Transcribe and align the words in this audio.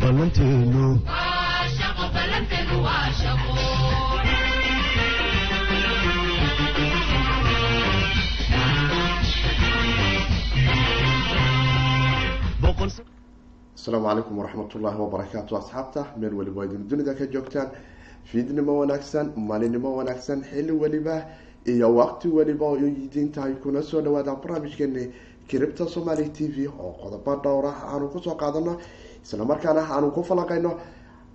ballanteenu 0.00 0.84
asalaamu 13.76 14.06
calaykum 14.08 14.38
waraxmatullaahi 14.38 14.98
wabarakaatu 15.04 15.56
asxaabta 15.56 16.06
meel 16.20 16.34
waliba 16.34 16.64
idin 16.66 16.88
dunida 16.90 17.14
ka 17.14 17.26
joogtaan 17.26 17.68
fiidnimo 18.24 18.72
wanaagsan 18.80 19.32
maalinimo 19.36 19.96
wanaagsan 19.98 20.42
xilli 20.50 20.72
weliba 20.82 21.16
iyo 21.66 21.88
waqti 21.98 22.28
weliba 22.28 22.66
oo 22.66 22.76
idin 22.76 23.28
tahay 23.32 23.54
kuna 23.62 23.82
soo 23.82 24.00
dhawaada 24.00 24.34
barnaamijkeeni 24.42 25.04
kiribta 25.48 25.84
somaali 25.94 26.28
t 26.36 26.48
v 26.54 26.66
oo 26.68 26.92
qodobo 27.02 27.32
dhowra 27.44 27.72
aanu 27.92 28.08
ku 28.12 28.18
soo 28.20 28.34
qaadano 28.42 28.72
islamarkaana 29.24 29.82
aanu 29.94 30.10
ku 30.16 30.22
falaqayno 30.30 30.70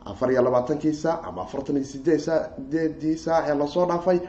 afar 0.05 0.31
iyo 0.31 0.41
labaatankii 0.47 0.93
saac 1.03 1.19
ama 1.27 1.41
afartan 1.45 1.75
iyo 1.77 1.85
sideed 1.85 2.19
sideedii 2.19 3.17
saac 3.25 3.45
ee 3.49 3.55
la 3.61 3.67
soo 3.67 3.85
dhaafay 3.85 4.19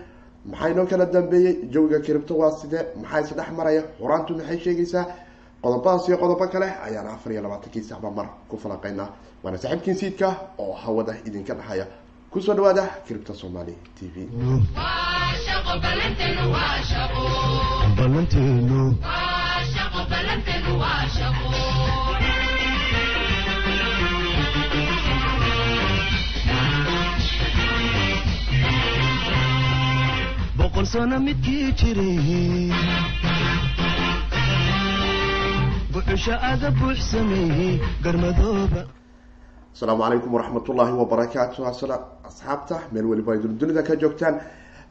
maxaa 0.51 0.69
inoo 0.73 0.87
kala 0.87 1.07
dambeeyey? 1.07 1.55
Jawiga 1.73 1.99
kiribto 2.01 2.35
waa 2.41 2.51
sidee? 2.61 2.83
Maxaa 3.03 3.21
isdhex 3.21 3.51
maraya? 3.59 3.83
Xuraantu 3.99 4.33
maxay 4.39 4.59
sheegaysaa? 4.65 5.05
Qodobadaas 5.63 6.09
iyo 6.09 6.17
qodobo 6.23 6.47
kale 6.53 6.69
ayaan 6.87 7.07
afar 7.15 7.33
iyo 7.33 7.43
labaatankii 7.43 7.83
sacba 7.91 8.11
mar 8.11 8.27
ku 8.49 8.57
falaqaynaa 8.63 9.09
waana 9.43 9.59
saaxiibkiin 9.63 9.97
siidka 10.01 10.29
oo 10.59 10.73
hawada 10.83 11.13
idinka 11.29 11.55
dhexaya 11.59 11.87
ku 12.31 12.41
soo 12.41 12.55
dhawaada 12.55 12.85
kiribta 13.07 13.33
somaali 13.35 13.75
t 13.97 14.11
v 14.15 14.17
midkii 31.27 31.73
jiray 31.79 32.71
buxusha 35.93 36.35
asalaamu 39.75 40.03
calaykum 40.03 40.31
waraxmatullaahi 40.37 40.93
wabarakaatu 41.03 41.59
asxaabta 42.29 42.77
meel 42.93 43.07
weliba 43.11 43.35
idin 43.37 43.59
dunida 43.61 43.83
ka 43.83 43.95
joogtaan 44.03 44.35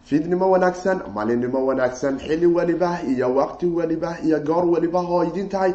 fiidnimo 0.10 0.46
wanaagsan 0.54 0.98
maalinimo 1.16 1.60
wanaagsan 1.70 2.20
xilli 2.20 2.46
weliba 2.58 2.92
iyo 3.12 3.28
waqti 3.36 3.66
weliba 3.78 4.12
iyo 4.26 4.40
goor 4.40 4.66
weliba 4.74 5.00
oo 5.14 5.24
idin 5.30 5.50
tahay 5.50 5.74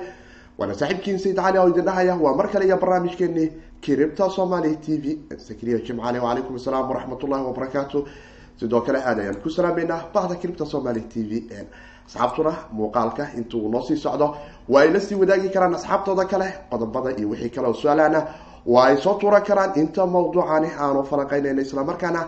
waana 0.58 0.74
saaxiibkiin 0.80 1.18
sayid 1.18 1.36
cali 1.36 1.58
oo 1.58 1.68
idin 1.72 1.84
dhahaya 1.88 2.14
waa 2.24 2.34
mar 2.38 2.48
kale 2.52 2.64
iyo 2.66 2.76
barnaamijkeeni 2.76 3.44
kiribta 3.80 4.24
somaali 4.30 4.76
t 4.76 4.98
v. 5.02 5.18
Sakriya 5.46 5.78
jimcale 5.86 6.18
wacalaykum 6.18 6.56
asalaam 6.56 6.88
waraxmatullahi 6.90 7.42
wabarakaatu. 7.48 7.98
Sidoo 8.60 8.80
kale 8.80 8.98
aad 9.08 9.18
ayaan 9.20 9.36
ku 9.42 9.48
salaameynaa 9.50 10.00
bahda 10.14 10.34
kiribta 10.34 10.64
somaali 10.66 11.00
t 11.12 11.22
v 11.30 11.32
asxaabtuna 12.08 12.52
muuqaalka 12.72 13.24
intuu 13.38 13.68
noo 13.72 13.82
sii 13.82 13.96
socdo. 13.96 14.34
Waa 14.68 14.82
ay 14.82 14.90
la 14.92 15.00
sii 15.00 15.14
wadaagi 15.14 15.48
karaan 15.54 15.74
asxaabtooda 15.74 16.24
kale 16.24 16.48
qodobada 16.70 17.10
iyo 17.18 17.28
wixii 17.30 17.50
kale 17.54 17.66
oo 17.68 17.74
su'aalana 17.74 18.20
waa 18.72 18.86
ay 18.90 18.96
soo 19.04 19.14
tuuran 19.20 19.42
karaan 19.48 19.72
inta 19.82 20.02
mawduucani 20.14 20.68
aanu 20.84 21.00
falanqeynayno 21.10 21.60
islamarkaana 21.66 22.20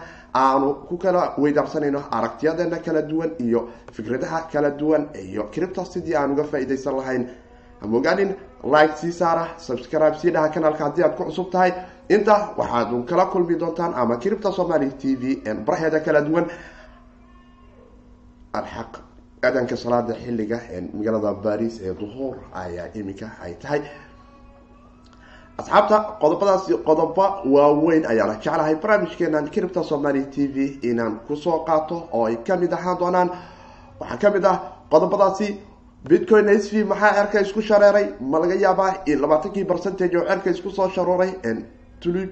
aanu 0.42 0.68
ku 0.88 0.96
kala 1.02 1.22
weydaarsanayno 1.42 2.00
aragtiyadeena 2.16 2.78
kala 2.86 3.02
duwan 3.10 3.30
iyo 3.46 3.60
fikradaha 3.96 4.38
kala 4.52 4.70
duwan 4.80 5.02
iyo 5.24 5.42
kiribta 5.52 5.84
sidii 5.92 6.14
aan 6.16 6.30
uga 6.34 6.44
faa-idaysan 6.44 6.96
lahayn. 6.96 7.24
Hamogaanin 7.80 8.30
like 8.74 8.94
sii 9.00 9.12
saara 9.12 9.44
subscribe 9.66 10.16
sii 10.20 10.30
dhaha 10.34 10.48
kanaalka 10.54 10.84
haddii 10.84 11.02
aad 11.04 11.16
ku 11.16 11.24
cusub 11.24 11.50
tahay. 11.52 11.72
Inta 12.08 12.34
waxaad 12.58 12.88
kala 13.10 13.24
kulmi 13.32 13.54
doontaan 13.60 13.92
ama 13.94 14.16
kiribta 14.16 14.52
somaali 14.52 14.90
t 15.00 15.16
v 15.20 15.22
baraheeda 15.66 16.00
kala 16.00 16.20
duwan. 16.20 16.46
Alxaq 18.52 18.92
adanka 19.42 19.76
salaada 19.76 20.14
xilliga 20.14 20.58
magaalada 20.94 21.32
baris 21.44 21.80
ee 21.80 21.94
duhuur 22.00 22.36
ayaa 22.62 22.88
iminka 22.94 23.26
ay 23.44 23.54
tahay 23.62 23.80
asxaabta 25.60 25.96
qodobadaas 26.22 26.64
qodobo 26.88 27.24
waaweyn 27.54 28.04
ayaana 28.12 28.34
jeclahay 28.44 28.74
barnaamijkeenan 28.82 29.46
kiribta 29.54 29.82
somaali 29.90 30.22
t 30.34 30.46
v 30.54 30.56
inaan 30.90 31.14
ku 31.26 31.36
soo 31.36 31.58
qaato 31.68 31.96
oo 32.12 32.24
ay 32.26 32.36
ka 32.46 32.56
mid 32.56 32.72
ahaan 32.72 32.98
doonaan. 32.98 33.28
Waxaa 34.00 34.18
ka 34.22 34.30
mid 34.30 34.44
ah 34.44 34.56
qodobadaasi 34.92 35.48
bitcoin 36.08 36.48
s 36.48 36.70
v 36.72 36.84
maxaa 36.84 37.12
cerka 37.14 37.40
isku 37.40 37.60
shareeray? 37.62 38.06
Ma 38.20 38.38
laga 38.38 38.54
yaabaa 38.54 38.94
labaatankii 39.22 39.64
percentage 39.64 40.16
oo 40.16 40.24
cerka 40.28 40.50
isku 40.50 40.70
soo 40.70 40.88
sharuuray 40.88 41.30
tulip 42.00 42.30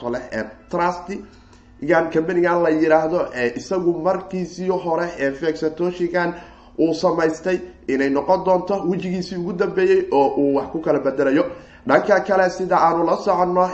tole 0.00 0.20
trust 0.70 1.08
gan 1.88 2.10
companigan 2.12 2.62
la 2.62 2.70
yiraahdo 2.70 3.18
isagu 3.56 3.92
markiisii 4.02 4.68
hore 4.68 5.06
ee 5.18 5.30
fexatoshigan 5.32 6.34
uu 6.78 6.94
samaystay 6.94 7.58
inay 7.88 8.10
noqon 8.10 8.44
doonto 8.44 8.74
wejigiisii 8.90 9.36
ugu 9.36 9.52
dambeeyey 9.52 10.06
oo 10.12 10.28
uu 10.36 10.54
wax 10.56 10.66
ku 10.72 10.78
kala 10.80 10.98
bedelayo 11.00 11.44
dhanka 11.88 12.20
kale 12.26 12.50
sida 12.50 12.76
aanu 12.76 13.04
la 13.04 13.16
soconno 13.16 13.64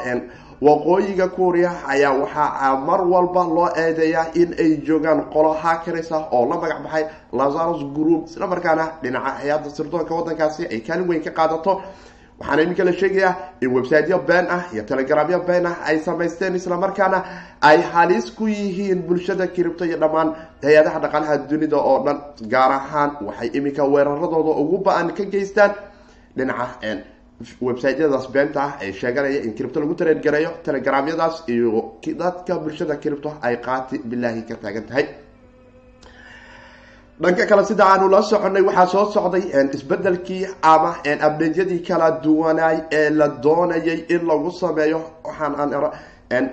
waqooyiga 0.63 1.27
kuuriya 1.37 1.71
ayaa 1.89 2.13
waxaa 2.23 2.77
mar 2.87 3.01
walba 3.13 3.43
loo 3.57 3.69
eedeeyaa 3.77 4.27
in 4.41 4.55
ay 4.59 4.77
joogaan 4.87 5.21
qolo 5.33 5.53
hakeris 5.63 6.13
ah 6.13 6.29
oo 6.33 6.47
la 6.51 6.55
magac 6.57 6.83
baxay 6.85 7.05
lazarus 7.33 7.83
group. 7.97 8.27
Isla 8.31 8.47
markaana 8.47 8.85
dhinaca 9.03 9.31
hay'adda 9.43 9.71
sirdoonka 9.77 10.15
wadankaasi 10.15 10.63
ay 10.71 10.81
kaalin 10.87 11.09
weyn 11.09 11.23
ka 11.27 11.31
qaadato. 11.31 11.83
Waxaana 12.39 12.63
iminka 12.63 12.85
la 12.85 12.93
sheegayaa 12.93 13.35
in 13.61 13.71
websiteyo 13.75 14.19
been 14.29 14.47
ah 14.51 14.63
iyo 14.73 14.83
telegramyo 14.83 15.39
been 15.47 15.67
ah 15.67 15.77
ay 15.89 15.99
samaysteen 15.99 16.55
islamarkaana 16.55 17.19
ay 17.61 17.79
halis 17.93 18.31
ku 18.31 18.47
yihiin 18.47 19.03
bulshada 19.03 19.47
kiribto 19.47 19.85
iyo 19.85 19.97
dhammaan 19.99 20.29
hay'adaha 20.63 20.99
dhaqaalaha 21.05 21.37
dunida 21.51 21.77
oo 21.77 21.99
dhan 22.07 22.19
gaar 22.53 22.71
ahaan 22.73 23.11
waxay 23.27 23.49
iminka 23.59 23.83
weeraradooda 23.85 24.53
ugu 24.63 24.79
ba'an 24.87 25.11
ka 25.17 25.25
geystaan 25.25 25.73
dhinaca 26.37 27.03
websiteyadaas 27.67 28.27
beenta 28.35 28.61
ah 28.67 28.73
ee 28.87 28.93
sheeganaya 29.01 29.41
in 29.47 29.53
kiribto 29.57 29.81
lagu 29.81 29.95
tareedgareeyo 30.01 30.51
telegramyadaas 30.65 31.37
iyo 31.49 31.99
dadka 32.23 32.59
bulshada 32.63 32.97
kiribto 33.03 33.31
ay 33.47 33.57
qaati 33.67 33.97
bilaahi 34.11 34.43
ka 34.49 34.55
taagan 34.63 34.87
tahay. 34.91 35.07
Dhanka 37.23 37.47
kale 37.47 37.65
sida 37.65 37.85
aanu 37.87 38.09
la 38.09 38.21
soconay 38.23 38.63
waxaa 38.69 38.87
soo 38.87 39.05
socday 39.15 39.45
isbedelkii 39.77 40.47
ama 40.63 40.91
abdeedyadii 41.29 41.83
kala 41.89 42.09
duwanaay 42.25 42.79
ee 42.99 43.11
la 43.11 43.29
doonayay 43.29 43.99
in 44.15 44.23
lagu 44.31 44.51
sameeyo. 44.51 45.01
Waxaan 45.25 46.51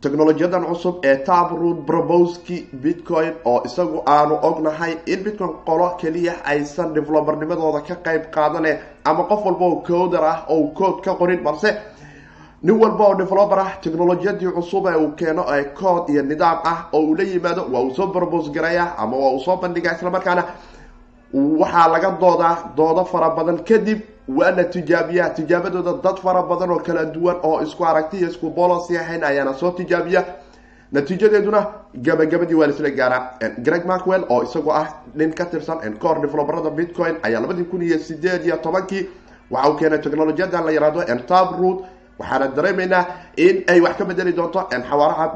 technolojiyadan 0.00 0.64
cusub 0.66 1.04
ee 1.04 1.16
taproot 1.26 1.78
broboski 1.86 2.56
bitcoin 2.82 3.32
oo 3.44 3.62
isagu 3.66 4.02
aanu 4.06 4.34
ognahay 4.48 4.92
in 5.06 5.24
bitcoin 5.24 5.52
qolo 5.66 5.88
keliya 6.00 6.34
aysan 6.44 6.94
developernimadooda 6.94 7.80
ka 7.88 7.94
qeyb 8.06 8.22
qaadane 8.34 8.72
ama 9.04 9.24
qof 9.30 9.44
walba 9.46 9.64
oo 9.66 9.82
coder 9.88 10.24
ah 10.24 10.38
oo 10.48 10.68
code 10.78 11.00
ka 11.04 11.14
qorin 11.20 11.42
balse 11.46 11.70
nin 12.62 12.76
walba 12.82 13.04
oo 13.08 13.14
developer 13.14 13.58
ah 13.58 13.72
technolojiyadii 13.82 14.52
cusub 14.56 14.86
ee 14.86 14.96
uu 15.04 15.10
keeno 15.18 15.42
ee 15.56 15.64
code 15.80 16.12
iyo 16.12 16.22
nidaam 16.22 16.58
ah 16.64 16.78
oo 16.92 17.00
uu 17.00 17.14
la 17.18 17.24
yimaado 17.24 17.62
waa 17.72 17.82
uu 17.82 17.94
soo 17.94 18.06
brobos 18.06 18.50
garaya 18.52 18.94
ama 18.98 19.16
waa 19.16 19.30
uu 19.34 19.40
soo 19.40 19.56
bandhiga 19.56 19.92
islamarkaana 19.96 20.44
waxaa 21.34 21.88
laga 21.88 22.10
doodaa 22.20 22.72
doodo 22.76 23.04
fara 23.04 23.30
badan 23.30 23.58
kadib 23.64 24.00
waa 24.28 24.50
la 24.50 24.64
tijaabiyaa. 24.64 25.30
Tijaabadooda 25.30 25.92
dad 26.02 26.18
fara 26.22 26.42
badan 26.42 26.70
oo 26.70 26.78
kala 26.78 27.04
duwan 27.04 27.36
oo 27.42 27.62
isku 27.62 27.84
aragti 27.84 28.16
isku 28.24 28.50
bolosi 28.50 28.98
ahayn 28.98 29.24
ayaana 29.24 29.54
soo 29.54 29.70
tijaabiya 29.70 30.24
natiijadeeduna 30.92 31.66
gabagabadii 31.94 32.54
waa 32.54 32.66
laisla 32.66 32.90
gaaraa. 32.90 33.38
Greg 33.62 33.84
macwell 33.86 34.24
oo 34.28 34.42
isagoo 34.42 34.72
ah 34.72 34.88
nin 35.14 35.32
ka 35.34 35.44
tirsan 35.44 35.98
core 35.98 36.20
developerada 36.20 36.70
bitcoin 36.70 37.16
ayaa 37.22 37.40
labadii 37.40 37.64
kun 37.64 37.82
iyo 37.82 37.98
sideed 37.98 38.44
iyo 38.46 38.56
tobankii 38.56 39.08
waxa 39.50 39.70
uu 39.70 39.74
keenay 39.76 39.98
technolojiyadan 39.98 40.64
la 40.64 40.70
yihahdo 40.70 41.02
taproot 41.26 41.84
waxaana 42.18 42.48
dareemaynaa 42.48 43.04
in 43.36 43.64
ay 43.68 43.80
wax 43.80 43.96
ka 43.96 44.04
bedeli 44.04 44.32
doonto 44.32 44.60
xawaaraha 44.70 45.26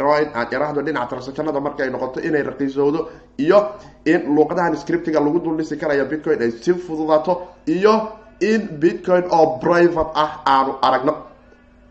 aan 0.00 0.46
iraahdo 0.52 0.82
dhinaca 0.82 1.06
transactionada 1.08 1.60
marka 1.60 1.82
ay 1.84 1.90
noqoto 1.90 2.20
inay 2.20 2.42
raqiisowdo 2.42 3.08
iyo 3.38 3.58
in 4.06 4.20
luuqadahan 4.34 4.76
scriptiga 4.76 5.20
lagu 5.20 5.38
dul 5.40 5.56
dhisi 5.56 5.76
karayo 5.76 6.04
bitcoin 6.06 6.42
ay 6.42 6.50
si 6.50 6.72
fududaato 6.74 7.42
iyo 7.66 8.12
in 8.40 8.68
bitcoin 8.80 9.24
oo 9.30 9.58
private 9.58 10.10
ah 10.14 10.42
aanu 10.46 10.72
aragno. 10.82 11.14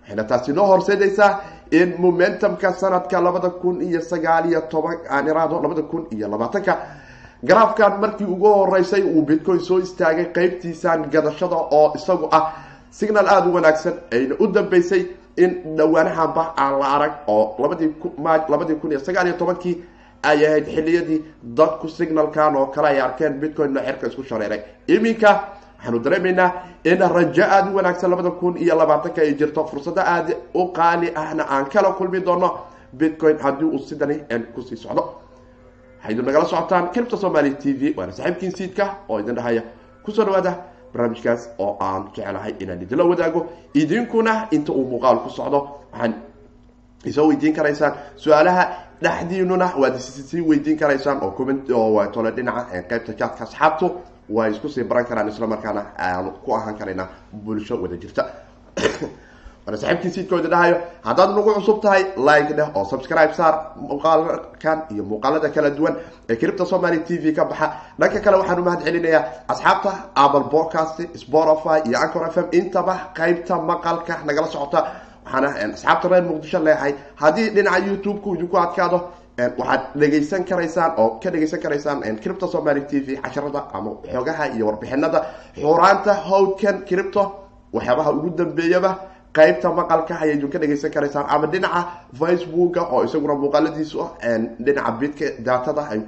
Waxayna 0.02 0.24
taasi 0.24 0.54
noo 0.54 0.66
horseedaysaa 0.68 1.40
in 1.72 1.96
momentumka 2.00 2.72
sanadka 2.74 3.22
labada 3.22 3.50
kun 3.50 3.82
iyo 3.82 4.02
sagaal 4.02 4.46
iyo 4.50 4.62
toban 4.72 4.98
aan 5.10 5.28
iraahdo 5.28 5.62
labada 5.62 5.82
kun 5.82 6.08
iyo 6.12 6.28
labaatanka 6.28 6.78
garaafkan 7.44 8.00
markii 8.00 8.26
ugu 8.26 8.48
horeysay 8.48 9.04
uu 9.04 9.22
bitcoin 9.22 9.60
soo 9.60 9.80
istaagay 9.80 10.26
qeybtiisan 10.34 11.10
gadashada 11.12 11.56
oo 11.56 11.92
isagu 11.96 12.30
ah. 12.32 12.54
Signal 12.92 13.28
aada 13.28 13.48
u 13.50 13.54
wanaagsan 13.54 13.94
ayna 14.12 14.36
u 14.40 14.48
dambeysay 14.48 15.06
in 15.38 15.76
dhawaanahanba 15.78 16.54
aan 16.58 16.80
la 16.80 16.88
arag 16.96 17.12
oo 17.28 17.56
labadii 17.60 17.94
labadii 18.50 18.76
kun 18.76 18.92
iyo 18.92 19.00
sagaal 19.00 19.28
iyo 19.28 19.38
tobankii 19.38 19.76
ay 20.24 20.46
ahayd 20.48 20.66
xiliyadii 20.76 21.22
dadku 21.44 21.88
signalkan 21.90 22.56
oo 22.56 22.66
kale 22.68 22.88
ay 22.88 23.02
arkeen 23.02 23.34
bitcoin 23.40 23.74
xerka 23.86 24.08
isku 24.08 24.24
shareeray. 24.24 24.62
Iminka 24.88 25.30
waxaanu 25.78 26.00
dareemaynaa 26.00 26.52
in 26.84 27.00
rajo 27.00 27.44
aada 27.44 27.70
u 27.72 27.76
wanaagsan 27.76 28.10
labada 28.10 28.32
kun 28.32 28.58
iyo 28.58 28.76
labaatanka 28.76 29.22
ay 29.22 29.34
jirto. 29.36 29.66
Fursado 29.66 30.02
aada 30.02 30.34
u 30.54 30.72
qaali 30.74 31.12
ahna 31.16 31.44
aan 31.50 31.66
kala 31.70 31.92
kulmi 31.94 32.20
doono. 32.26 32.50
Bitcoin 32.94 33.38
haddii 33.40 33.66
uu 33.66 33.80
sidani 33.80 34.16
ku 34.56 34.62
sii 34.62 34.78
socdo. 34.78 35.04
Waxaydu 36.00 36.22
nagala 36.24 36.46
socotaan 36.46 36.90
cripta 36.94 37.18
somaly 37.18 37.52
t 37.56 37.74
v 37.74 37.94
waana 37.98 38.12
saaxiibkiin 38.14 38.52
siidka 38.58 38.86
oo 39.10 39.20
idin 39.20 39.36
dhahaya. 39.36 39.62
Kusoo 40.04 40.26
dhawaada 40.26 40.54
barnaamijkaas 40.94 41.50
oo 41.58 41.78
aan 41.80 42.10
jecelahay 42.16 42.54
inaan 42.60 42.82
idinla 42.82 43.04
wadaago. 43.12 43.46
Idinkuna 43.74 44.48
inta 44.52 44.72
uu 44.74 44.86
muuqaal 44.90 45.18
ku 45.24 45.30
socdo 45.30 45.60
waxaan 45.92 46.14
isoo 47.06 47.28
weydiin 47.30 47.54
karaysaan. 47.56 47.94
Su'aalaha 48.16 48.64
dhexdiinuna 49.04 49.68
waad 49.82 49.96
issii 49.96 50.42
weydiin 50.42 50.78
karaysaan 50.78 51.24
oo 51.24 51.32
oo 51.74 51.90
dhinaca 52.32 52.82
qeybta 52.90 53.14
jaadka 53.20 53.44
asxaabtu 53.44 53.92
way 54.30 54.52
isku 54.52 54.70
sii 54.70 54.84
baran 54.84 55.06
karaan 55.06 55.28
isla 55.30 55.48
markaana 55.48 55.82
aan 55.98 56.32
ku 56.46 56.54
ahaan 56.56 56.76
karaynaa 56.76 57.08
bulsho 57.34 57.76
wada 57.82 57.96
jirta 57.98 58.24
waana 59.68 59.78
saaxiibkii 59.82 60.12
siidkooda 60.16 60.48
dhahayo 60.54 60.78
haddaad 61.08 61.30
nagu 61.38 61.52
cusub 61.58 61.82
tahay 61.84 62.04
like 62.28 62.54
dheh 62.58 62.68
oo 62.78 62.86
subscribe 62.92 63.34
saar 63.40 63.54
muuqaalkan 63.90 64.78
iyo 64.94 65.04
muuqaalada 65.04 65.50
kala 65.56 65.70
duwan 65.78 65.96
ee 66.30 66.36
cripta 66.42 66.66
somaly 66.66 67.00
t 67.08 67.18
v 67.24 67.34
ka 67.38 67.44
baxa. 67.46 67.68
Dhanka 68.00 68.20
kale 68.26 68.38
waxaan 68.42 68.60
umahad 68.64 68.82
celinayaa 68.88 69.24
asxaabta 69.52 69.92
apple 70.16 70.46
podcast 70.56 70.98
spotify 71.24 71.78
iyo 71.88 71.98
ancor 72.04 72.24
f 72.34 72.38
m. 72.38 72.48
Intaba 72.60 72.96
qeybta 73.18 73.56
maqalka 73.70 74.14
nagala 74.28 74.48
socota. 74.48 74.80
Waxaana 75.26 75.50
asxaabta 75.76 76.08
reer 76.12 76.24
muqdisho 76.30 76.60
leeyahay 76.68 76.94
haddii 77.22 77.50
dhinaca 77.56 77.80
youtube-ku 77.88 78.30
idinku 78.36 78.58
adkaado 78.66 78.98
waxaad 79.60 79.82
dhegaysan 80.02 80.44
karaysaan 80.50 80.92
oo 81.02 81.10
ka 81.24 81.30
dhegaysan 81.34 81.60
karaysaan 81.64 81.98
cripta 82.24 82.48
somaly 82.48 82.82
t 82.90 83.00
v 83.06 83.08
casharada 83.24 83.62
ama 83.74 83.92
xoogaha 84.14 84.44
iyo 84.56 84.66
warbixinada 84.70 85.20
xuraanta 85.62 86.14
howdkan 86.30 86.76
cripto 86.90 87.24
waxyaabaha 87.76 88.10
ugu 88.18 88.30
dambeeyaba 88.40 88.92
qaybta 89.38 89.68
maqalka 89.80 90.14
ayaydu 90.24 90.48
ka 90.54 90.58
dhegaysan 90.62 90.92
karaysaan 90.96 91.26
ama 91.36 91.48
dhinaca 91.54 91.82
facebooka 92.20 92.82
oo 92.94 93.02
isaguna 93.08 93.34
muuqaaladiisu 93.42 94.00
dhinaca 94.66 94.92
bidka 95.00 95.26
daatada 95.48 95.82
ay 95.94 96.00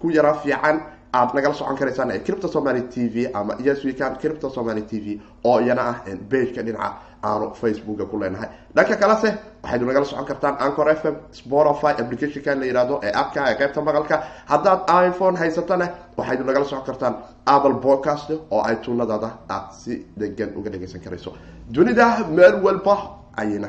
ku 0.00 0.06
yara 0.16 0.32
fiican 0.42 0.76
aad 1.18 1.30
nagala 1.36 1.54
socon 1.54 1.76
karaysaan 1.80 2.10
cripta 2.26 2.48
somaly 2.48 2.82
t 2.92 3.08
v 3.14 3.30
ama 3.34 3.54
yes 3.66 3.84
wecan 3.84 4.16
cripta 4.22 4.50
somaly 4.50 4.82
t 4.90 5.00
v 5.04 5.20
oo 5.44 5.58
iyana 5.60 5.82
ah 5.90 5.96
bageka 6.30 6.62
dhinaca 6.66 6.88
aanu 7.24 7.46
facebooka 7.60 8.04
ku 8.10 8.16
leenahay. 8.20 8.48
Dhanka 8.76 8.96
kalese 9.02 9.30
waxaydu 9.62 9.84
nagala 9.86 10.04
socon 10.10 10.26
kartaan 10.30 10.54
ancor 10.64 10.88
f 10.90 11.04
m 11.04 11.16
spotify 11.32 11.92
applicationka 12.02 12.54
la 12.60 12.66
yihahdo 12.66 13.00
ee 13.06 13.12
abka 13.22 13.40
ee 13.50 13.54
qaybta 13.60 13.80
maqalka. 13.88 14.16
Haddaad 14.52 14.80
iphone 15.08 15.36
haysatana 15.42 15.86
waxaydu 16.18 16.44
nagala 16.44 16.64
socon 16.64 16.86
kartaan 16.90 17.14
apple 17.46 17.76
podcast 17.86 18.30
oo 18.50 18.60
ay 18.68 18.76
aad 18.76 19.72
si 19.72 20.04
degan 20.16 20.50
uga 20.58 20.70
dhagaysan 20.70 21.00
karayso. 21.00 21.32
Dunida 21.74 22.06
meel 22.28 22.54
walba 22.64 22.96
ayayna 23.36 23.68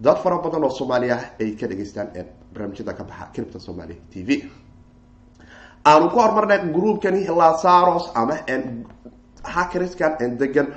dad 0.00 0.18
fara 0.22 0.38
badan 0.38 0.64
oo 0.64 0.70
soomaaliya 0.70 1.18
ay 1.40 1.50
ka 1.60 1.66
dhageystaan 1.66 2.08
barnaamijyada 2.52 2.92
ka 2.98 3.04
baxa 3.04 3.28
cripta 3.34 3.58
somaly 3.58 3.96
t 4.10 4.22
v 4.22 4.30
aanu 5.90 6.06
ku 6.12 6.18
horumarnay 6.22 6.60
groupkani 6.74 7.20
lasaros 7.40 8.04
ama 8.20 8.34
hakeriskan 9.54 10.12
degan 10.40 10.68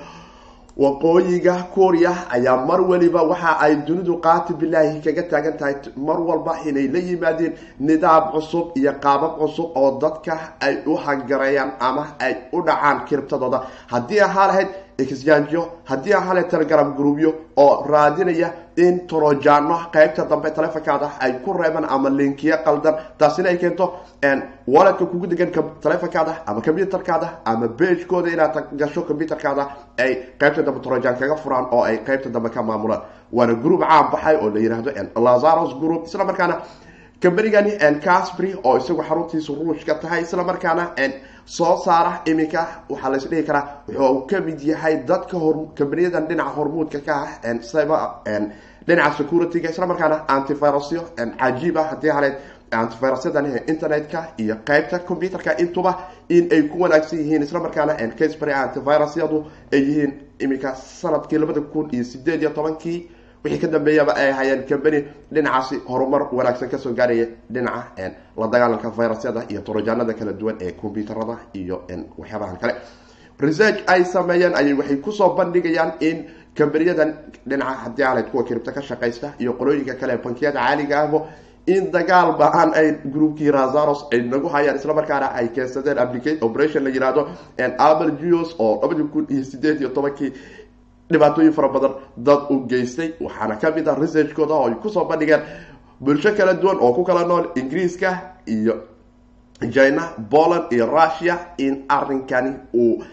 waqooyiga 0.84 1.56
korea 1.76 2.14
ayaa 2.36 2.66
mar 2.66 2.80
waliba 2.90 3.22
waxa 3.32 3.52
ay 3.66 3.74
dunidu 3.88 4.14
qaati 4.26 4.54
bilaahi 4.54 5.02
kaga 5.06 5.24
taagan 5.32 5.58
tahay 5.60 5.76
mar 6.08 6.20
walba 6.28 6.54
inay 6.70 6.88
la 6.94 7.00
yimaadeen 7.08 7.54
nidaam 7.88 8.24
cusub 8.34 8.66
iyo 8.80 8.94
qaabab 9.04 9.34
cusub 9.40 9.68
oo 9.82 10.00
dadka 10.02 10.34
ay 10.66 10.76
u 10.86 10.96
hagareeyaan 11.06 11.72
ama 11.80 12.04
ay 12.26 12.34
u 12.54 12.62
dhacaan 12.68 12.98
kiribtadooda 13.08 13.60
haddii 13.92 14.22
ahaa 14.28 14.48
lahayd 14.48 14.70
exjanjo 15.00 15.62
haddii 15.90 16.14
lahayd 16.14 16.48
telegram 16.50 16.94
groupyo 16.98 17.34
oo 17.58 17.86
raadinaya 17.92 18.50
in 18.78 19.08
trojano 19.08 19.78
qeybta 19.94 20.26
dambe 20.30 20.50
taleefonkaada 20.52 21.10
ay 21.20 21.32
ku 21.44 21.54
reebaan 21.54 21.86
ama 21.90 22.10
linkiyo 22.10 22.58
qaldan 22.66 22.96
taasina 23.18 23.50
ay 23.50 23.58
keento 23.58 23.86
walletka 24.68 25.06
kugu 25.06 25.28
degan 25.28 25.52
taleefonkaada 25.82 26.34
ama 26.48 26.62
computerkaada 26.62 27.28
ama 27.46 27.68
bagekooda 27.68 28.30
inaad 28.34 28.56
gasho 28.80 29.02
computerkaada 29.02 29.64
ay 29.98 30.12
qeybta 30.40 30.62
dambe 30.64 30.80
trojan 30.82 31.16
kaga 31.20 31.36
furaan 31.36 31.66
oo 31.72 31.84
ay 31.84 31.98
qeybta 32.08 32.30
dambe 32.30 32.50
ka 32.50 32.62
maamulaan. 32.64 33.02
Waana 33.32 33.54
group 33.54 33.82
caan 33.82 34.12
baxay 34.12 34.36
oo 34.36 34.50
la 34.50 34.60
yihahdo 34.60 34.92
lazaros 35.26 35.74
group. 35.80 36.06
Isla 36.08 36.24
markaana 36.26 36.56
combanigani 37.22 37.72
casbry 38.04 38.56
oo 38.64 38.78
isagu 38.78 39.04
xaruntiisu 39.04 39.56
ruushka 39.56 39.96
tahay 40.02 40.22
isla 40.22 40.44
markaana 40.44 40.92
soo 41.58 41.76
saara 41.86 42.12
iminka 42.32 42.62
waxaa 42.92 43.10
lays 43.14 43.26
dhihi 43.32 43.44
karaa 43.50 43.66
wuxuu 43.88 44.28
ka 44.30 44.38
mid 44.48 44.60
yahay 44.72 44.96
dadka 45.10 45.38
combaniyadan 45.78 46.28
dhinaca 46.30 46.54
hormuudka 46.58 47.00
ka 47.08 47.14
ah 47.26 48.40
dhinaca 48.88 49.18
securityga 49.18 49.70
isla 49.74 49.86
markaana 49.92 50.18
antivirusyo 50.36 51.02
cajiiba 51.42 51.82
haddii 51.90 52.14
haleed 52.18 52.36
antivirusyadan 52.80 53.46
internetka 53.68 54.20
iyo 54.38 54.56
qeybta 54.68 55.00
computerka 55.10 55.52
intuba 55.64 55.92
in 56.30 56.44
ay 56.56 56.62
ku 56.72 56.78
wanaagsan 56.84 57.20
yihiin 57.20 57.44
isla 57.44 57.60
markaana 57.66 57.94
casbry 58.20 58.54
antivirusyadu 58.54 59.38
ay 59.74 59.80
yihiin 59.88 60.12
iminka 60.40 60.76
sannadkii 60.76 61.38
labada 61.42 61.62
kun 61.62 61.86
iyo 61.92 62.04
sideed 62.04 62.42
iyo 62.42 62.50
tobankii 62.58 62.98
wixii 63.44 63.60
ka 63.60 63.68
dambeeyaba 63.68 64.14
ay 64.16 64.32
hayeen 64.32 64.64
combany 64.70 65.00
dhinacaasi 65.32 65.76
horumar 65.88 66.22
wanaagsan 66.32 66.70
ka 66.70 66.78
soo 66.78 66.94
gaaraya 66.94 67.26
dhinaca 67.50 68.12
la 68.38 68.48
dagaalanka 68.48 68.90
virusyada 68.90 69.42
iyo 69.50 69.62
torojaanada 69.62 70.14
kala 70.14 70.34
duwan 70.34 70.56
ee 70.62 70.72
combyuterada 70.82 71.38
iyo 71.54 71.82
waxyaabahan 72.18 72.58
kale. 72.62 72.74
Research 73.40 73.80
ay 73.88 74.04
sameeyeen 74.06 74.56
ayay 74.56 74.74
waxay 74.74 74.98
ku 74.98 75.12
soo 75.12 75.30
bandhigayaan 75.36 75.92
in 76.00 76.26
combaniyadan 76.58 77.14
dhinaca 77.48 77.76
haddii 77.84 78.04
aaleyd 78.04 78.28
kuwa 78.32 78.44
kiribta 78.44 78.72
ka 78.72 78.82
shaqaysta 78.82 79.34
iyo 79.40 79.54
qolooyinka 79.54 79.94
kale 79.96 80.18
bankiyada 80.18 80.60
caaliga 80.60 81.00
ahbo 81.04 81.28
in 81.68 81.92
dagaal 81.92 82.34
ba'aan 82.38 82.74
ay 82.74 82.88
groupkii 83.14 83.52
razaros 83.52 84.06
ay 84.12 84.22
nagu 84.22 84.48
hayaan. 84.50 84.76
Isla 84.76 84.94
markaana 84.94 85.28
ay 85.40 85.48
keensadeen 85.56 86.00
application 86.00 86.44
operation 86.44 86.84
la 86.84 86.90
yihahdo 86.90 87.22
apple 87.78 88.12
geos 88.22 88.56
oo 88.60 88.82
labadii 88.82 89.08
kun 89.14 89.26
iyo 89.30 89.44
sideed 89.44 89.80
iyo 89.80 89.90
tobankii 89.90 90.34
dhibaatooyin 91.12 91.54
fara 91.54 91.68
badan 91.70 91.94
dad 92.18 92.42
u 92.50 92.66
geystay 92.68 93.10
waxaana 93.22 93.56
ka 93.62 93.72
mid 93.76 93.88
ah 93.88 93.96
researchkooda 93.96 94.54
oo 94.54 94.68
ay 94.68 94.76
ku 94.82 94.90
soo 94.90 95.06
bandhigeen 95.06 95.42
bulsho 96.00 96.32
kala 96.38 96.54
duwan 96.54 96.78
oo 96.80 96.94
ku 96.94 97.04
kala 97.04 97.24
nool 97.28 97.46
ingiriiska 97.56 98.10
iyo 98.48 98.76
china 99.74 100.04
poland 100.32 100.72
iyo 100.72 100.86
russia 100.86 101.36
in 101.58 101.84
arrinkani 101.90 102.54
uu 102.74 103.04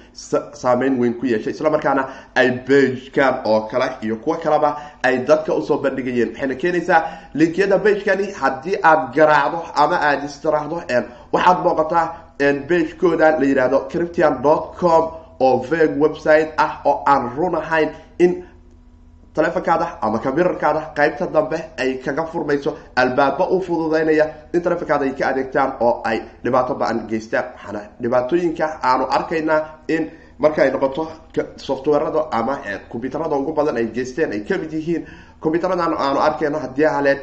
saameyn 0.52 0.98
weyn 1.00 1.14
ku 1.18 1.26
yeeshay. 1.26 1.52
Isla 1.52 1.70
markaana 1.70 2.06
ay 2.34 2.50
bagekan 2.68 3.34
oo 3.44 3.60
kale 3.70 3.88
iyo 4.02 4.16
kuwo 4.16 4.36
kaleba 4.36 4.76
ay 5.02 5.18
dadka 5.26 5.54
u 5.54 5.62
soo 5.62 5.78
bandhigayeen. 5.78 6.28
Waxayna 6.30 6.54
keenaysaa 6.54 7.02
linkiyada 7.34 7.78
bagekani 7.78 8.30
haddii 8.32 8.76
aad 8.82 9.12
garaacdo 9.14 9.58
ama 9.74 9.96
aada 10.00 10.24
istiraahdo 10.26 10.82
waxaad 11.32 11.58
booqataa 11.64 12.06
bagekooda 12.68 13.38
la 13.40 13.46
yihahdo 13.46 13.78
criptian 13.90 14.42
dot 14.42 14.76
com 14.78 15.10
oo 15.40 15.58
veg 15.70 15.90
website 16.02 16.52
ah 16.56 16.80
oo 16.84 17.02
aan 17.06 17.30
run 17.36 17.54
ahayn 17.54 17.90
in 18.18 18.44
taleefonkaada 19.34 19.98
ama 20.02 20.18
computerkaada 20.18 20.80
qeybta 20.96 21.26
dambe 21.26 21.58
ay 21.78 21.98
kaga 22.04 22.24
furmayso 22.26 22.70
albaaba 22.96 23.44
u 23.50 23.60
fududeynaya 23.60 24.26
in 24.54 24.60
taleefonkaada 24.62 25.04
ay 25.04 25.12
ka 25.18 25.24
adeegtaan 25.28 25.72
oo 25.80 26.00
ay 26.04 26.18
dhibaato 26.44 26.74
ba'an 26.74 27.06
geystaan 27.10 27.44
waxaana 27.54 27.80
dhibaatooyinka 28.02 28.66
aanu 28.82 29.04
arkaynaa 29.16 29.60
in 29.88 30.10
marka 30.38 30.62
ay 30.62 30.70
noqoto 30.70 31.02
softwarada 31.56 32.22
ama 32.32 32.54
combyuterada 32.92 33.36
ugu 33.36 33.52
badan 33.52 33.76
ay 33.76 33.86
geysteen 33.96 34.32
ay 34.32 34.40
ka 34.48 34.56
mid 34.58 34.72
yihiin 34.72 35.02
combyuteradan 35.40 35.92
aanu 36.04 36.18
arkayno 36.20 36.58
haddii 36.58 36.88
haleed 36.96 37.20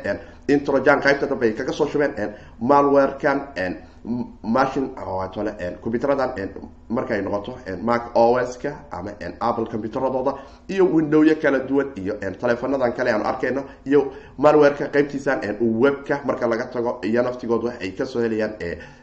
in 0.48 0.60
trojan 0.66 1.00
qeybta 1.02 1.26
dambe 1.28 1.46
ay 1.46 1.54
kaga 1.54 1.74
soo 1.74 1.88
shubeen 1.88 2.14
malwarekan 2.60 3.42
machine 4.44 4.90
tole 5.34 5.52
combyuteradan 5.82 6.30
markay 6.90 7.22
noqoto 7.22 7.58
mac 7.82 8.12
oska 8.16 8.72
ama 8.92 9.12
apple 9.40 9.66
combyuteradooda 9.66 10.34
iyo 10.68 10.86
windowyo 10.86 11.36
kala 11.42 11.60
duwan 11.60 11.88
iyo 11.96 12.14
telefonadan 12.42 12.94
kale 12.94 13.12
aanu 13.12 13.26
arkayno 13.26 13.64
iyo 13.86 14.12
malwareka 14.38 14.88
qeybtiisan 14.88 15.40
webka 15.62 16.22
marka 16.26 16.48
laga 16.48 16.66
tago 16.66 17.00
iyo 17.02 17.24
naftigoodu 17.24 17.72
ay 17.82 17.92
ka 17.92 18.06
soo 18.06 18.20
helayaan 18.22 18.54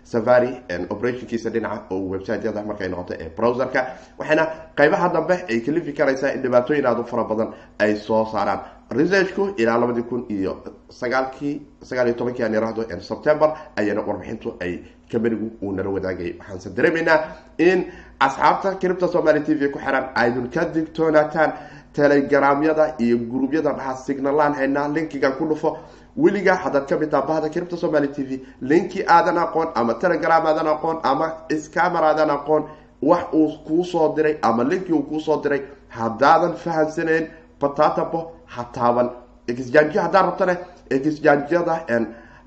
safari 0.04 0.50
operationkiisa 0.90 1.50
dhinaca 1.50 1.83
oo 1.90 2.09
websiteyada 2.11 2.62
markay 2.62 2.88
noqoto 2.88 3.14
browserka. 3.37 3.87
Waxayna 4.19 4.47
qeybaha 4.76 5.09
dambe 5.12 5.35
ay 5.49 5.61
kalifi 5.61 5.92
karaysaa 5.92 6.33
in 6.35 6.42
dhibaatooyin 6.42 6.87
aad 6.87 6.99
u 7.00 7.04
fara 7.04 7.25
badan 7.25 7.49
ay 7.78 7.97
soo 7.97 8.25
saaraan. 8.33 8.61
Researchku 8.90 9.54
ilaa 9.57 9.78
labadii 9.78 10.02
kun 10.02 10.25
iyo 10.28 10.62
sagaalkii 10.90 11.61
sagaal 11.83 12.14
tobankii 12.14 12.42
aan 12.45 12.54
irahdo 12.54 12.83
september 13.00 13.52
ayana 13.76 14.00
warbixintu 14.02 14.54
ay 14.61 14.78
kamanigu 15.12 15.50
uu 15.62 15.73
nala 15.73 15.90
wadaagayay 15.90 16.35
waxaanse 16.40 16.71
dareemaynaa 16.76 17.19
in 17.59 17.85
asxaabta 18.21 18.75
cripta 18.80 19.09
somaly 19.09 19.40
t 19.47 19.54
v 19.54 19.69
ku 19.71 19.78
xiran 19.78 20.11
aydun 20.14 20.50
ka 20.50 20.64
digtoonaataan 20.75 21.52
telegramyada 21.92 22.95
iyo 22.99 23.19
gruubyada 23.30 23.73
dhaha 23.73 23.95
signalaan 23.97 24.54
haynaa 24.54 24.88
linkigan 24.88 25.33
ku 25.38 25.45
dhufo 25.47 25.78
weliga 26.16 26.54
haddaad 26.54 26.86
ka 26.88 26.96
mid 26.98 27.10
taha 27.10 27.26
bahda 27.26 27.48
cripta 27.50 27.76
somaly 27.76 28.08
t 28.08 28.22
v 28.22 28.40
linki 28.60 29.04
aadan 29.06 29.38
aqoon 29.38 29.68
ama 29.74 29.94
telegram 29.94 30.46
aadan 30.46 30.66
aqoon 30.66 30.98
ama 31.02 31.32
scamer 31.64 32.04
aadan 32.04 32.30
aqoon 32.30 32.64
wax 33.02 33.24
uu 33.32 33.48
kuu 33.66 33.84
soo 33.84 34.14
diray 34.16 34.38
ama 34.42 34.64
linkii 34.64 34.92
uu 34.92 35.02
kuusoo 35.02 35.40
diray 35.42 35.62
haddaadan 35.88 36.54
fahamsanayn 36.54 37.26
batatabo 37.60 38.32
ha 38.46 38.64
taaban 38.72 39.10
exjanjiya 39.48 40.02
haddaan 40.02 40.24
rabtane 40.26 40.56
exjanjiyada 40.90 41.74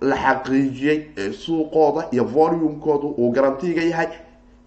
la 0.02 0.16
xaqiijiyey 0.16 1.32
suuqooda 1.32 2.08
iyo 2.12 2.24
volumekoodu 2.26 3.08
uu 3.18 3.32
garantiga 3.32 3.82
yahay. 3.82 4.08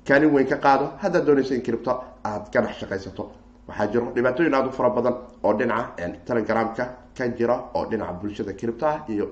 Kaalin 0.06 0.32
weyn 0.34 0.46
ka 0.46 0.56
qaado 0.56 0.90
haddaad 1.02 1.24
doonayso 1.26 1.54
in 1.54 1.62
cripto 1.62 1.90
aada 2.24 2.46
ka 2.52 2.72
shaqaysato 2.80 3.30
waxaa 3.68 3.86
jiro 3.92 4.12
dhibaatooyin 4.14 4.54
aada 4.54 4.68
u 4.68 4.72
fara 4.72 4.90
badan 4.90 5.14
oo 5.42 5.52
dhinaca 5.58 6.08
telegramka 6.26 6.84
ka 7.16 7.24
jira 7.38 7.56
oo 7.76 7.84
dhinaca 7.90 8.12
bulshada 8.20 8.52
cripto 8.60 8.86
ah 8.92 8.98
iyo 9.14 9.26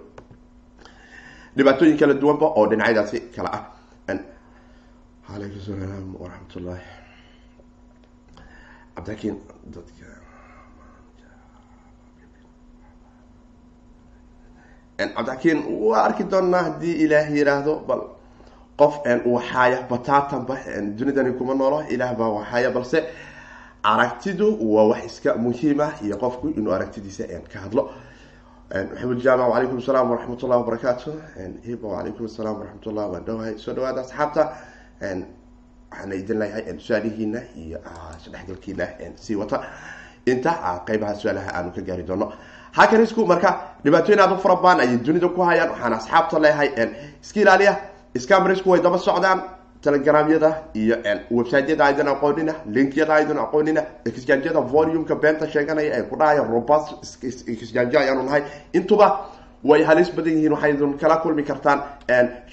dhibaatooyin 1.56 1.96
kala 2.00 2.14
duwanba 2.22 2.46
oo 2.58 2.66
dhinacyadaasi 2.70 3.18
kala 3.36 3.50
ah. 3.58 3.64
Alaykum 5.34 5.60
salaam 5.66 6.08
waraxmatullahi 6.20 6.84
cabdiakiin 8.94 9.36
dadka 9.74 10.06
cabdiakiin 14.98 15.58
waa 15.88 16.04
arki 16.04 16.24
doonaa 16.32 16.62
haddii 16.66 16.94
ilaah 17.04 17.26
yiraahdo 17.36 17.74
bal 17.88 18.02
qof 18.80 18.94
uu 19.26 19.38
xaaya 19.50 19.78
bataatanba 19.90 20.54
dunidani 20.98 21.32
kuma 21.38 21.54
noolo 21.54 21.78
ilaah 21.94 22.12
baa 22.18 22.30
waxaaya 22.38 22.70
balse 22.76 22.98
aragtidu 23.84 24.56
waa 24.74 24.84
wax 24.90 25.04
iska 25.06 25.34
muhiima 25.36 25.92
iyo 26.04 26.16
qofku 26.16 26.48
inuu 26.48 26.72
aragtidiisa 26.72 27.24
ka 27.52 27.58
hadlo. 27.64 27.90
Maxamed 28.74 29.20
jaamac 29.24 29.48
wacalaykum 29.50 29.78
asalaam 29.78 30.10
waraxmat 30.10 30.42
ullahi 30.42 30.60
wabarakaatu 30.62 31.10
hiba 31.66 31.88
wacalaykum 31.88 32.24
asalaam 32.26 32.56
waraxmat 32.60 32.86
ullah 32.86 33.04
waan 33.12 33.24
dhawahay 33.24 33.58
soo 33.58 33.72
dhawaada 33.76 34.00
asxaabta. 34.00 34.42
Waxaana 35.00 36.14
idin 36.20 36.38
leeyahay 36.40 36.78
su'aalihiina 36.86 37.40
iyo 37.56 37.78
isdhexgalkiina 38.18 38.86
sii 39.24 39.34
wata. 39.36 39.58
Inta 40.26 40.52
qeybaha 40.86 41.14
su'aalaha 41.14 41.50
aanu 41.54 41.70
ka 41.76 41.80
gaari 41.82 42.02
doono 42.02 42.32
hakanisku 42.72 43.26
marka 43.26 43.50
dhibaatooyin 43.84 44.20
aad 44.20 44.32
u 44.32 44.38
fara 44.38 44.56
badan 44.56 44.80
ayay 44.80 44.96
dunida 45.06 45.28
ku 45.28 45.40
hayaan. 45.42 45.70
Waxaana 45.70 45.96
asxaabta 45.96 46.38
leeyahay 46.40 46.68
iska 47.22 47.40
ilaaliya. 47.40 47.74
Scamrisku 48.18 48.70
way 48.70 48.80
daba 48.80 48.98
socdaan 48.98 49.40
telegramyada 49.84 50.50
iyo 50.74 50.96
websiteyada 51.30 51.84
aydan 51.84 52.08
aqoonina 52.08 52.54
linkyada 52.76 53.14
aydan 53.14 53.38
aqoonina 53.44 53.82
exjanjyada 54.08 54.60
volumeka 54.60 55.14
beenta 55.22 55.46
sheeganaya 55.54 55.90
ee 55.98 56.02
ku 56.10 56.16
dhahaya 56.16 56.42
robust 56.54 56.88
exjanjo 57.48 57.98
ayaanu 57.98 58.22
nahay 58.22 58.42
intuba 58.72 59.08
way 59.64 59.82
halis 59.88 60.10
badan 60.16 60.32
yihiin 60.36 60.52
waxaydun 60.52 60.92
kala 61.02 61.16
kulmi 61.22 61.42
kartaan 61.50 61.78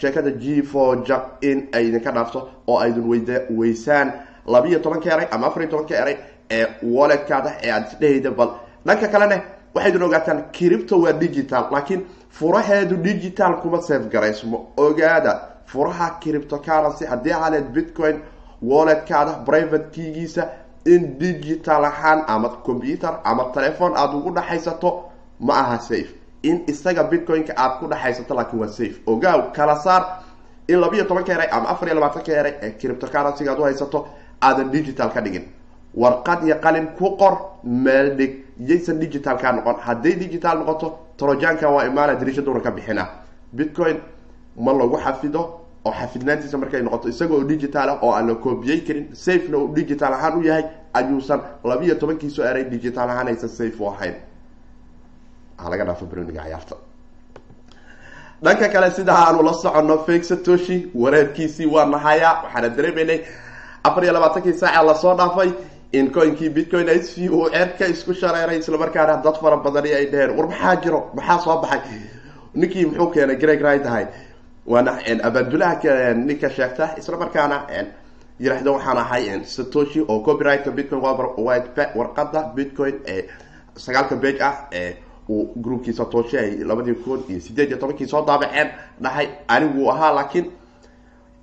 sheekada 0.01 0.31
g 0.31 0.61
for 0.71 1.03
jak 1.07 1.23
in 1.41 1.67
ay 1.73 1.87
idinka 1.87 2.11
dhaafto 2.11 2.39
oo 2.67 2.77
aydun 2.79 3.07
wyd 3.11 3.29
weysaan 3.59 4.11
labiiyo 4.45 4.79
tobanka 4.79 5.09
eray 5.13 5.27
ama 5.31 5.47
afar 5.47 5.61
iyo 5.63 5.71
tobanka 5.71 5.95
eray 6.01 6.17
ee 6.51 6.65
walletkaada 6.83 7.51
ee 7.63 7.71
aada 7.71 7.87
isdhehayda 7.91 8.31
bal. 8.31 8.49
Dhanka 8.85 9.07
kalene 9.07 9.41
waxaydun 9.75 10.03
ogaataan 10.03 10.43
cripto 10.57 10.95
waa 11.01 11.13
digital 11.13 11.63
laakiin 11.71 12.01
furaheedu 12.29 12.95
digital 12.95 13.53
kuma 13.61 13.81
safe 13.81 14.09
garaysmo. 14.09 14.67
Ogaada 14.77 15.50
furaha 15.71 16.19
criptocurrency 16.21 17.05
haddii 17.05 17.31
haleed 17.41 17.67
bitcoin 17.73 18.19
walletkaada 18.61 19.31
private 19.45 19.89
kigiisa 19.91 20.49
in 20.85 21.17
digital 21.19 21.85
ahaan 21.85 22.23
ama 22.27 22.49
computer 22.65 23.19
ama 23.23 23.43
telefon 23.53 23.93
aada 23.95 24.17
ugu 24.17 24.31
dhexaysato 24.31 25.03
ma 25.39 25.53
aha 25.53 25.79
safe. 25.79 26.15
In 26.43 26.63
isaga 26.67 27.03
bitcoin-ka 27.03 27.53
aada 27.57 27.75
ku 27.79 27.87
dhexaysato 27.87 28.33
laakiin 28.35 28.59
waa 28.61 28.67
safe. 28.67 29.01
Ogaaw 29.05 29.51
kala 29.53 29.75
saar 29.75 30.23
in 30.67 30.79
labiiyo 30.79 31.05
tobanka 31.05 31.33
eray 31.33 31.47
ama 31.51 31.69
afar 31.69 31.87
iyo 31.87 31.95
labaatanka 31.95 32.31
eray 32.33 32.53
ee 32.61 32.71
criptocurrencyga 32.71 33.51
aad 33.51 33.59
u 33.59 33.63
haysato 33.63 34.07
aadan 34.41 34.71
digital 34.71 35.09
ka 35.13 35.21
dhigin. 35.21 35.45
Warqad 35.95 36.43
iyo 36.43 36.55
qalin 36.61 36.87
ku 36.97 37.17
qor 37.17 37.37
meel 37.63 38.15
dhig 38.17 38.45
yaysan 38.59 38.99
digital 38.99 39.37
kaa 39.37 39.51
noqon. 39.51 39.75
Hadday 39.81 40.15
digital 40.15 40.57
noqoto 40.59 40.97
trojanka 41.17 41.69
waa 41.69 41.85
imaana 41.85 42.15
dariishaduna 42.15 42.59
ka 42.59 42.71
bixina. 42.71 43.07
Bitcoin 43.53 43.97
ma 44.57 44.73
lagu 44.73 44.97
xafido 44.97 45.60
oo 45.85 45.91
xafidnaantiisa 45.99 46.57
markay 46.57 46.81
noqoto 46.81 47.09
isaga 47.09 47.33
oo 47.35 47.43
digital 47.43 47.89
ah 47.89 47.97
oo 48.01 48.11
aan 48.13 48.27
la 48.27 48.35
koobiyey 48.35 48.79
karin 48.87 49.05
safena 49.13 49.57
uu 49.57 49.73
digital 49.75 50.13
ahaan 50.13 50.37
u 50.39 50.43
yahay 50.43 50.63
ayuusan 50.93 51.39
labiiyo 51.63 51.95
tobankiiso 51.95 52.43
eray 52.49 52.63
digital 52.63 53.09
ahaan 53.09 53.27
aysan 53.27 53.49
safe 53.49 53.79
u 53.79 53.87
ahayn. 53.89 54.15
Laga 55.69 55.85
dhaafo 55.85 56.05
broniga 56.05 56.41
cayaarta 56.43 56.75
dhanka 58.43 58.67
kale 58.73 58.91
sida 58.91 59.13
aanu 59.13 59.43
la 59.43 59.53
soconno 59.53 59.97
fake 60.05 60.23
satoshi 60.23 60.77
wareerkiisii 60.95 61.65
waa 61.65 61.85
nahayaa 61.85 62.33
waxaana 62.43 62.69
dareemaynay 62.69 63.19
afar 63.83 64.03
iyo 64.03 64.13
labaatankii 64.13 64.53
saaca 64.53 64.83
la 64.83 64.95
soo 64.95 65.13
dhaafay 65.15 65.49
in 65.91 66.11
coinkii 66.11 66.49
bitcoin 66.49 66.89
s 66.89 67.17
v 67.17 67.29
uu 67.29 67.49
ceerka 67.49 67.85
isku 67.87 68.13
shareeray 68.13 68.57
islamarkaana 68.59 69.21
dad 69.23 69.35
fara 69.41 69.57
badani 69.57 69.93
ay 69.93 70.05
dheheen 70.05 70.31
war 70.37 70.47
maxaa 70.47 70.75
jiro? 70.83 70.99
Maxaa 71.13 71.39
soo 71.39 71.61
baxay? 71.61 71.81
Ninkii 72.55 72.85
muxuu 72.85 73.07
keenay 73.13 73.35
greg 73.35 73.61
ridahay 73.61 74.05
waana 74.71 74.91
abaandulaha 75.27 76.13
ninka 76.27 76.49
sheegta 76.55 76.85
isla 76.99 77.17
markaana 77.23 77.57
yiraahdo 78.43 78.71
waxaan 78.75 78.97
ahay 79.03 79.23
satoshi 79.55 79.99
oo 80.11 80.19
copyrightka 80.27 80.71
bitcoin 80.77 81.01
warqada 81.99 82.41
bitcoin 82.55 82.95
sagaalka 83.85 84.15
beg 84.23 84.37
ah 84.41 84.55
uu 85.29 85.53
groupkii 85.63 85.93
satoshi 85.99 86.37
ay 86.37 86.49
labadii 86.69 86.95
kun 87.03 87.19
iyo 87.29 87.39
sideed 87.45 87.69
iyo 87.69 87.77
tobankii 87.77 88.07
soo 88.07 88.21
daabaceen 88.25 88.69
dhahay 89.03 89.27
anigu 89.47 89.89
ahaa 89.91 90.11
laakiin 90.17 90.45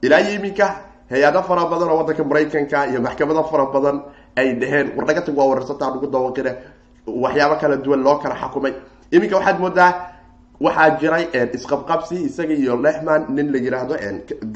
ilaa 0.03 0.19
iyo 0.21 0.33
iminka 0.39 0.67
hay'ado 1.11 1.43
fara 1.49 1.65
badan 1.71 1.89
oo 1.91 1.97
wadanka 2.01 2.25
maraykanka 2.25 2.79
iyo 2.91 3.01
maxkamado 3.07 3.43
fara 3.51 3.67
badan 3.75 3.97
ay 4.37 4.53
dhaheen 4.61 4.87
war 4.97 5.07
naga 5.07 5.21
tag 5.27 5.37
waa 5.39 5.47
wararsataa 5.51 5.91
nagu 5.95 6.07
dawaqine 6.07 6.53
waxyaabo 7.07 7.57
kala 7.61 7.77
duwan 7.77 8.03
loo 8.07 8.17
kala 8.23 8.35
xakumay. 8.43 8.73
Iminka 9.11 9.37
waxaad 9.37 9.59
moodaa 9.61 9.91
waxaa 10.61 10.91
jiray 11.01 11.25
isqabqabsi 11.57 12.17
isaga 12.29 12.55
iyo 12.63 12.75
lehman 12.85 13.23
nin 13.37 13.53
la 13.53 13.59
yiraahdo 13.59 13.95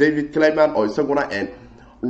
david 0.00 0.26
clayman 0.34 0.70
oo 0.76 0.84
isaguna 0.90 1.22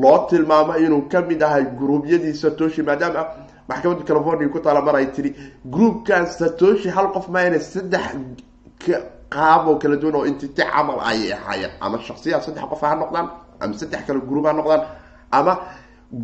loo 0.02 0.18
tilmaamo 0.30 0.74
inuu 0.84 1.02
ka 1.12 1.20
mid 1.28 1.42
ahay 1.42 1.64
gruubyadii 1.78 2.34
satoshi 2.42 2.82
maadaama 2.82 3.22
maxkamadda 3.68 4.04
california 4.08 4.48
ku 4.48 4.58
taala 4.64 4.80
mar 4.86 4.96
ay 4.96 5.06
tiri 5.14 5.30
groupkan 5.74 6.26
satoshi 6.26 6.88
hal 6.96 7.06
qof 7.14 7.28
maayna 7.34 7.58
saddex 7.60 8.04
qaab 9.34 9.68
oo 9.68 9.76
kala 9.82 9.96
duwan 9.96 10.14
oo 10.16 10.24
entity 10.26 10.62
camal 10.62 10.98
ayay 11.10 11.32
ahaayeen 11.32 11.70
ama 11.80 11.98
shaksiyaad 12.08 12.42
saddex 12.46 12.64
qof 12.72 12.80
ha 12.82 12.94
noqdaan 13.02 13.26
ama 13.60 13.74
saddex 13.80 14.00
kale 14.06 14.20
group 14.28 14.44
ha 14.46 14.52
noqdaan 14.52 14.82
ama 15.38 15.52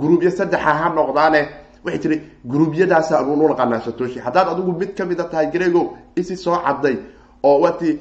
groupya 0.00 0.30
saddexa 0.30 0.72
ha 0.80 0.88
noqdaane. 0.98 1.40
Waxay 1.84 1.98
tiri 2.02 2.16
gruubyadaasa 2.44 3.18
anuunu 3.20 3.48
naqaanaa 3.48 3.80
satoshi. 3.86 4.18
Haddaad 4.26 4.48
adigu 4.52 4.72
mid 4.80 4.90
ka 4.98 5.04
mid 5.10 5.20
a 5.20 5.24
tahay 5.24 5.46
grego 5.54 5.82
isi 6.16 6.36
soo 6.36 6.56
caday 6.66 6.96
oo 7.42 7.60
wati 7.60 7.98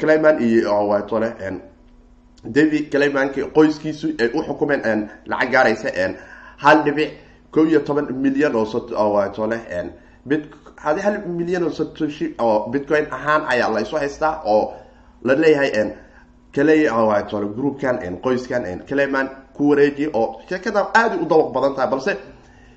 clayman 0.00 0.42
iyo 0.42 0.88
watole 0.88 1.32
david 2.44 2.90
claymank 2.90 3.34
qoyskiisu 3.54 4.08
ay 4.20 4.28
u 4.34 4.42
xukumeen 4.42 5.08
lacag 5.26 5.50
gaaraysa 5.52 5.88
hal 6.56 6.82
dhibic 6.84 7.10
ko 7.50 7.64
iyo 7.64 7.80
toban 7.80 8.06
milyan 8.12 8.54
oo 8.56 9.12
watole 9.12 9.58
bit 10.26 10.44
hal 10.76 11.18
milyan 11.26 11.62
oo 11.64 11.70
satoshi 11.70 12.34
oo 12.38 12.68
bitcoin 12.70 13.06
ahaan 13.10 13.42
ayaa 13.48 13.70
la 13.74 13.80
isu 13.80 13.96
haystaa 13.96 14.42
oo 14.44 14.74
la 15.24 15.34
leeyahay 15.34 15.90
kale 16.54 16.90
watole 16.90 17.46
groupkan 17.56 17.98
qoyskan 18.22 18.80
clayman 18.88 19.28
ku 19.56 19.68
wareejiya 19.70 20.10
oo 20.14 20.40
sheekada 20.48 20.86
aada 20.94 21.16
u 21.16 21.24
dawaq 21.24 21.52
badan 21.52 21.74
tahay 21.74 21.90
balse 21.90 22.16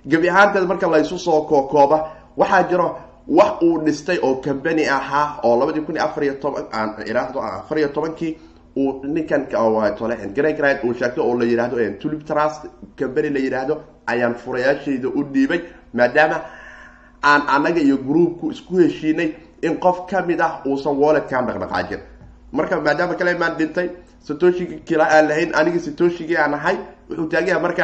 gebi 0.08 0.29
ahaanteed 0.29 0.68
marka 0.68 0.88
la 0.88 1.00
isu 1.00 1.20
soo 1.20 1.41
kookooba 1.41 2.12
waxaa 2.38 2.63
jiro 2.70 2.98
wax 3.38 3.62
uu 3.64 3.78
dhistay 3.86 4.18
oo 4.22 4.36
company 4.42 4.84
ahaa 4.98 5.40
oo 5.44 5.56
labadii 5.60 5.82
kun 5.86 5.96
iyo 5.96 6.04
afar 6.06 6.24
iyo 6.24 6.34
toban 6.44 6.66
aan 6.74 6.90
iraahdo 7.12 7.40
afar 7.42 7.78
iyo 7.80 7.88
tobankii 7.96 8.38
uu 8.78 9.02
ninkan 9.04 9.46
tole 9.98 10.16
greg 10.36 10.80
uu 10.86 10.94
sheegto 10.94 11.22
oo 11.28 11.36
la 11.40 11.46
yihahdo 11.46 11.78
tulip 12.02 12.24
trust 12.26 12.66
company 13.00 13.30
la 13.30 13.40
yidhaahdo 13.40 13.76
ayaan 14.08 14.36
furayaashayda 14.36 15.08
u 15.10 15.24
dhiibay 15.34 15.62
maadaama 15.94 16.42
aan 17.24 17.42
anaga 17.56 17.82
iyo 17.82 17.98
groupku 17.98 18.52
isku 18.52 18.78
heshiinay 18.78 19.30
in 19.62 19.78
qof 19.80 19.98
ka 20.10 20.22
mid 20.22 20.42
ah 20.42 20.62
uusan 20.66 20.96
walletkan 20.98 21.46
dhaqdhaqaajin. 21.48 22.00
Marka 22.52 22.82
maadaama 22.82 23.16
clayman 23.16 23.58
dhintay 23.58 23.90
satoshigi 24.28 24.76
kila 24.88 25.06
aan 25.16 25.28
lahayn 25.28 25.52
aniga 25.60 25.80
satoshigii 25.80 26.38
aan 26.38 26.54
ahay 26.54 26.78
wuxuu 27.10 27.28
taagaya 27.28 27.60
marka 27.60 27.84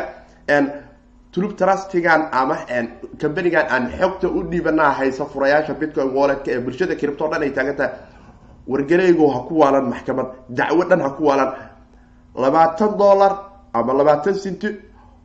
tulub 1.35 1.51
trustigan 1.59 2.31
ama 2.31 2.55
companigan 3.19 3.67
aan 3.67 3.91
xogta 3.99 4.27
u 4.31 4.39
dhiibanaa 4.51 4.91
haysa 4.99 5.25
furayaasha 5.25 5.73
bitcoin 5.75 6.09
walletka 6.15 6.49
ee 6.55 6.59
bulshada 6.65 6.95
cripto 6.95 7.27
dhan 7.31 7.43
ay 7.43 7.51
taagan 7.51 7.75
tahay 7.75 7.91
ha 9.35 9.39
ku 9.47 9.53
waalan 9.61 9.85
maxkamad 9.91 10.27
dacwo 10.49 10.83
dhan 10.89 11.01
ha 11.05 11.09
ku 11.17 11.23
waalan. 11.27 11.49
Labaatan 12.35 12.91
dollar 12.97 13.33
ama 13.73 13.93
labaatan 13.99 14.35
cinti 14.43 14.69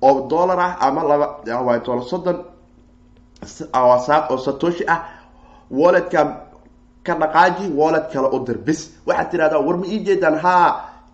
oo 0.03 0.27
dollar 0.29 0.59
ah 0.59 0.73
ama 0.81 1.03
laba 1.11 1.79
soddon 2.11 2.39
saaq 4.07 4.31
oo 4.31 4.39
satoshi 4.39 4.85
ah 4.95 5.01
walletka 5.71 6.21
ka 7.07 7.15
dhaqaaji 7.15 7.71
wallet 7.81 8.11
kale 8.13 8.29
u 8.35 8.39
dir 8.47 8.59
bis 8.59 8.91
waxaad 9.07 9.31
tirahdaa 9.31 9.63
war 9.63 9.77
ma 9.79 9.87
ii 9.87 10.05
jeedaan 10.05 10.37
ha 10.43 10.55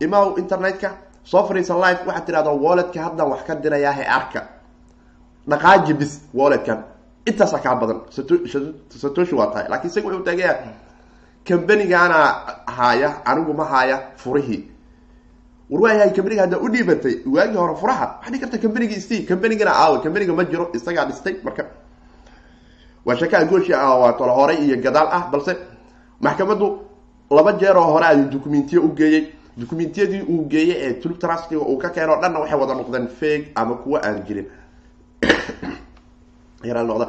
imaw 0.00 0.38
internetka 0.40 0.88
soo 1.24 1.44
fariisa 1.48 1.74
life 1.84 2.00
waxaad 2.08 2.24
tidhahdaa 2.26 2.56
walletka 2.64 2.98
haddaan 3.06 3.28
wax 3.30 3.42
ka 3.46 3.54
dirayaa 3.54 3.92
he 3.92 4.04
arka 4.18 4.55
dhaqaaji 5.48 5.94
bis 5.94 6.20
walletkan. 6.34 6.84
Intaasaa 7.26 7.58
kaa 7.58 7.74
badan. 7.74 8.00
Satoshi 9.02 9.34
waa 9.34 9.46
tahay. 9.52 9.68
Lakin 9.68 9.90
isaga 9.90 10.06
wuxuu 10.08 10.24
taagaya 10.24 10.54
cambanigaana 11.44 12.18
haaya 12.66 13.24
anigu 13.24 13.52
ma 13.54 13.64
haaya 13.64 14.00
furihii. 14.16 14.64
War 15.70 15.80
waayahay 15.82 16.10
cambaniga 16.14 16.42
haddaa 16.42 16.58
u 16.58 16.68
dhiibatay 16.68 17.14
waagii 17.26 17.56
hore 17.56 17.74
furaha 17.76 18.06
waxaa 18.06 18.30
dhigi 18.30 18.40
karta 18.40 18.58
cambanigi 18.58 19.00
sti 19.00 19.26
cambanigana 19.26 19.72
aawa 19.74 20.00
cambaniga 20.02 20.32
ma 20.34 20.44
jiro 20.44 20.70
isagaa 20.74 21.04
dhistay 21.06 21.34
marka. 21.44 21.64
Waa 23.04 23.16
shakaa 23.16 23.44
gooshi 23.44 23.74
ah 23.74 23.94
waa 23.98 24.12
tolo 24.12 24.32
horay 24.34 24.56
iyo 24.66 24.76
gadaal 24.82 25.08
ah 25.10 25.28
balse 25.32 25.56
maxkamaddu 26.20 26.78
laba 27.30 27.52
jeer 27.52 27.76
oo 27.76 27.84
hore 27.92 28.06
ayuu 28.06 28.30
documentiya 28.30 28.80
u 28.80 28.88
geeyey. 28.94 29.26
Documentiyadii 29.56 30.22
uu 30.28 30.44
geeyey 30.48 30.76
ee 30.78 30.92
tulub 31.00 31.18
trustiga 31.18 31.60
uu 31.60 31.78
ka 31.78 31.90
keeno 31.90 32.12
o 32.18 32.20
dhanna 32.20 32.38
waxay 32.40 32.58
wada 32.60 32.74
noqdeen 32.74 33.08
fake 33.08 33.52
ama 33.54 33.74
kuwa 33.74 34.02
aan 34.04 34.22
jirin 34.26 34.46
noqda 36.74 37.08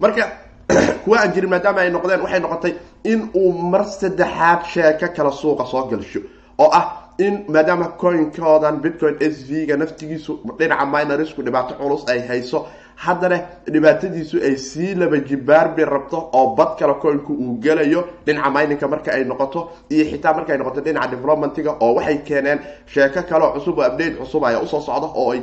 marka 0.00 0.22
kuwa 1.04 1.20
aan 1.20 1.32
jirin 1.32 1.50
maadaama 1.50 1.80
ay 1.80 1.90
noqdeen 1.90 2.20
waxay 2.20 2.40
noqotay 2.40 2.74
in 3.04 3.30
uu 3.34 3.52
mar 3.52 3.84
saddexaad 3.84 4.64
sheeko 4.72 5.08
kala 5.16 5.30
suuqa 5.32 5.64
soo 5.66 5.88
gelsho 5.90 6.20
oo 6.58 6.70
ah 6.72 6.86
in 7.18 7.44
maadaama 7.48 7.88
coinkoodan 7.98 8.80
bitcoin 8.80 9.16
s 9.20 9.44
v 9.48 9.66
ga 9.66 9.76
naftigiisu 9.76 10.40
dhinaca 10.58 10.86
minorisku 10.86 11.42
dhibaato 11.42 11.74
culus 11.74 12.04
ay 12.08 12.20
hayso 12.28 12.66
haddana 12.98 13.38
dhibaatadiisu 13.72 14.42
ay 14.42 14.56
sii 14.56 14.94
laba 14.94 15.18
jibaarbi 15.28 15.84
rabto 15.84 16.18
oo 16.32 16.54
bad 16.56 16.76
kale 16.78 16.94
coinku 17.02 17.32
uu 17.32 17.58
gelayo 17.62 18.04
dhinaca 18.26 18.50
mininka 18.50 18.88
marka 18.88 19.12
ay 19.12 19.24
noqoto 19.24 19.70
iyo 19.90 20.04
xitaa 20.10 20.34
marka 20.34 20.52
ay 20.52 20.58
noqoto 20.58 20.80
dhinaca 20.80 21.10
developmentiga 21.10 21.76
oo 21.80 21.94
waxay 21.94 22.18
keeneen 22.28 22.60
sheeko 22.86 23.22
kaleo 23.22 23.52
cusub 23.52 23.78
oo 23.78 23.86
update 23.86 24.18
cusub 24.18 24.44
ayaa 24.44 24.62
u 24.62 24.66
soo 24.66 24.80
socda 24.80 25.06
oo 25.14 25.32
ay 25.32 25.40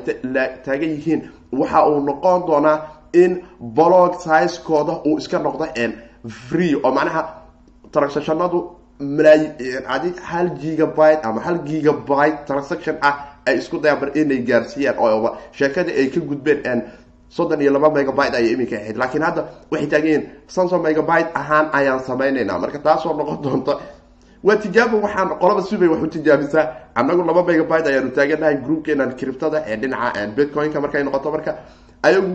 taagan 0.65 0.89
yihiin. 0.89 1.21
Waxa 1.51 1.87
uu 1.87 1.99
noqon 1.99 2.47
doonaa 2.47 2.77
in 3.23 3.31
blog 3.77 4.11
sizekooda 4.25 4.93
uu 5.07 5.17
iska 5.21 5.37
noqdo 5.45 5.65
free 6.47 6.73
oo 6.75 6.91
macnaha 6.97 7.21
transactionadu 7.93 8.59
malaayi 8.99 9.47
hal 10.29 10.47
gigabyte 10.61 11.21
ama 11.27 11.39
hal 11.45 11.57
gigabyte 11.69 12.45
transaction 12.47 12.95
ah 13.01 13.15
ay 13.47 13.57
isku 13.61 13.77
dayaan 13.83 14.11
inay 14.21 14.39
gaarsiiyaan 14.49 14.97
oo 14.99 15.29
sheekadii 15.57 15.93
ay 16.01 16.07
ka 16.13 16.19
gudbeen 16.29 16.81
soddon 17.29 17.61
iyo 17.61 17.71
laba 17.75 17.89
megabyte 17.89 18.35
ayay 18.37 18.51
iminka 18.53 18.75
ahayd. 18.79 18.97
Laakiin 18.97 19.23
hadda 19.27 19.41
waxay 19.71 19.87
taagan 19.91 20.07
yihiin 20.07 20.23
sanso 20.47 20.79
megabyte 20.79 21.29
ahaan 21.35 21.65
ayaan 21.73 21.99
samaynaynaa. 22.07 22.59
Marka 22.63 22.79
taasoo 22.79 23.13
noqon 23.17 23.41
doonta 23.43 23.73
waa 24.43 24.55
tijaabo 24.63 24.97
waxaan 25.05 25.29
qolaba 25.41 25.61
subay 25.69 25.87
wax 25.91 26.01
u 26.03 26.07
tijaabisaa 26.07 26.65
annagu 26.95 27.21
laba 27.29 27.41
megabyte 27.49 27.87
ayaanu 27.91 28.09
taaganahay 28.17 28.55
groupkeenan 28.65 29.11
criptada 29.19 29.57
ee 29.67 29.75
dhinaca 29.81 30.27
bitcoin-ka 30.37 30.79
markay 30.81 31.03
noqoto 31.03 31.31
marka 31.35 31.51
ayagu 32.05 32.33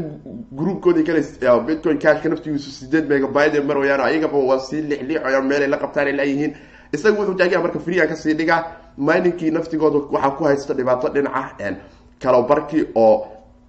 groupkoodii 0.59 1.05
kale 1.09 1.21
bitcoin 1.67 1.99
cashka 2.05 2.29
naftigiisu 2.29 2.71
sideed 2.79 3.09
megabyte 3.09 3.61
marwayaan 3.69 4.01
ayagaba 4.09 4.39
waa 4.51 4.59
sii 4.69 4.83
lixliixoya 4.91 5.43
meelay 5.51 5.69
la 5.69 5.79
qabtaan 5.83 6.07
ay 6.11 6.17
laayihiin 6.21 6.53
isaga 6.95 7.19
wuxuu 7.19 7.35
taagaya 7.41 7.61
marka 7.65 7.79
freean 7.87 8.09
ka 8.09 8.17
sii 8.23 8.35
dhigaa 8.41 8.61
miningkii 9.09 9.51
naftigooda 9.57 9.99
waxaa 10.15 10.31
ku 10.39 10.45
haysta 10.45 10.75
dhibaato 10.75 11.09
dhinaca 11.15 11.75
kalobarkii 12.23 12.85
oo 12.95 13.15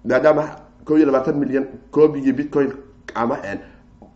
maadaama 0.04 0.44
ko 0.84 0.96
iyo 0.98 1.06
labaatan 1.06 1.36
milyan 1.42 1.66
koobigii 1.90 2.32
bitcoin 2.32 2.72
ama 3.14 3.38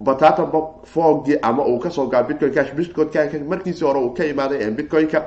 batata 0.01 0.43
fogii 0.85 1.39
ama 1.43 1.65
uu 1.67 1.79
ka 1.79 1.91
soo 1.91 2.07
gaa 2.07 2.23
bitcoin 2.23 2.53
cash 2.53 2.73
bitcoin 2.75 3.09
cash 3.09 3.33
markiisi 3.49 3.85
hore 3.85 4.01
uu 4.01 4.11
ka 4.15 4.25
imaaday 4.25 4.71
bitcoin-ka 4.71 5.23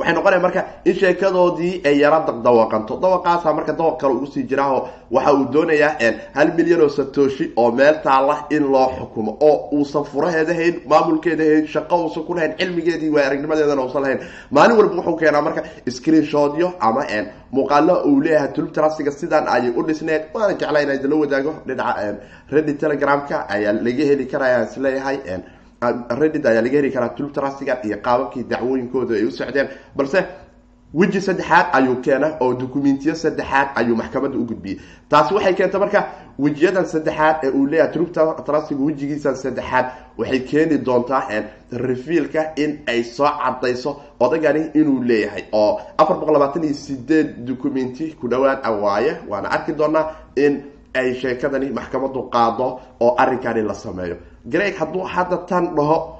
waxay 0.00 0.14
noqonaya 0.16 0.40
marka 0.46 0.60
in 0.88 0.94
sheekadoodii 1.00 1.74
ay 1.88 1.94
yara 2.02 2.18
dawaqanto. 2.46 2.92
Dawaqaasa 3.04 3.48
marka 3.58 3.72
dawaq 3.80 3.96
kale 4.00 4.12
ugu 4.16 4.26
sii 4.34 4.44
jiraaho 4.50 4.78
waxa 5.10 5.32
uu 5.34 5.44
doonayaa 5.54 6.12
hal 6.36 6.48
milyan 6.56 6.80
oo 6.80 6.88
satoshi 6.88 7.44
oo 7.56 7.70
meel 7.78 7.96
taala 8.06 8.36
in 8.50 8.64
loo 8.72 8.88
xukumo 8.98 9.32
oo 9.48 9.56
uusan 9.76 10.04
furaheeda 10.10 10.54
hayn 10.60 10.74
maamulkeeda 10.90 11.44
hayn 11.50 11.66
shaqo 11.74 11.96
uusan 12.04 12.24
ku 12.26 12.34
lahayn 12.34 12.52
cilmigeedii 12.58 13.10
waa 13.14 13.24
aragnimadeedana 13.28 13.82
uusan 13.84 14.02
lahayn. 14.02 14.20
Maalin 14.50 14.76
walba 14.78 14.94
wuxuu 14.96 15.16
keenaa 15.20 15.42
marka 15.46 15.62
screenshotyo 15.96 16.68
ama 16.80 17.04
muuqaalo 17.52 17.94
uu 18.08 18.20
leeyahay 18.24 18.52
tulub 18.54 18.72
trasiga 18.72 19.10
sidaan 19.10 19.46
ayay 19.48 19.72
u 19.76 19.82
dhisneed. 19.86 20.22
Waana 20.34 20.54
jeclaa 20.60 20.82
in 20.82 20.90
idinla 20.96 21.16
wadaago 21.22 21.52
dhinaca 21.66 22.14
ready 22.52 22.74
telegramka 22.74 23.36
ayaa 23.54 23.72
laga 23.86 24.04
heli 24.10 24.26
karaya 24.32 24.58
is 24.66 24.76
leeyahay 24.84 25.18
reddit 25.82 26.46
ayaa 26.46 26.62
laga 26.62 26.76
heli 26.78 26.90
karaa 26.90 27.08
tulub 27.16 27.32
trasiga 27.32 27.78
iyo 27.84 27.96
qaababkii 28.02 28.44
dacwooyinkooda 28.44 29.14
ay 29.14 29.24
u 29.24 29.30
socdeen. 29.30 29.68
Balse 29.96 30.24
weji 30.94 31.20
saddexaad 31.20 31.66
ayuu 31.72 31.96
keena 32.02 32.36
oo 32.40 32.54
documentiyo 32.54 33.14
saddexaad 33.14 33.68
ayuu 33.76 33.96
maxkamadda 33.96 34.38
u 34.38 34.44
gudbiyey. 34.44 34.78
Taasi 35.08 35.34
waxay 35.34 35.54
keentay 35.54 35.80
marka 35.80 36.04
wejiyadan 36.38 36.84
saddexaad 36.86 37.36
ee 37.44 37.50
uu 37.50 37.66
leeyahay 37.66 38.06
trasiga 38.46 38.80
wejigiisan 38.84 39.36
saddexaad 39.36 39.86
waxay 40.18 40.40
keeni 40.40 40.78
doontaa 40.78 41.22
refiilka 41.72 42.52
in 42.56 42.78
ay 42.86 43.02
soo 43.04 43.28
cadayso 43.44 43.96
odagani 44.20 44.70
inuu 44.74 45.02
leeyahay. 45.02 45.44
Oo 45.52 45.80
afar 45.98 46.16
boqol 46.18 46.32
labaatan 46.34 46.64
iyo 46.64 46.74
sideed 46.74 47.44
documenti 47.46 48.12
ku 48.20 48.28
dhawaad 48.28 48.66
waaye 48.82 49.16
waana 49.28 49.48
arki 49.50 49.72
doonaa 49.72 50.10
in 50.36 50.62
ay 50.94 51.14
sheekadani 51.14 51.70
maxkamadu 51.70 52.22
qaado 52.30 52.80
oo 53.00 53.14
arrinkani 53.18 53.62
la 53.62 53.74
sameeyo 53.74 54.16
greg 54.46 54.74
hadduu 54.76 55.04
hadda 55.04 55.36
tan 55.48 55.74
dhaho 55.76 56.16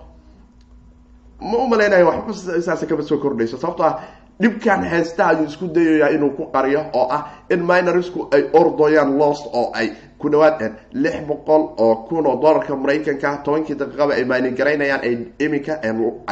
ma 1.41 1.57
u 1.59 1.67
malaynayo 1.69 2.07
waxba 2.07 2.61
saas 2.63 2.85
kama 2.89 3.03
soo 3.03 3.19
kordhayso. 3.19 3.57
Sababto 3.59 3.83
ah 3.85 4.01
dhibkan 4.41 4.83
heesta 4.85 5.29
ayuu 5.29 5.47
isku 5.49 5.67
dayayaa 5.69 6.11
inuu 6.17 6.31
ku 6.37 6.45
qariyo 6.53 6.81
oo 6.93 7.09
ah 7.11 7.23
in 7.51 7.61
minorisku 7.65 8.29
ay 8.33 8.43
ordoyaan 8.53 9.19
lost 9.19 9.47
oo 9.53 9.73
ay 9.75 9.93
ku 10.21 10.29
dhawaad 10.31 10.73
lix 10.93 11.17
boqol 11.29 11.63
oo 11.85 11.95
kun 12.09 12.27
oo 12.27 12.37
dollarka 12.43 12.77
maraykanka 12.77 13.29
tobankii 13.45 13.75
daqiiqaba 13.81 14.13
ay 14.15 14.25
maalin 14.25 14.55
garaynayaan 14.59 15.01
ay 15.07 15.15
iminka 15.45 15.75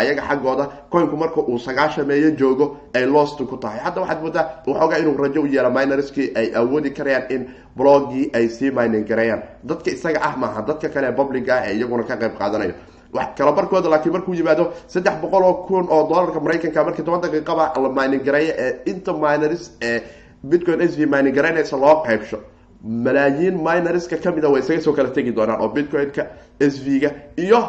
ayaga 0.01 0.23
xaggooda 0.29 0.65
coinku 0.93 1.17
marka 1.17 1.41
uu 1.41 1.59
sagaashameeyo 1.59 2.31
joogo 2.41 2.77
ay 2.95 3.07
lost 3.07 3.39
ku 3.51 3.57
tahay. 3.57 3.81
Hadda 3.81 4.01
waxaad 4.01 4.21
moodaa 4.23 4.45
waxoogaa 4.67 4.99
inuu 4.99 5.17
rajo 5.17 5.41
u 5.43 5.47
yeela 5.47 5.71
minoriskii 5.71 6.33
ay 6.37 6.53
awoodi 6.55 6.91
karayaan 6.91 7.25
in 7.35 7.43
blogii 7.77 8.31
ay 8.35 8.49
sii 8.49 8.71
maalin 8.71 9.05
garayaan 9.05 9.43
dadka 9.65 9.91
isaga 9.91 10.21
ah 10.23 10.37
maaha 10.37 10.63
dadka 10.69 10.89
kale 10.89 11.13
public 11.13 11.49
ah 11.49 11.63
ee 11.67 11.75
iyaguna 11.77 12.03
ka 12.05 12.17
qayb 12.17 12.35
qaadanayo. 12.39 12.75
Wax 13.13 13.29
kala 13.39 13.53
barkooda 13.53 13.89
laakiin 13.89 14.13
markuu 14.13 14.35
yimaado 14.35 14.65
saddex 14.87 15.15
boqol 15.23 15.43
oo 15.45 15.55
kun 15.67 15.87
oo 15.91 16.09
dollarka 16.09 16.41
maraykanka 16.41 16.85
markii 16.85 17.05
toban 17.05 17.21
daqiiqaba 17.25 17.73
la 17.83 17.89
maalin 17.89 18.21
gareeya 18.27 18.55
ee 18.59 18.73
inta 18.91 19.13
minoris 19.13 19.71
ee 19.83 20.03
bitcoin 20.45 20.81
s 20.83 20.97
v 20.99 21.07
maalin 21.07 21.33
garaynaysa 21.35 21.77
loo 21.77 22.03
qaybsho 22.07 22.39
malaayiin 22.85 23.57
minoriska 23.57 24.17
ka 24.17 24.31
mid 24.33 24.45
a 24.45 24.49
way 24.51 24.61
isaga 24.61 24.81
soo 24.83 24.93
kala 24.93 25.11
tegi 25.11 25.33
doonaan 25.33 25.61
oo 25.61 25.69
bitcoin-ka 25.69 26.27
s 26.61 26.79
v 26.85 27.01
ga 27.01 27.11
iyo 27.37 27.61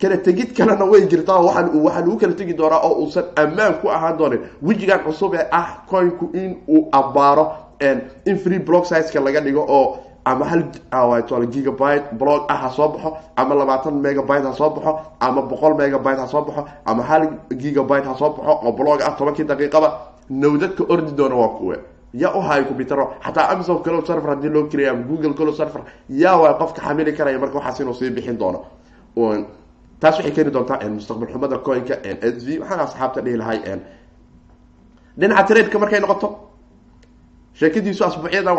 kala 0.00 0.16
tegid 0.16 0.54
kalena 0.56 0.84
way 0.84 1.06
jirtaa 1.06 1.40
waxaan 1.40 1.70
waxaa 1.84 2.00
lagu 2.00 2.16
kala 2.18 2.32
tegi 2.34 2.54
doonaa 2.54 2.80
oo 2.82 2.94
uusan 3.04 3.24
ammaan 3.36 3.74
ku 3.80 3.88
ahaan 3.88 4.16
doonin. 4.18 4.40
Wejigan 4.62 5.00
cusub 5.04 5.34
ee 5.34 5.46
ah 5.52 5.84
coinku 5.90 6.30
in 6.34 6.56
uu 6.68 6.88
abaaro 6.92 7.52
in 8.26 8.38
free 8.38 8.58
block 8.58 8.86
sizeka 8.86 9.20
laga 9.20 9.40
dhigo 9.40 9.60
oo 9.68 9.98
ama 10.24 10.44
hal 10.44 10.62
gigabyte 11.52 12.12
blog 12.18 12.42
ah 12.48 12.56
ha 12.56 12.70
soo 12.70 12.88
baxo 12.88 13.16
ama 13.36 13.54
labaatan 13.54 13.94
megabyte 14.00 14.44
ha 14.46 14.52
soo 14.56 14.70
baxo 14.70 14.98
ama 15.20 15.42
boqol 15.42 15.74
megabyte 15.76 16.18
ha 16.18 16.26
soo 16.26 16.40
baxo 16.44 16.64
ama 16.86 17.02
hal 17.02 17.28
gigabyte 17.52 18.06
ha 18.06 18.14
soo 18.18 18.30
baxo 18.30 18.52
oo 18.64 18.72
blog 18.72 19.02
ah 19.02 19.12
tobankii 19.18 19.44
daqiiqaba 19.44 19.88
nawdadka 20.30 20.84
ordi 20.88 21.12
doona 21.12 21.34
waa 21.36 21.48
kuwe 21.58 21.76
yaa 22.22 22.32
u 22.38 22.40
hayo 22.40 22.64
computero 22.64 23.04
xataa 23.24 23.48
amazon 23.52 23.82
calo 23.84 24.00
server 24.06 24.30
haddii 24.34 24.48
loo 24.54 24.64
keliya 24.70 24.90
ama 24.90 25.02
google 25.08 25.34
calo 25.38 25.52
server 25.52 25.82
yaa 26.08 26.36
waa 26.42 26.54
qofka 26.60 26.80
xamili 26.86 27.12
karaya 27.18 27.38
marka 27.38 27.58
waxaas 27.58 27.80
inuu 27.80 27.94
sii 27.94 28.10
bixin 28.10 28.38
doono. 28.38 28.60
Taas 30.00 30.16
waxay 30.18 30.32
keeni 30.36 30.50
doontaa 30.50 30.88
mustaqbal 30.96 31.28
xumada 31.32 31.58
coinka 31.66 31.94
s 32.34 32.36
v 32.46 32.58
waxaan 32.60 32.80
asxaabta 32.86 33.20
dhihi 33.24 33.36
lahay 33.42 33.58
dhinaca 35.18 35.42
tradeka 35.48 35.78
markay 35.78 36.00
noqoto 36.00 36.28
sheekadiisu 37.58 38.04
asbuucyada 38.04 38.52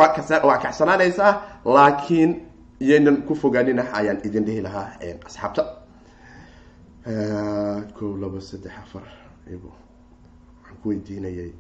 waa 0.50 0.58
kacsanaanaysaa 0.64 1.32
laakiin 1.66 2.32
iyaynan 2.80 3.18
ku 3.28 3.36
fogaanina 3.36 3.84
ayaan 4.00 4.20
idin 4.28 4.46
dhihi 4.48 4.62
lahaa 4.68 4.88
asxaabta. 5.28 5.64
Ko 7.98 8.06
laba 8.22 8.40
saddex 8.42 8.74
afar 8.84 9.04
waxaan 9.46 10.78
ku 10.82 10.90
weydiinayay 10.90 11.52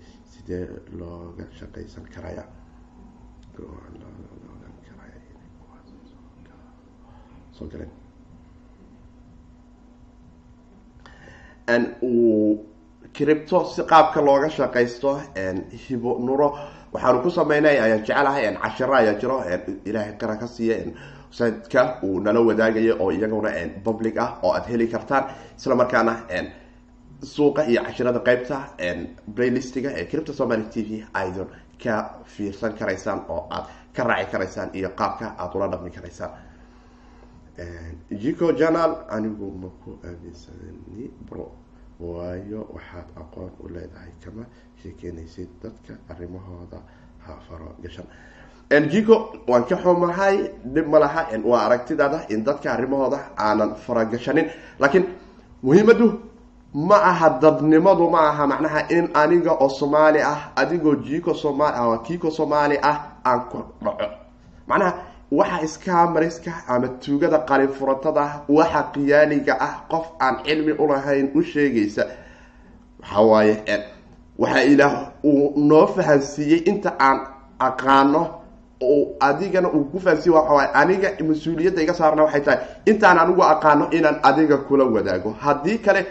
sidee 0.46 0.68
looga 1.00 1.46
shaqaysan 1.60 2.06
karaya? 2.14 2.44
Cripto 13.14 13.66
si 13.66 13.82
qaabka 13.84 14.22
looga 14.22 14.50
shaqaysto 14.50 15.12
hibo 15.88 16.20
nuro. 16.20 16.58
Waxaanu 16.94 17.22
ku 17.24 17.30
sameynay 17.30 17.78
ayaan 17.80 18.04
jecelahay 18.04 18.56
cashiro 18.64 18.94
ayaa 18.96 19.20
jiro 19.20 19.44
ilaahay 19.86 20.14
qara 20.20 20.36
ka 20.40 20.48
siiya 20.48 20.76
sadka 21.32 22.00
uu 22.04 22.20
nala 22.20 22.40
wadaagayo 22.42 22.96
oo 23.00 23.12
iyaguna 23.12 23.50
public 23.84 24.18
ah 24.18 24.40
oo 24.44 24.52
aada 24.54 24.68
heli 24.68 24.88
kartaan. 24.88 25.24
Isla 25.58 25.76
markaana 25.76 26.14
suuqa 27.34 27.62
iyo 27.72 27.82
cashirada 27.88 28.20
qeybta 28.28 28.58
playlistiga 29.36 29.90
ee 30.00 30.06
cripta 30.12 30.34
somaly 30.40 30.64
t 30.74 30.84
v 30.88 31.06
aydun 31.22 31.48
ka 31.84 31.96
fiirsan 32.34 32.74
karaysaan 32.80 33.20
oo 33.30 33.48
aad 33.56 33.66
ka 33.96 34.04
raaci 34.10 34.32
karaysaan 34.32 34.70
iyo 34.80 34.90
qaabka 35.00 35.26
aada 35.42 35.54
ula 35.58 35.68
dhaqmi 35.74 35.92
karaysaan. 35.98 36.32
Jico 38.12 38.52
journal 38.60 38.92
anigu 39.10 39.48
ma 39.62 39.70
ku 39.84 39.98
aaminsani 40.04 41.10
bro. 41.30 41.52
Waayo 42.00 42.68
waxaad 42.76 43.08
aqoon 43.22 43.52
u 43.64 43.68
leedahay 43.70 44.12
kama 44.24 44.44
sheekeynaysid 44.84 45.48
dadka 45.64 45.94
arrimahooda 46.12 46.80
ha 47.26 47.34
faro 47.48 47.72
gashan 47.84 48.06
jico 48.92 49.16
waan 49.48 49.64
ka 49.70 49.76
xumahay 49.84 50.52
dhib 50.74 50.88
ma 50.88 51.00
laha 51.00 51.22
waa 51.46 51.62
aragtidaada 51.68 52.26
in 52.30 52.44
dadka 52.44 52.68
arrimahooda 52.74 53.20
aanan 53.38 53.76
faragashanin 53.86 54.48
laakiin 54.80 55.06
muhiimadu 55.64 56.20
ma 56.76 56.96
aha 57.12 57.30
dadnimadu 57.42 58.10
ma 58.12 58.20
aha 58.30 58.48
macnaha 58.48 58.82
in 58.92 59.08
aniga 59.14 59.52
oo 59.64 59.70
soomaali 59.70 60.20
ah 60.22 60.52
adigoo 60.56 60.96
jico 60.96 61.34
somal 61.34 62.00
kiko 62.04 62.32
soomaali 62.32 62.78
ah 62.84 62.98
aan 63.26 63.40
ku 63.50 63.64
dhaco. 63.82 64.08
Macnaha 64.68 64.94
waxa 65.32 65.62
iskaamariska 65.64 66.52
ama 66.68 66.88
tuugada 67.00 67.40
qalin 67.48 67.70
furatada 67.72 68.42
waxa 68.50 68.82
qiyaaliga 68.94 69.54
ah 69.60 69.74
qof 69.92 70.06
aan 70.20 70.44
cilmi 70.44 70.72
ulahayn 70.74 71.32
u 71.36 71.42
sheegaysa 71.44 72.04
waxa 73.02 73.22
waaye 73.22 73.56
waxaa 74.38 74.64
ilaah 74.64 74.94
uu 75.24 75.54
noo 75.70 75.88
fahansiiyey 75.88 76.60
inta 76.72 76.92
aan 77.00 77.20
aqaano 77.60 78.22
adigana 79.20 79.70
uu 79.72 79.84
ku 79.92 80.00
fahansiiye 80.00 80.36
waxawaay 80.36 80.68
aniga 80.74 81.10
mas'uuliyadda 81.24 81.82
iga 81.82 81.94
saarna 81.94 82.24
waxay 82.28 82.42
tahay 82.42 82.60
intaan 82.86 83.18
anigu 83.24 83.42
aqaano 83.44 83.88
inaan 83.92 84.20
adiga 84.24 84.58
kula 84.68 84.84
wadaago. 84.86 85.32
Haddii 85.40 85.78
kale 85.78 86.06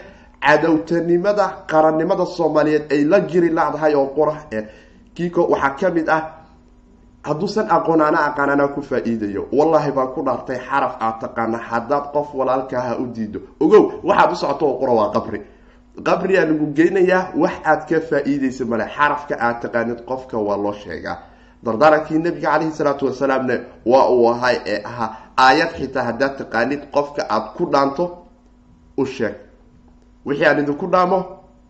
cadowtanimada 0.45 1.45
qarannimada 1.71 2.25
soomaaliyeed 2.25 2.91
ay 2.91 3.03
la 3.11 3.19
jiri 3.29 3.49
laadahay 3.49 3.93
oo 3.95 4.07
qura 4.15 4.35
kiko 5.15 5.41
waxaa 5.51 5.75
ka 5.79 5.89
mid 5.95 6.09
ah 6.09 6.21
hadduusan 7.27 7.67
aqoon 7.75 8.01
ana 8.01 8.19
aqaan 8.29 8.49
anaa 8.49 8.67
ku 8.75 8.81
faa-iidayo 8.81 9.47
wallahi 9.57 9.91
baan 9.91 10.07
ku 10.15 10.21
dhaartay 10.27 10.59
xaraf 10.69 10.93
aad 10.99 11.15
taqaana 11.21 11.57
haddaad 11.69 12.05
qof 12.13 12.27
walaalkaaha 12.39 12.97
u 13.01 13.05
diido 13.15 13.39
ogow 13.59 13.83
waxaad 14.03 14.31
u 14.31 14.35
socoto 14.35 14.65
oo 14.69 14.77
qura 14.79 14.93
waa 14.93 15.11
qabri. 15.15 15.39
Qabriyaa 16.07 16.45
lagu 16.45 16.65
geynayaa 16.77 17.23
wax 17.41 17.53
aad 17.71 17.81
ka 17.89 17.97
faa-iideysa 18.09 18.65
male 18.65 18.85
xarafka 18.95 19.35
aad 19.39 19.57
taqaanid 19.61 19.99
qofka 20.09 20.37
waa 20.37 20.57
loo 20.63 20.73
sheegaa. 20.73 21.17
Dardaarankii 21.65 22.19
nabiga 22.19 22.49
caleyhi 22.51 22.71
salaatu 22.71 23.05
wasalaamna 23.05 23.55
waa 23.85 24.09
uu 24.09 24.27
ahay 24.29 24.57
ee 24.65 24.81
ahaa 24.89 25.09
aayad 25.37 25.71
xitaa 25.79 26.03
haddaad 26.09 26.33
taqaanid 26.37 26.81
qofka 26.95 27.21
aad 27.35 27.45
ku 27.57 27.63
dhaanto 27.73 28.03
u 28.97 29.05
sheeg 29.05 29.35
wixii 30.25 30.45
aan 30.45 30.59
idinku 30.63 30.87
dhaamo 30.93 31.19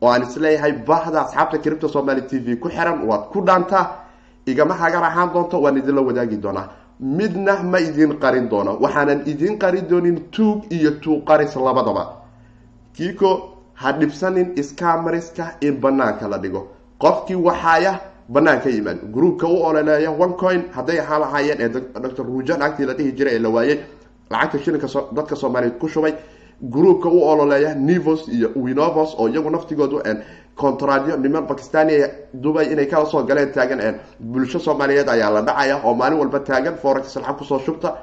oo 0.01 0.09
aan 0.09 0.23
is 0.23 0.37
leeyahay 0.37 0.71
bahda 0.87 1.21
asxaabta 1.25 1.57
cripta 1.63 1.87
somaly 1.89 2.21
t 2.29 2.39
v 2.45 2.55
ku 2.57 2.69
xiran 2.69 3.03
waad 3.09 3.23
ku 3.33 3.41
dhaantaa 3.47 3.85
igama 4.45 4.73
hagar 4.73 5.03
ahaan 5.03 5.29
doonto 5.33 5.61
waan 5.61 5.77
idinla 5.77 6.01
wadaagi 6.01 6.37
doonaa. 6.37 6.67
Midna 6.99 7.53
ma 7.63 7.79
idin 7.79 8.11
qarin 8.23 8.47
doono. 8.49 8.77
Waxaanan 8.83 9.21
idin 9.31 9.57
qarin 9.59 9.87
doonin 9.89 10.17
tuug 10.31 10.63
iyo 10.71 10.91
tuuqaris 11.03 11.55
labadaba. 11.55 12.03
Kiiko 12.95 13.29
ha 13.73 13.91
dhibsanin 13.91 14.53
iskaamariska 14.55 15.45
in 15.61 15.75
banaanka 15.81 16.27
la 16.27 16.37
dhigo. 16.37 16.67
Qofkii 16.99 17.35
waxaaya 17.35 17.99
banaanka 18.29 18.69
yimaad 18.69 18.99
groupka 19.13 19.47
u 19.47 19.57
ololeeya 19.65 20.11
one 20.11 20.33
coin 20.37 20.61
hadday 20.75 20.99
ahaan 20.99 21.21
lahaayeen 21.21 21.61
ee 21.61 21.69
doctor 22.03 22.25
ruujan 22.25 22.61
agtii 22.61 22.85
la 22.85 22.93
dhihi 22.93 23.11
jiray 23.11 23.35
ee 23.35 23.39
la 23.39 23.49
waayey 23.49 23.79
lacagta 24.31 24.59
shilinka 24.59 24.87
dadka 25.15 25.35
soomaaliyeed 25.35 25.77
ku 25.79 25.87
shubay 25.87 26.13
groupka 26.61 27.09
u 27.09 27.23
ololeeya 27.23 27.75
nivos 27.75 28.27
iyo 28.27 28.49
winovos 28.55 29.15
oo 29.19 29.27
iyagu 29.29 29.49
naftigoodu 29.49 30.01
contradio 30.55 31.17
niman 31.17 31.45
bakistania 31.47 32.09
dubay 32.33 32.71
inay 32.71 32.85
kala 32.85 33.05
soo 33.05 33.23
galeen 33.23 33.51
taagan 33.51 33.99
bulsho 34.19 34.59
soomaaliyeed 34.59 35.09
ayaa 35.09 35.29
la 35.29 35.41
dhacaya 35.41 35.81
oo 35.83 35.93
maalin 35.93 36.19
walba 36.19 36.39
taagan 36.39 36.75
forex 36.81 37.15
lacag 37.15 37.37
ku 37.37 37.43
soo 37.43 37.59
shubta. 37.59 37.95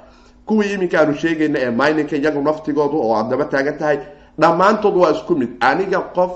Kuwii 0.46 0.74
iminka 0.74 1.00
aanu 1.00 1.14
sheegayna 1.14 1.58
ee 1.60 1.70
mininka 1.70 2.16
iyagu 2.16 2.42
naftigoodu 2.42 2.96
oo 3.00 3.14
aad 3.16 3.30
daba 3.30 3.44
taagan 3.44 3.78
tahay. 3.78 3.98
Dhammaantood 4.38 4.96
waa 4.96 5.10
isku 5.12 5.34
mid. 5.34 5.50
Aniga 5.60 6.00
qof 6.00 6.30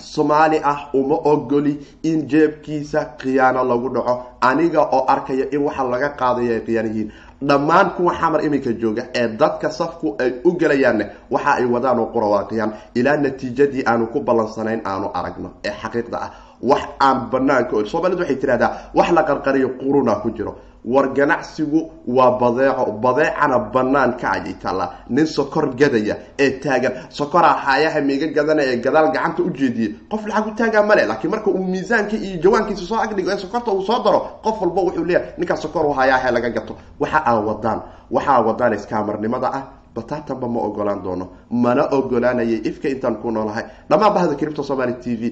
soomaali 0.00 0.60
ah 0.64 0.88
uma 0.94 1.14
ogoli 1.32 1.78
in 2.02 2.26
jeebkiisa 2.26 3.04
khiyaano 3.18 3.64
lagu 3.64 3.88
dhaco. 3.94 4.22
Aniga 4.40 4.80
oo 4.82 5.04
arkaya 5.08 5.46
in 5.52 5.60
waxa 5.62 5.84
laga 5.84 6.08
qaadayo 6.08 6.52
ay 6.54 6.60
khiyaano 6.60 6.88
yihiin 6.88 7.12
dhammaan 7.42 7.90
kuwa 7.96 8.14
xamar 8.14 8.44
iminka 8.44 8.72
jooga 8.72 9.02
ee 9.14 9.28
dadka 9.28 9.70
safku 9.70 10.16
ay 10.18 10.32
u 10.44 10.52
gelayaanne 10.60 11.04
waxa 11.30 11.52
ay 11.54 11.64
wadaan 11.64 11.98
oo 11.98 12.06
qurawaaqiyaan 12.14 12.72
ilaa 12.94 13.16
natiijadii 13.16 13.84
aanu 13.86 14.06
ku 14.06 14.20
ballansanayn 14.20 14.80
aanu 14.84 15.08
aragno 15.14 15.50
ee 15.64 15.74
xaqiiqda 15.82 16.18
ah. 16.20 16.30
Wax 16.62 16.82
aan 17.00 17.30
banaanka 17.32 17.84
soomaalida 17.90 18.20
waxay 18.22 18.36
tirahdaa 18.36 18.70
wax 18.94 19.10
la 19.16 19.22
qarqariyo 19.22 19.68
quruna 19.80 20.14
ku 20.22 20.30
jiro 20.36 20.52
war 20.84 21.08
ganacsigu 21.14 21.90
waa 22.06 22.38
badeeco. 22.40 22.92
Badeecana 23.02 23.58
banaanka 23.58 24.30
ayay 24.32 24.54
taallaa 24.62 24.90
nin 25.10 25.26
sokor 25.26 25.74
gadaya 25.74 26.16
ee 26.38 26.50
taagan. 26.60 26.92
Sokoraa 27.08 27.54
haayaha 27.64 28.00
miiga 28.00 28.26
gadana 28.26 28.62
ee 28.62 28.76
gadaal 28.76 29.12
gacanta 29.12 29.42
u 29.42 29.50
jeediyey 29.50 29.94
qof 30.10 30.26
lacag 30.26 30.46
u 30.46 30.50
taagaa 30.56 30.82
male 30.82 31.06
laakiin 31.06 31.30
marka 31.30 31.50
uu 31.50 31.64
miisaanka 31.64 32.16
iyo 32.16 32.36
jawaankiisa 32.42 32.84
soo 32.84 32.96
agdhigo 33.00 33.30
ee 33.30 33.36
sokorta 33.38 33.70
uu 33.72 33.82
soo 33.82 34.02
daro 34.04 34.20
qof 34.44 34.60
walba 34.62 34.80
wuxuu 34.82 35.04
leeyahay 35.04 35.28
ninkaa 35.38 35.56
sokor 35.56 35.86
u 35.86 35.92
hayaahe 35.92 36.30
laga 36.30 36.50
gato. 36.50 36.76
Waxa 37.00 37.22
aa 37.26 37.40
wadaan 37.40 37.80
waxaa 38.10 38.40
wadaan 38.46 38.72
iskaamarnimada 38.74 39.50
ah. 39.52 39.62
Bataatanba 39.94 40.48
ma 40.48 40.60
ogolaan 40.60 41.02
doono. 41.02 41.28
Mana 41.50 41.82
ogolaanayay 41.90 42.60
ifka 42.64 42.88
intaan 42.88 43.16
ku 43.16 43.30
noolahay. 43.30 43.64
Dhammaan 43.90 44.14
bahda 44.14 44.34
cripto 44.34 44.62
somaly 44.62 44.94
t 45.02 45.16
v 45.16 45.22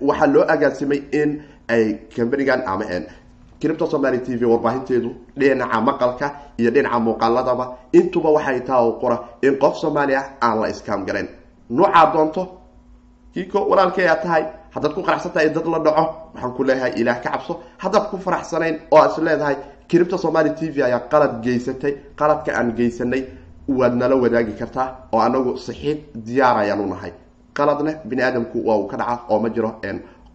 waxaa 0.00 0.26
loo 0.26 0.44
agaasimay 0.48 1.02
in 1.12 1.42
ay 1.68 1.98
cambanigan 2.16 2.62
ama 2.66 2.84
cripto 3.60 3.86
somaly 3.86 4.18
t 4.26 4.36
v 4.36 4.44
warbaahinteedu 4.52 5.10
dhinaca 5.38 5.80
maqalka 5.88 6.26
iyo 6.60 6.70
dhinaca 6.70 6.98
muuqaaladaba 7.06 7.64
intuba 7.98 8.30
waxay 8.36 8.60
taa 8.68 8.82
qora 9.00 9.16
in 9.42 9.54
qof 9.62 9.74
soomaali 9.82 10.14
ah 10.20 10.24
aan 10.42 10.60
la 10.60 10.68
iskaam 10.68 11.04
galayn 11.08 11.28
nuucaa 11.70 12.06
doonto 12.14 12.42
kiko 13.34 13.58
walaalkay 13.70 14.08
aa 14.08 14.16
tahay 14.24 14.44
haddaad 14.74 14.92
ku 14.94 15.02
qaraxsan 15.02 15.32
tahay 15.32 15.48
dad 15.56 15.66
la 15.74 15.78
dhaco 15.86 16.04
waxaan 16.34 16.52
ku 16.56 16.62
leeyahay 16.64 16.92
ilaah 17.00 17.20
ka 17.22 17.30
cabso. 17.30 17.52
Haddaad 17.82 18.04
ku 18.10 18.16
faraxsanayn 18.18 18.76
oo 18.92 18.98
aad 18.98 19.10
is 19.10 19.18
leedahay 19.18 19.56
somaly 20.24 20.50
t 20.58 20.70
v 20.74 20.82
ayaa 20.88 21.00
qalad 21.12 21.32
geysatay 21.44 21.92
qaladka 22.18 22.50
aan 22.58 22.72
geysanay 22.78 23.22
waad 23.68 23.94
nala 24.00 24.16
wadaagi 24.16 24.52
kartaa 24.60 24.88
oo 25.12 25.20
anagu 25.20 25.56
saxiid 25.66 25.98
diyaar 26.14 26.56
ayaan 26.62 26.80
u 26.80 26.86
nahay. 26.92 27.12
Qaladna 27.56 27.92
bini 28.08 28.22
aadamku 28.22 28.58
waa 28.68 28.76
uu 28.80 28.86
ka 28.86 28.96
dhaca 28.96 29.20
oo 29.28 29.38
ma 29.40 29.48
jiro 29.54 29.70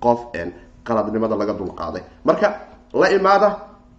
qof 0.03 0.19
qaladnimada 0.84 1.36
laga 1.36 1.53
dulqaaday. 1.53 2.01
Marka 2.25 2.47
la 2.93 3.08
imaada 3.12 3.49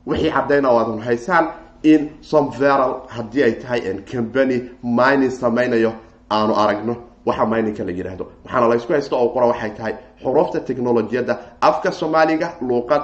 wixii 0.07 0.31
cadayna 0.31 0.69
o 0.71 0.79
aad 0.79 1.01
haysaan 1.01 1.47
in 1.83 2.11
somveral 2.21 2.95
haddii 3.09 3.43
ay 3.43 3.53
tahay 3.63 3.81
company 4.13 4.71
mining 4.83 5.31
samaynayo 5.31 5.93
aanu 6.31 6.55
aragno. 6.55 6.97
Waxa 7.27 7.47
mininka 7.47 7.85
la 7.85 7.93
yidhaahdo 7.93 8.25
waxaana 8.45 8.69
la 8.69 8.75
ysku 8.77 8.93
haysta 8.93 9.17
oo 9.17 9.29
qora 9.35 9.47
waxay 9.47 9.71
tahay 9.71 9.95
xuruufta 10.23 10.61
technolojiyadda 10.61 11.39
afka 11.61 11.93
soomaaliga 11.93 12.49
luuqad 12.61 13.03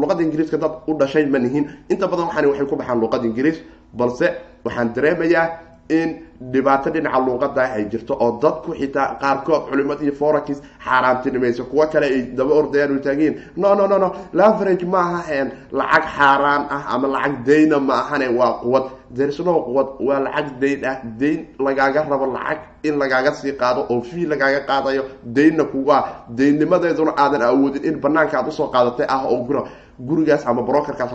luuqada 0.00 0.22
ingiriiska 0.22 0.56
dad 0.56 0.72
u 0.86 0.94
dhashay 0.94 1.26
ma 1.26 1.38
nihin. 1.38 1.64
Inta 1.88 2.06
badan 2.08 2.26
waxaan 2.26 2.46
waxay 2.46 2.66
ku 2.66 2.76
baxaan 2.76 3.00
luuqada 3.00 3.26
ingiriis 3.26 3.58
balse 3.92 4.26
waxaan 4.64 4.92
dareemayaa 4.94 5.46
in 5.88 6.08
dhibaato 6.52 6.90
dhinaca 6.90 7.18
luuqada 7.26 7.62
ay 7.76 7.84
jirto 7.90 8.14
oo 8.20 8.38
dadku 8.42 8.74
xitaa 8.74 9.16
qaarkood 9.20 9.62
culimad 9.70 10.02
iyo 10.02 10.12
forax 10.12 10.60
xaaraantinimayso 10.84 11.64
kuwo 11.64 11.86
kale 11.92 12.06
ay 12.06 12.22
daba 12.36 12.54
ordayaan 12.54 12.96
u 12.96 13.00
taagiin 13.00 13.34
no 13.56 13.74
no 13.74 13.86
no 13.86 13.98
no. 13.98 14.08
Laverage 14.32 14.86
ma 14.86 15.00
aha 15.00 15.44
lacag 15.72 16.04
xaaraan 16.16 16.62
ah 16.70 16.84
ama 16.94 17.08
lacag 17.08 17.34
dayna 17.46 17.78
ma 17.80 17.94
ahane 18.02 18.28
waa 18.38 18.60
quwad. 18.62 18.84
Dersno 19.10 19.52
quwad. 19.66 19.88
Waa 20.00 20.20
lacag 20.20 20.46
dayn 20.60 20.84
ah. 20.84 20.96
Dayn 21.20 21.40
lagaaga 21.58 22.02
rabo 22.10 22.26
lacag 22.26 22.58
in 22.82 22.94
lagaaga 22.98 23.32
sii 23.32 23.52
qaado 23.52 23.86
oo 23.90 24.00
fii 24.02 24.26
lagaaga 24.26 24.60
qaadayo 24.68 25.02
daynna 25.24 25.64
kugu 25.64 25.90
ah 25.92 26.04
daynnimadeeduna 26.28 27.12
aadan 27.16 27.42
awoodin 27.42 27.84
in 27.84 28.00
banaanka 28.00 28.38
aad 28.38 28.48
u 28.48 28.52
soo 28.52 28.68
qaadatay 28.74 29.06
ah 29.08 29.24
oo 29.26 29.42
gura 29.44 29.62
gurigaas 29.98 30.46
ama 30.46 30.62
brokerkaas 30.62 31.10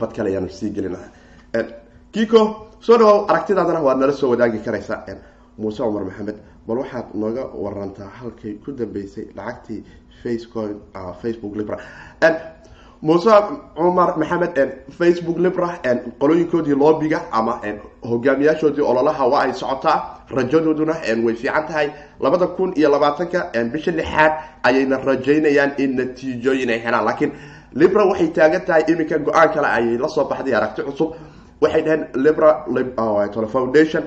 bad 0.00 0.12
kale 0.16 0.30
ayaan 0.30 0.48
sii 0.48 0.70
gelin 0.70 0.96
kiko 2.12 2.40
soo 2.84 2.96
dhawow 2.98 3.26
aragtidaadana 3.30 3.80
waad 3.86 3.98
nala 4.00 4.12
soo 4.12 4.30
wadaagi 4.32 4.58
karaysaa 4.66 4.98
muuse 5.58 5.78
cumar 5.82 6.04
maxamed. 6.08 6.36
Bal 6.66 6.78
waxaad 6.82 7.06
nooga 7.14 7.44
warantaa 7.64 8.10
halkay 8.20 8.54
ku 8.64 8.72
dambeysay 8.72 9.26
lacagtii 9.36 9.80
facecoin 10.22 10.76
facebook 11.22 11.56
libra. 11.56 11.78
Muuse 13.02 13.30
cumar 13.76 14.10
maxamed 14.18 14.56
facebook 14.98 15.38
libra 15.38 15.68
qolooyinkoodii 16.20 16.74
loobiga 16.82 17.20
ama 17.32 17.60
hogaamiyaashoodii 18.10 18.82
ololaha 18.90 19.26
waa 19.32 19.42
ay 19.46 19.52
socotaa 19.52 19.98
rajadooduna 20.30 20.94
way 21.24 21.34
fiican 21.34 21.66
tahay. 21.66 21.88
Labada 22.20 22.46
kun 22.46 22.72
iyo 22.76 22.90
labaatanka 22.90 23.50
bisha 23.72 23.90
lixaad 23.92 24.32
ayayna 24.62 24.96
rajaynayaan 24.98 25.72
in 25.78 25.96
natiijooyin 25.96 26.70
ay 26.70 26.78
helaan. 26.84 27.04
Laakiin 27.04 27.32
libra 27.74 28.04
waxay 28.04 28.28
taagan 28.28 28.64
tahay 28.66 28.84
iminka 28.88 29.18
go'aan 29.18 29.48
kale 29.54 29.66
ayay 29.66 29.98
la 29.98 30.08
soo 30.08 30.24
baxday 30.28 30.54
aragti 30.54 30.82
cusub 30.82 31.14
waxay 31.64 31.82
dhaheen 31.86 32.02
libra 32.24 32.50
foundation. 33.54 34.02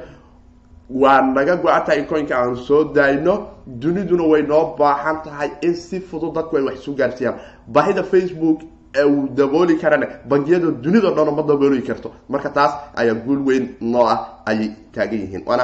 Waa 0.89 1.21
naga 1.21 1.55
go-an 1.57 1.83
tahay 1.85 1.99
in 1.99 2.05
coinka 2.07 2.35
aan 2.37 2.55
soo 2.55 2.83
daayno. 2.95 3.33
Duniduna 3.67 4.23
way 4.31 4.41
noo 4.41 4.75
baahan 4.79 5.17
tahay 5.23 5.49
in 5.61 5.75
si 5.75 5.99
fudud 5.99 6.33
dadku 6.35 6.57
ay 6.57 6.63
wax 6.63 6.75
isu 6.79 6.95
gaarsiiyaan. 6.95 7.35
Baahida 7.67 8.03
facebook 8.03 8.61
uu 9.05 9.27
dabooli 9.35 9.75
karana 9.81 10.07
bangiyada 10.29 10.71
dunida 10.83 11.11
dhan 11.11 11.35
ma 11.35 11.43
dabooli 11.43 11.81
karto. 11.83 12.11
Marka 12.29 12.49
taas 12.49 12.71
ayaa 12.95 13.13
guul 13.25 13.41
weyn 13.47 13.65
noo 13.81 14.05
ah 14.07 14.19
ayay 14.45 14.69
taagan 14.93 15.19
yihiin. 15.19 15.43
Waana 15.45 15.63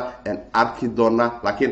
arki 0.54 0.88
doonaa 0.88 1.32
laakiin 1.44 1.72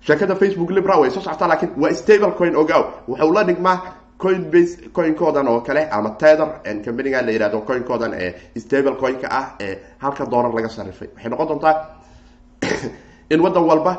sheekada 0.00 0.34
facebook 0.36 0.70
libra 0.70 0.98
way 1.00 1.10
soo 1.10 1.20
socotaa 1.20 1.48
lakiin 1.48 1.72
waa 1.76 1.94
stable 1.94 2.32
coin 2.38 2.56
ogow 2.56 2.84
wuxuu 3.08 3.32
la 3.32 3.44
dhigmaa 3.44 3.76
coinbase 4.22 4.90
coinkoodan 4.92 5.48
oo 5.48 5.60
kale 5.60 5.88
ama 5.90 6.10
tether 6.10 6.48
companiga 6.84 7.22
la 7.22 7.32
yihahdo 7.32 7.60
coinkoodan 7.60 8.14
ee 8.14 8.34
stable 8.58 8.96
coinka 9.02 9.28
ah 9.30 9.46
ee 9.60 9.74
halka 9.98 10.26
doolar 10.26 10.52
laga 10.54 10.68
sarifay. 10.68 11.08
Waxay 11.14 11.30
noqon 11.30 11.48
doontaa 11.48 11.74
in 13.32 13.40
waddan 13.40 13.64
walba 13.64 13.92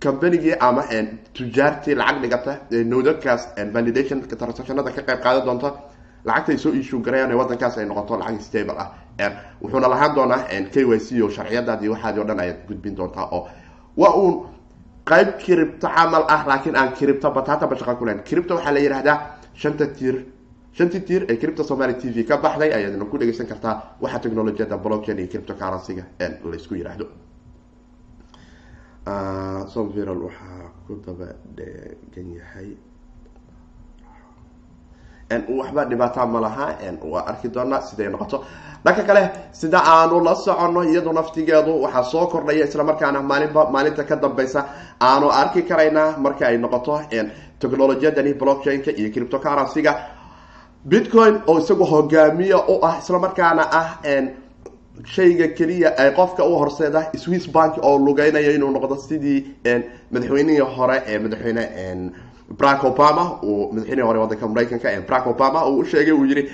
combanigii 0.00 0.54
ama 0.60 0.82
tujaartii 1.34 1.94
lacag 1.94 2.22
dhigata 2.22 2.58
nodakaas 2.84 3.48
validation 3.72 4.22
transactionada 4.22 4.90
ka 4.90 5.02
qayb 5.02 5.20
qaadan 5.22 5.44
doonta 5.46 5.72
lacagta 6.24 6.52
ay 6.52 6.58
soo 6.58 6.72
issue 6.72 7.00
garayaan 7.02 7.34
wadankaas 7.34 7.78
ay 7.78 7.86
noqoto 7.86 8.18
lacag 8.18 8.40
stable 8.40 8.78
ah. 8.78 8.90
Wuxuuna 9.62 9.88
lahaan 9.88 10.14
doonaa 10.14 10.46
k 10.72 10.76
y 10.86 10.98
c 10.98 11.22
o 11.22 11.28
sharciyadaadii 11.30 11.88
waxaadi 11.88 12.20
o 12.20 12.24
dhan 12.24 12.40
ayaad 12.40 12.66
gudbin 12.68 12.96
doontaa 12.96 13.28
oo 13.32 13.48
waa 13.96 14.14
uun 14.14 14.46
qayb 15.10 15.28
kiribto 15.44 15.86
camal 15.96 16.24
ah 16.34 16.42
laakiin 16.50 16.76
aan 16.80 16.90
kiribto 16.98 17.30
bataataba 17.36 17.74
shaqa 17.80 17.94
kulen 18.00 18.18
kiribto 18.28 18.52
waxaa 18.56 18.72
la 18.76 18.80
yihahdaa 18.80 19.16
shanta 19.62 19.86
tiir. 19.98 20.16
Shantii 20.78 21.00
tiir 21.08 21.22
ee 21.30 21.36
cripto 21.42 21.62
somaly 21.64 21.94
t 22.00 22.06
v 22.14 22.22
ka 22.28 22.36
baxday 22.44 22.70
ayaadna 22.76 23.04
ku 23.10 23.16
dhegeysan 23.18 23.46
kartaa 23.50 23.74
waxa 24.02 24.18
technolojiyada 24.24 24.76
blockchain 24.84 25.18
iyo 25.18 25.28
cripto 25.32 25.54
currency-ga 25.60 26.04
laysku 26.50 26.74
yihahdo 26.80 27.06
somviral 29.74 30.20
waxaa 30.28 30.70
ku 30.86 30.92
daba 31.06 31.28
dhegan 31.56 32.28
yahay 32.38 32.68
waxba 35.30 35.84
dhibaata 35.84 36.26
ma 36.26 36.40
laha 36.40 36.66
waa 37.12 37.24
arki 37.26 37.48
doonaa 37.48 37.80
siday 37.80 38.08
noqoto. 38.08 38.44
Dhanka 38.84 39.02
kale 39.02 39.22
sida 39.52 39.80
aanu 39.84 40.20
la 40.24 40.34
soconno 40.34 40.82
iyadu 40.84 41.12
naftigeedu 41.12 41.82
waxaa 41.82 42.02
soo 42.04 42.26
kordhaya 42.26 42.64
islamarkaana 42.64 43.22
maalinba 43.22 43.70
maalinta 43.70 44.04
ka 44.04 44.16
dambeysa 44.16 44.64
aanu 45.00 45.30
arki 45.30 45.62
karaynaa 45.62 46.16
marka 46.18 46.46
ay 46.46 46.56
noqoto 46.58 47.00
technolojiyadani 47.60 48.34
blockchain-ka 48.34 48.90
iyo 49.00 49.10
cripto 49.14 49.38
currency-ga 49.38 49.92
bitcoin 50.90 51.34
oo 51.46 51.58
isagu 51.58 51.84
hogaamiya 51.84 52.58
u 52.68 52.78
ah 52.88 52.98
islamarkaana 53.02 53.62
ah 53.80 53.88
shayga 55.04 55.48
keliya 55.58 55.90
ay 55.98 56.10
qofka 56.14 56.44
u 56.44 56.54
horseeda 56.58 57.10
swiss 57.16 57.46
bank 57.50 57.78
oo 57.82 57.98
lugeynayo 57.98 58.50
inuu 58.54 58.70
noqdo 58.70 58.96
sidii 58.96 59.38
madaxweynihii 60.12 60.60
hore 60.76 61.02
ee 61.06 61.18
madaxweyne 61.18 61.64
barack 62.48 62.84
obama 62.84 63.40
uu 63.42 63.72
madaxweynihii 63.72 64.06
hore 64.06 64.18
wadanka 64.18 64.48
maraykanka 64.48 64.88
barack 65.08 65.26
obama 65.26 65.66
uu 65.68 65.78
usheegay 65.78 66.12
uu 66.12 66.24
yihi 66.24 66.48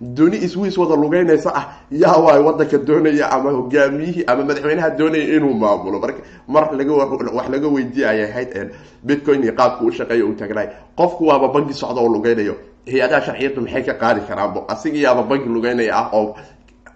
duni 0.00 0.48
swiss 0.48 0.78
wada 0.78 0.94
lugeynaysa 0.96 1.52
ah. 1.54 1.64
Yaa 1.90 2.16
waay 2.16 2.42
wadanka 2.42 2.78
doonaya 2.78 3.30
ama 3.32 3.50
hogaamiyihii 3.50 4.24
ama 4.26 4.44
madaxweynaha 4.44 4.90
doonaya 4.90 5.24
inuu 5.36 5.54
maamulo. 5.54 5.98
Marka 6.00 6.22
mar 6.48 6.70
laga 6.76 6.92
wax 6.92 7.48
laga 7.48 7.68
weydiiye 7.68 8.08
ayay 8.08 8.30
ahayd 8.30 8.70
bitcoin 9.02 9.42
iyo 9.42 9.52
qaabka 9.52 9.84
u 9.84 9.92
shaqeeya 9.92 10.24
uu 10.26 10.34
tagnay 10.34 10.68
qofku 10.96 11.26
waaba 11.26 11.48
banki 11.48 11.74
socda 11.74 12.00
oo 12.00 12.08
lugeynayo 12.08 12.54
hay'adaha 12.86 13.22
sharciyadu 13.26 13.60
maxay 13.60 13.82
ka 13.82 13.94
qaadi 13.94 14.20
karaanbo 14.28 14.64
asigiyaaba 14.68 15.22
banki 15.22 15.48
lugeynaya 15.48 15.96
ah 15.96 16.10
oo 16.12 16.36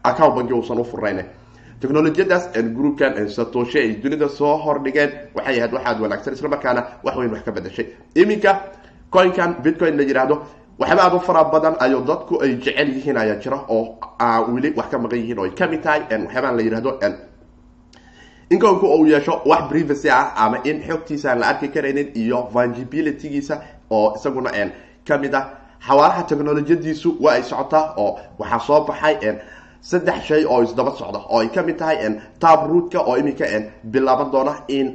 account 0.05 0.35
banki 0.37 0.53
uusan 0.53 0.79
u 0.79 0.85
furnayn 0.85 1.25
technolojiyadaas 1.81 2.51
groupkan 2.77 3.17
satoshe 3.29 3.79
ay 3.81 3.97
dunida 4.03 4.29
soo 4.29 4.57
hordhigeen 4.65 5.11
waxay 5.35 5.59
ahayd 5.59 5.73
waxaad 5.73 6.01
wanaagsan 6.01 6.35
islamarkaana 6.35 6.85
wax 7.05 7.17
weyn 7.17 7.33
wax 7.33 7.43
ka 7.45 7.53
bedashay 7.53 7.87
iminka 8.15 8.53
coinkan 9.11 9.55
bitcoin 9.65 9.97
la 9.97 10.03
yihahdo 10.03 10.43
waxyaaba 10.79 11.17
u 11.17 11.21
fara 11.21 11.45
badan 11.45 11.77
ayo 11.81 12.01
dadku 12.01 12.43
ay 12.43 12.57
jecel 12.57 12.89
yihiin 12.89 13.17
ayaa 13.17 13.37
jira 13.41 13.59
oo 13.69 13.97
weli 14.53 14.73
wax 14.77 14.91
ka 14.91 14.99
maqan 14.99 15.19
yihiin 15.19 15.39
oo 15.39 15.45
ay 15.45 15.51
ka 15.57 15.67
mid 15.67 15.83
tahay 15.83 16.01
waxyaabaan 16.11 16.57
la 16.57 16.63
yihahdo 16.63 16.99
in 18.51 18.59
coinku 18.59 18.87
uu 18.87 19.07
yeesho 19.07 19.41
wax 19.47 19.69
privacy 19.69 20.11
ah 20.11 20.33
ama 20.37 20.61
in 20.65 20.83
xogtiisa 20.83 21.31
aan 21.33 21.41
la 21.41 21.47
arki 21.49 21.69
karaynin 21.69 22.13
iyo 22.15 22.49
vangibilitygiisa 22.53 23.61
oo 23.91 24.15
isaguna 24.17 24.51
ka 25.07 25.19
mid 25.19 25.35
ah. 25.35 25.61
Xawaaraha 25.81 26.23
technolojiyadiisu 26.29 27.17
waa 27.21 27.33
ay 27.33 27.43
socotaa 27.43 27.95
oo 27.97 28.19
waxaa 28.39 28.61
soo 28.61 28.81
baxay 28.85 29.17
saddex 29.83 30.25
shay 30.29 30.45
oo 30.45 30.63
isdaba 30.63 30.91
socda 30.99 31.19
oo 31.29 31.39
ay 31.41 31.49
ka 31.49 31.63
mid 31.63 31.77
tahay 31.79 31.97
tab 32.39 32.67
rootka 32.71 33.01
oo 33.01 33.17
iminka 33.17 33.45
bilaaban 33.85 34.31
doona 34.31 34.55
in 34.69 34.87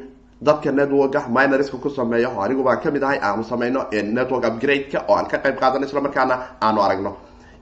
dadka 0.42 0.72
networka 0.72 1.26
minorska 1.30 1.78
ku 1.78 1.90
sameeya 1.90 2.30
oo 2.30 2.42
anigu 2.42 2.64
baan 2.64 2.80
ka 2.84 2.92
mid 2.92 3.04
ahay 3.04 3.20
aanu 3.22 3.44
sameyno 3.44 3.86
network 4.04 4.46
upgrade-ka 4.46 5.06
oo 5.08 5.16
aan 5.16 5.26
ka 5.28 5.38
qayb 5.38 5.56
qaadano 5.60 5.86
islamarkaana 5.86 6.36
aanu 6.62 6.82
aragno. 6.82 7.16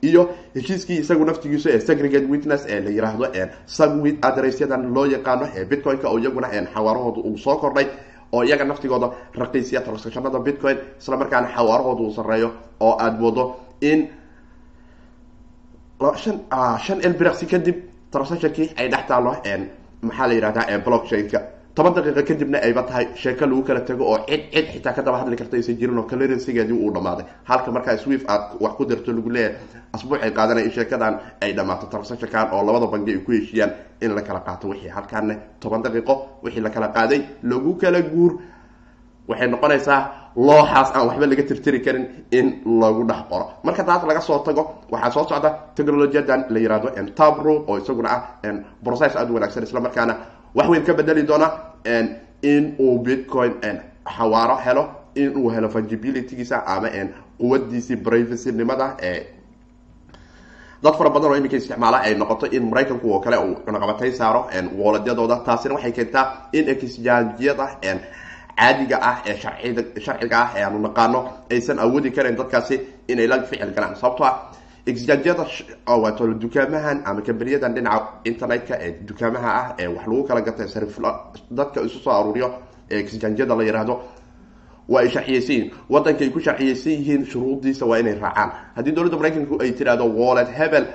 Iyo 0.03 0.29
heshiiskii 0.55 0.97
isagu 0.99 1.25
naftigiisu 1.25 1.69
ee 1.69 1.79
segregate 1.79 2.25
witness 2.31 2.65
ee 2.67 2.79
la 2.81 2.89
yiraahdo 2.89 3.25
subwit 3.65 4.17
adressyadan 4.25 4.93
loo 4.95 5.05
yaqaano 5.05 5.45
ee 5.55 5.65
bitcoin-ka 5.65 6.07
oo 6.09 6.17
iyaguna 6.19 6.47
xawaarahooda 6.73 7.21
uu 7.29 7.37
soo 7.37 7.55
kordhay 7.57 7.87
oo 8.33 8.43
iyaga 8.43 8.65
naftigooda 8.65 9.07
raqiisiya 9.41 9.81
transactionada 9.81 10.39
bitcoin 10.39 10.77
islamarkaana 10.99 11.47
xawaarahooda 11.55 12.01
uu 12.03 12.11
sareeyo 12.11 12.49
oo 12.79 12.93
aada 12.99 13.17
moodo 13.19 13.55
in 13.81 13.99
shan 16.23 16.37
shan 16.85 16.99
elbrexi 17.07 17.45
kadib 17.53 17.77
transactionkii 18.11 18.67
ay 18.79 18.87
dhex 18.93 19.03
taalo 19.07 19.31
maxaa 20.07 20.27
la 20.27 20.33
yihahdaa 20.33 20.77
blockchain-ka. 20.85 21.39
Toban 21.75 21.93
daqiiqa 21.97 22.21
kadibna 22.29 22.57
ayba 22.67 22.83
tahay 22.83 23.05
sheeko 23.21 23.45
lagu 23.49 23.63
kala 23.67 23.81
tago 23.81 24.03
oo 24.05 24.17
cid 24.29 24.41
cid 24.53 24.65
xitaa 24.73 24.93
ka 24.93 25.01
daba 25.01 25.17
hadli 25.21 25.35
karta 25.35 25.55
aysan 25.57 25.75
jirin 25.79 25.97
oo 25.97 26.03
clearancegeedii 26.09 26.77
uu 26.83 26.91
dhamaaday 26.93 27.25
halka 27.49 27.71
markaa 27.71 27.97
swift 27.97 28.25
aad 28.29 28.43
wax 28.61 28.73
ku 28.77 28.85
dirto 28.85 29.11
lagu 29.11 29.29
leeyahay 29.29 29.55
asbuuc 29.95 30.21
ay 30.23 30.31
qaadanaya 30.37 30.65
in 30.65 30.71
sheekadan 30.71 31.13
ay 31.41 31.53
dhamaato 31.57 31.85
transactionkan 31.89 32.47
oo 32.53 32.61
labada 32.67 32.87
bangi 32.93 33.11
ay 33.11 33.19
ku 33.25 33.31
heshiiyaan 33.31 33.71
in 34.01 34.11
la 34.15 34.21
kala 34.21 34.39
qaato 34.47 34.67
wixii. 34.69 34.89
Halkaana 34.97 35.35
toban 35.59 35.81
daqiiqo 35.81 36.13
wixii 36.43 36.61
la 36.61 36.69
kala 36.69 36.87
qaaday 36.93 37.19
lagu 37.43 37.73
kala 37.81 38.01
guur 38.01 38.31
waxay 39.27 39.47
noqonaysaa 39.47 39.99
looxaas 40.35 40.89
aan 40.95 41.07
waxba 41.07 41.25
laga 41.27 41.43
tirtiri 41.43 41.79
karin 41.85 42.05
in 42.31 42.61
lagu 42.81 43.03
dhex 43.07 43.21
qoro. 43.29 43.45
Marka 43.63 43.83
taas 43.83 44.03
laga 44.03 44.21
soo 44.21 44.39
tago 44.45 44.63
waxaa 44.91 45.11
soo 45.11 45.25
socda 45.29 45.49
technolojiyadan 45.75 46.45
la 46.49 46.59
yihahdo 46.59 46.89
tabro 47.15 47.65
oo 47.67 47.77
isaguna 47.77 48.09
ah 48.09 48.21
process 48.83 49.15
aada 49.15 49.31
wanaagsan 49.33 49.63
islamarkaana 49.63 50.13
wax 50.55 50.67
weyn 50.69 50.83
ka 50.83 50.93
bedeli 50.93 51.23
doona 51.23 51.51
in 52.43 52.75
uu 52.79 52.99
bitcoin 52.99 53.53
xawaaro 54.17 54.57
helo 54.65 54.83
in 55.15 55.37
uu 55.37 55.49
helo 55.49 55.69
fungibilitygiisa 55.69 56.65
ama 56.65 56.89
quwadiisii 57.39 57.95
brivacynimada 57.95 58.97
dad 60.83 60.95
fara 60.97 61.09
badan 61.09 61.31
oo 61.31 61.35
iminka 61.37 61.57
isticmaala 61.57 61.97
ay 62.03 62.15
noqoto 62.15 62.45
in 62.51 62.63
maraykanku 62.69 63.07
oo 63.13 63.19
kale 63.19 63.37
uu 63.37 63.55
cunaqabatay 63.65 64.11
saaro 64.11 64.41
wooladadooda 64.77 65.35
taasina 65.45 65.75
waxay 65.75 65.91
keentaa 65.91 66.49
in 66.51 66.67
exchangeyada 66.69 67.67
caadiga 68.57 68.97
ah 69.01 69.15
ee 69.25 69.35
sharciga 70.05 70.37
ah 70.43 70.49
ee 70.57 70.63
aanu 70.63 70.79
naqaano 70.87 71.19
aysan 71.51 71.79
awoodi 71.79 72.09
karayn 72.11 72.35
dadkaasi 72.35 72.75
inay 73.07 73.27
la 73.27 73.41
ficil 73.43 73.71
galaan. 73.75 73.95
Sababtoo 73.95 74.25
ah 74.25 74.35
exchangeyada 74.85 75.45
waato 76.03 76.27
dukaamahan 76.43 76.97
ama 77.05 77.21
kambaniyadan 77.21 77.73
dhinaca 77.75 78.07
internet-ka 78.29 78.75
ee 78.85 78.91
dukaamaha 79.09 79.49
ah 79.61 79.67
ee 79.79 79.87
wax 79.87 80.05
lagu 80.07 80.23
kala 80.27 80.67
sarif 80.67 80.99
dadka 81.51 81.81
isu 81.87 81.99
soo 81.99 82.11
aruuriyo 82.11 82.49
ee 82.91 82.99
exchangeyada 82.99 83.55
la 83.55 83.63
yihahdo 83.63 83.95
waa 84.89 85.01
ay 85.01 85.09
sharciyeysan 85.09 85.55
yihiin 85.55 85.71
waddanka 85.89 86.21
ay 86.25 86.29
ku 86.35 86.39
sharciyeysan 86.39 86.91
yihiin 86.99 87.25
shuruudiisa 87.31 87.85
waa 87.85 87.99
inay 87.99 88.15
raacaan. 88.19 88.49
Haddii 88.75 88.91
dowladda 88.95 89.17
maraykanku 89.17 89.55
ay 89.63 89.71
tirahdo 89.71 90.05
wallet 90.19 90.49
hebel 90.59 90.85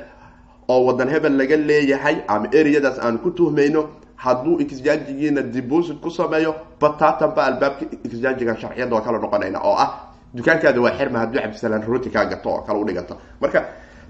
oo 0.69 0.81
wadan 0.87 1.09
hebel 1.09 1.33
laga 1.41 1.57
leeyahay 1.57 2.17
ama 2.29 2.49
areadaas 2.61 2.99
aan 3.01 3.19
ku 3.25 3.31
tuhmayno 3.31 3.89
hadduu 4.25 4.55
exchanggiina 4.63 5.43
deposit 5.43 5.99
ku 6.05 6.11
sameeyo 6.11 6.55
batatanba 6.81 7.41
albaabka 7.49 7.85
exchangga 8.07 8.55
sharciyada 8.63 8.95
waa 8.97 9.03
kala 9.07 9.19
noqonayna 9.25 9.59
oo 9.69 9.77
ah 9.85 9.91
dukaankaada 10.37 10.81
waa 10.85 10.93
xirma 10.99 11.19
hadduu 11.23 11.41
cabdisalaan 11.43 11.83
rooti 11.91 12.11
kaa 12.11 12.25
gato 12.33 12.49
oo 12.51 12.61
kale 12.67 12.79
udhiganta 12.83 13.15
marka 13.41 13.61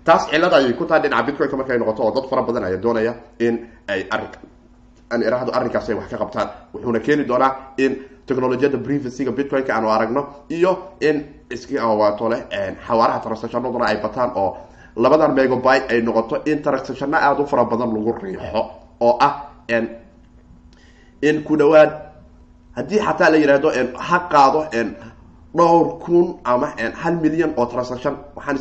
taas 0.04 0.22
cilada 0.30 0.56
ayay 0.56 0.72
ku 0.72 0.84
tahay 0.88 1.02
dhinaca 1.02 1.22
bitcoin-ka 1.26 1.56
markay 1.56 1.78
noqoto 1.78 2.02
oo 2.02 2.12
dad 2.16 2.24
fara 2.30 2.42
badan 2.42 2.64
ayaa 2.68 2.80
doonaya 2.84 3.12
in 3.38 3.54
ay 3.88 4.00
arrinka 4.10 4.38
iraahdo 5.28 5.52
arrinkaas 5.56 5.88
ay 5.88 5.94
wax 5.96 6.08
ka 6.12 6.16
qabtaan. 6.22 6.48
Wuxuuna 6.74 7.00
keeni 7.00 7.24
doonaa 7.24 7.50
in 7.78 7.92
technolojiyada 8.26 8.78
privacyga 8.78 9.32
bitcoin-ka 9.32 9.72
aanu 9.76 9.88
aragno 9.90 10.22
iyo 10.50 10.72
in 11.00 11.16
iskawaato 11.50 12.28
leh 12.28 12.40
xawaaraha 12.86 13.20
transactionaduna 13.24 13.84
ay 13.86 13.96
bataan 14.04 14.30
oo 14.36 14.56
labadan 14.96 15.32
megabyte 15.34 15.88
ay 15.92 16.00
noqoto 16.02 16.42
in 16.50 16.62
transactionno 16.62 17.16
aada 17.16 17.42
u 17.42 17.46
fara 17.46 17.64
badan 17.64 17.88
lagu 17.94 18.12
riixo 18.22 18.60
oo 19.00 19.16
ah 19.20 19.32
ku 21.46 21.56
dhawaad. 21.56 21.90
Haddii 22.76 22.98
xataa 23.06 23.30
la 23.30 23.36
yihahdo 23.36 23.68
ha 23.98 24.18
qaado 24.32 24.60
dhowr 25.56 25.98
kun 25.98 26.38
ama 26.44 26.66
hal 27.02 27.14
milyan 27.22 27.52
oo 27.56 27.66
transaction. 27.66 28.14
Waxaan 28.36 28.58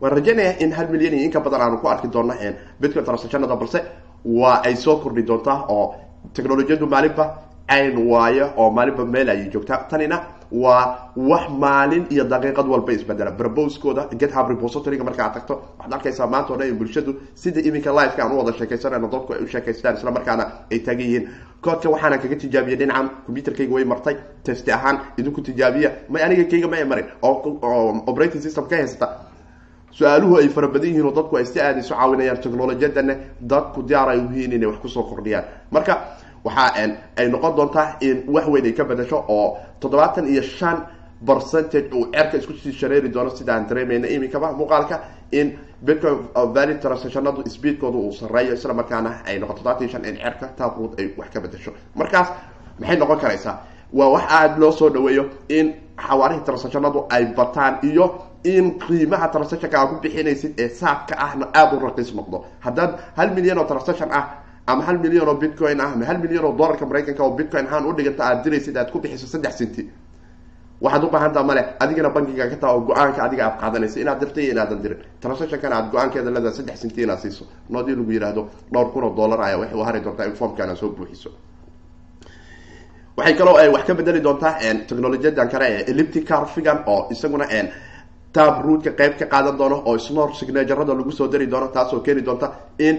waan 0.00 0.12
rajaynaya 0.12 0.58
in 0.60 0.72
hal 0.72 0.88
milyan 0.88 1.14
iyo 1.14 1.24
inka 1.26 1.40
badan 1.40 1.60
aanu 1.60 1.78
ku 1.78 1.88
arki 1.88 2.08
doona 2.08 2.34
bitcoin 2.80 3.04
transactionada 3.04 3.56
balse 3.56 3.78
waa 4.24 4.62
ay 4.64 4.74
soo 4.76 4.96
kordhi 5.02 5.22
doontaa 5.22 5.66
oo 5.68 5.94
technolojiyadu 6.34 6.86
maalinba 6.86 7.24
cayn 7.68 7.96
waayo 8.10 8.52
oo 8.56 8.70
maalinba 8.70 9.04
meel 9.04 9.28
ayay 9.28 9.50
joogtaa. 9.52 9.86
Tanina 9.90 10.16
waa 10.52 11.10
wax 11.16 11.48
maalin 11.50 12.06
iyo 12.10 12.24
daqiiqad 12.24 12.66
walba 12.68 12.92
isbedela 12.92 13.30
brboskooda 13.30 14.08
gethub 14.20 14.48
repositoryga 14.48 15.04
marka 15.04 15.24
aad 15.24 15.34
tagto 15.34 15.54
waxaad 15.78 15.92
arkaysaa 15.94 16.26
maanta 16.26 16.52
o 16.52 16.56
dhan 16.56 16.68
in 16.68 16.76
bulshadu 16.78 17.14
sida 17.34 17.60
iminka 17.60 17.90
liveka 17.92 18.22
aan 18.24 18.32
u 18.32 18.38
wada 18.38 18.52
sheekaysanayno 18.58 19.08
dadku 19.12 19.32
ay 19.32 19.42
u 19.44 19.46
sheekaystaan 19.46 19.94
isla 19.96 20.10
markaana 20.10 20.44
ay 20.72 20.78
taagan 20.78 21.00
yihiin 21.06 21.28
koodka 21.60 21.88
waxaana 21.90 22.18
kaga 22.18 22.36
tijaabiyay 22.36 22.78
dhinacan 22.78 23.10
computerkayga 23.26 23.74
way 23.74 23.84
martay 23.84 24.16
testi 24.44 24.72
ahaan 24.72 24.96
idinku 25.18 25.40
tijaabiya. 25.42 25.90
May 26.08 26.22
aniga 26.22 26.44
kayga 26.44 26.68
ma 26.68 26.84
marin 26.84 27.06
oo 27.22 28.02
operating 28.06 28.40
system 28.40 28.64
ka 28.70 28.76
haysata 28.76 29.08
su'aaluhu 29.90 30.36
ay 30.38 30.48
fara 30.48 30.68
badan 30.68 30.88
yihiin 30.90 31.06
oo 31.06 31.12
dadku 31.12 31.36
ay 31.36 31.44
si 31.44 31.60
aada 31.60 31.80
isu 31.80 31.94
caawinayaan 31.94 32.40
technolojiyadana 32.40 33.14
dadku 33.40 33.82
diyaar 33.82 34.08
ay 34.08 34.18
uyihiin 34.20 34.52
inay 34.52 34.66
wax 34.68 34.78
ku 34.80 34.88
soo 34.88 35.02
kordhiyaan. 35.02 35.44
Marka 35.70 35.94
waxa 36.44 36.72
ay 37.16 37.28
noqon 37.28 37.56
doontaa 37.56 37.96
in 38.00 38.22
wax 38.28 38.46
weyn 38.46 38.64
ay 38.66 38.72
ka 38.72 38.84
bedasho 38.84 39.24
oo 39.28 39.58
toddobaatan 39.80 40.26
iyo 40.32 40.42
shan 40.42 40.78
percentage 41.26 41.88
uu 41.94 42.06
cerka 42.14 42.36
isku 42.38 42.52
sii 42.52 42.72
shareeri 42.72 43.08
doono 43.14 43.30
sida 43.30 43.54
aan 43.54 43.66
dareemayna 43.68 44.08
iminkaba 44.08 44.52
muuqaalka 44.52 45.00
in 45.32 45.58
bitcoin 45.86 46.18
valley 46.54 46.74
transactionadu 46.78 47.42
speedkooda 47.50 47.98
uu 47.98 48.12
sareeyo 48.12 48.54
isla 48.54 48.74
markaana 48.74 49.10
ay 49.26 49.38
noqon 49.38 49.56
toddobaatan 49.56 49.82
iyo 49.86 49.92
shan 49.92 50.04
in 50.04 50.16
cerka 50.16 50.46
taabrood 50.58 50.92
ay 51.00 51.06
wax 51.18 51.28
ka 51.34 51.40
bedasho 51.40 51.72
markaas 51.94 52.28
maxay 52.80 52.96
noqon 52.96 53.18
karaysaa? 53.18 53.56
Waa 53.92 54.08
wax 54.14 54.22
aada 54.30 54.56
loo 54.58 54.72
soo 54.72 54.90
dhaweeyo 54.90 55.24
in 55.48 55.74
xawaarihii 56.06 56.44
transactionadu 56.44 57.06
ay 57.10 57.24
bataan 57.38 57.78
iyo 57.82 58.04
in 58.44 58.78
qiimaha 58.78 59.28
transactionka 59.28 59.78
aad 59.80 59.88
ku 59.88 59.96
bixinaysid 60.02 60.60
ee 60.60 60.68
saadka 60.68 61.14
ahna 61.18 61.46
aada 61.54 61.76
u 61.76 61.80
raqiis 61.80 62.14
noqdo. 62.14 62.44
Haddaad 62.60 62.92
hal 63.16 63.30
milyan 63.34 63.58
oo 63.58 63.64
transaction 63.64 64.08
ah 64.12 64.24
ama 64.70 64.82
hal 64.86 64.96
milyan 65.04 65.28
oo 65.28 65.34
bitcoin 65.42 65.80
ah 65.84 65.90
ama 65.94 66.04
hal 66.08 66.18
milyan 66.24 66.44
oo 66.48 66.52
dollarka 66.60 66.84
maraykanka 66.90 67.22
oo 67.26 67.32
bitcoin 67.38 67.66
ahaan 67.68 67.84
udhiganta 67.90 68.22
aad 68.28 68.38
diraysid 68.44 68.76
aad 68.80 68.90
ku 68.92 68.98
bixiso 69.02 69.26
saddex 69.34 69.54
cinti 69.60 69.82
waxaad 70.84 71.04
u 71.04 71.08
baahantaa 71.14 71.42
male 71.50 71.62
adigana 71.82 72.10
bankiga 72.16 72.44
ka 72.52 72.56
taa 72.62 72.72
oo 72.76 72.80
go'aanka 72.88 73.20
adiga 73.26 73.42
aad 73.46 73.56
qaadanaysa 73.62 73.96
inaad 74.02 74.18
dirta 74.22 74.40
iyo 74.40 74.52
inaadan 74.54 74.80
dirin 74.82 75.00
transactionkana 75.22 75.74
aad 75.78 75.86
go'aankeeda 75.92 76.30
leedahay 76.34 76.56
saddex 76.58 76.76
cinti 76.82 77.00
inaad 77.06 77.20
siiso. 77.24 77.44
Noodii 77.72 77.96
lagu 77.98 78.10
yihahdo 78.16 78.42
dhowr 78.72 78.88
kun 78.92 79.04
oo 79.04 79.12
dollar 79.20 79.40
aya 79.46 79.56
waxay 79.62 79.78
u 79.80 79.84
hari 79.88 80.00
doontaa 80.04 80.26
in 80.30 80.34
formkana 80.40 80.74
soo 80.80 80.90
buuxiso. 80.96 81.30
Waxay 83.16 83.34
kaloo 83.38 83.56
ay 83.62 83.68
wax 83.74 83.84
ka 83.86 83.94
bedeli 83.94 84.20
doontaa 84.26 84.52
technolojiyadan 84.88 85.48
kale 85.52 85.66
ee 85.74 85.82
elliptical 85.90 86.44
figan 86.54 86.78
oo 86.86 87.00
isaguna 87.10 87.46
tab 88.32 88.54
roodka 88.64 88.90
qayb 89.00 89.12
ka 89.18 89.26
qaadan 89.32 89.56
doono 89.58 89.76
oo 89.88 89.98
snor 89.98 90.28
signaturada 90.38 90.94
lagu 90.94 91.10
soo 91.10 91.26
dari 91.28 91.46
doono 91.52 91.68
taasoo 91.76 92.00
keeni 92.00 92.22
doonta 92.22 92.46
in 92.78 92.96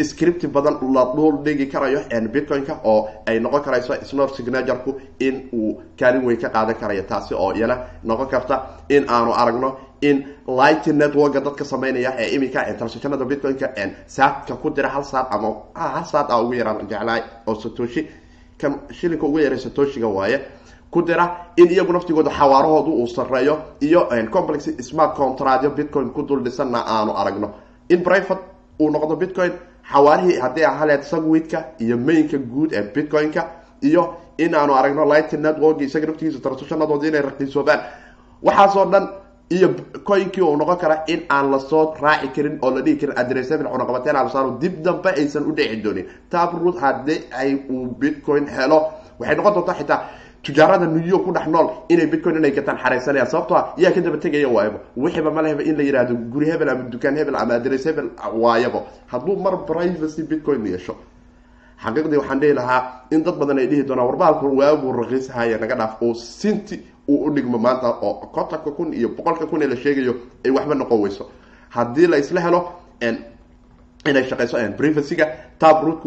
script 0.00 0.46
badan 0.46 0.78
la 0.94 1.04
dhul 1.14 1.42
dhigi 1.44 1.66
karayo 1.68 2.00
bitcoin-ka 2.32 2.80
oo 2.84 3.08
ay 3.26 3.38
noqon 3.40 3.60
karayso 3.62 3.94
snor 4.04 4.30
signaturku 4.34 4.94
in 5.20 5.48
uu 5.52 5.82
kaalin 5.98 6.24
weyn 6.24 6.38
ka 6.40 6.48
qaadan 6.48 6.74
karayo. 6.76 7.02
Taasi 7.02 7.34
oo 7.34 7.52
iyana 7.52 7.78
noqon 8.04 8.26
karta 8.28 8.62
in 8.88 9.04
aanu 9.08 9.32
aragno 9.32 9.76
in 10.00 10.24
light 10.46 10.86
networka 10.86 11.40
dadka 11.40 11.64
sameynaya 11.64 12.14
ee 12.18 12.34
iminka 12.36 12.64
transactionada 12.78 13.24
bitcoin-ka 13.24 14.56
ku 14.62 14.70
dira 14.70 14.88
hal 14.88 15.04
saad 15.04 15.26
ama 15.30 15.54
hal 15.74 16.04
saad 16.04 16.26
a 16.30 16.40
ugu 16.40 16.54
yaraan 16.54 16.88
jeclaay 16.88 17.22
oo 17.46 17.54
satoshi. 17.54 18.08
Kan 18.58 18.80
shilinka 18.90 19.26
ugu 19.26 19.38
yaray 19.40 19.58
satoshiga 19.58 20.08
waaye 20.08 20.40
ku 20.90 21.02
dira 21.02 21.52
in 21.56 21.68
iyagu 21.68 21.92
naftigooda 21.92 22.30
xawaarahoodu 22.30 22.90
uu 22.92 23.06
sareeyo 23.06 23.58
iyo 23.80 24.08
complex 24.30 24.70
smart 24.80 25.14
contradio 25.16 25.70
bitcoin 25.70 26.10
ku 26.10 26.22
dul 26.22 26.42
dhisanna 26.42 26.80
aanu 26.86 27.12
aragno. 27.12 27.50
In 27.90 28.02
private 28.02 28.40
uu 28.80 28.90
noqdo 28.90 29.16
bitcoin 29.16 29.52
xawaarihii 29.90 30.38
haddii 30.40 30.64
ahaleed 30.64 31.02
sagwidka 31.02 31.64
iyo 31.80 31.96
mainka 31.98 32.38
guud 32.38 32.72
ee 32.72 32.82
bitcoin-ka 32.94 33.42
iyo 33.82 34.14
in 34.38 34.54
aanu 34.54 34.74
aragno 34.74 35.04
light 35.04 35.32
network 35.32 35.80
isaga 35.80 36.06
naftigiisa 36.06 36.40
transactionadooda 36.40 37.08
inay 37.08 37.22
raqiisoobaan. 37.22 37.80
Waxaasoo 38.42 38.84
dhan 38.92 39.08
iyo 39.50 39.68
coinkii 40.04 40.40
uu 40.42 40.56
noqon 40.56 40.76
kara 40.78 41.02
in 41.06 41.20
aan 41.28 41.50
la 41.50 41.58
soo 41.58 41.94
raaci 42.00 42.28
karin 42.34 42.58
oo 42.62 42.70
la 42.70 42.80
dhihi 42.82 42.96
karin 42.96 43.18
adresable 43.18 43.68
cunaqabateen 43.68 44.16
alsaaro 44.16 44.50
dib 44.60 44.82
dambe 44.82 45.08
aysan 45.10 45.44
u 45.46 45.52
dhici 45.52 45.76
doonin. 45.82 46.06
Tabrut 46.30 46.78
haddii 46.80 47.20
ay 47.32 47.54
uu 47.70 47.86
bitcoin 48.00 48.46
helo. 48.48 48.92
Waxay 49.18 49.36
noqon 49.36 49.54
doontaa 49.54 49.74
xitaa 49.74 50.00
tujaarada 50.42 50.86
york 51.06 51.24
ku 51.24 51.32
dhex 51.32 51.46
nool 51.46 51.68
inay 51.88 52.06
bitcoin 52.06 52.36
inay 52.36 52.50
gataan 52.50 52.78
xaraysanayaan 52.78 53.30
sababto 53.30 53.54
a 53.56 53.74
yaa 53.76 53.92
ka 53.92 54.00
daba 54.00 54.16
tegaya 54.18 54.48
waayabo 54.48 54.78
wixiiba 54.96 55.30
ma 55.30 55.42
lehba 55.42 55.62
in 55.62 55.76
la 55.76 55.82
yihahdo 55.82 56.14
guri 56.32 56.46
hebel 56.50 56.68
ama 56.68 56.82
dukaan 56.90 57.16
hebel 57.16 57.36
ama 57.36 57.54
adres 57.54 57.84
hebel 57.86 58.10
waayabo 58.34 58.82
hadduu 59.06 59.36
mar 59.36 59.54
privacy 59.66 60.22
bitcoin 60.22 60.66
yeesho 60.66 60.96
xaqiiqdii 61.84 62.16
waxaan 62.18 62.40
dhihi 62.40 62.54
lahaa 62.54 62.80
in 63.10 63.22
dad 63.22 63.36
badan 63.38 63.58
ay 63.58 63.66
dhihi 63.66 63.82
doonaan 63.86 64.06
warbaalku 64.08 64.46
waaguu 64.58 64.92
raqiishaya 64.92 65.58
naga 65.58 65.74
dhaaf 65.76 66.02
oo 66.02 66.14
sinti 66.14 66.80
uu 67.08 67.26
u 67.26 67.30
dhigmo 67.34 67.58
maanta 67.58 67.88
oo 68.02 68.14
kontonka 68.34 68.70
kun 68.70 68.92
iyo 68.94 69.08
boqolka 69.08 69.46
kun 69.46 69.62
ee 69.62 69.66
la 69.66 69.76
sheegayo 69.76 70.14
ay 70.44 70.50
waxba 70.50 70.74
noqon 70.74 71.00
weyso 71.00 71.30
haddii 71.70 72.06
la 72.06 72.18
isla 72.18 72.40
helo 72.40 72.60
inay 74.06 74.24
shaqeyso 74.28 74.56
privacyga 74.76 75.26
tabrutk 75.58 76.04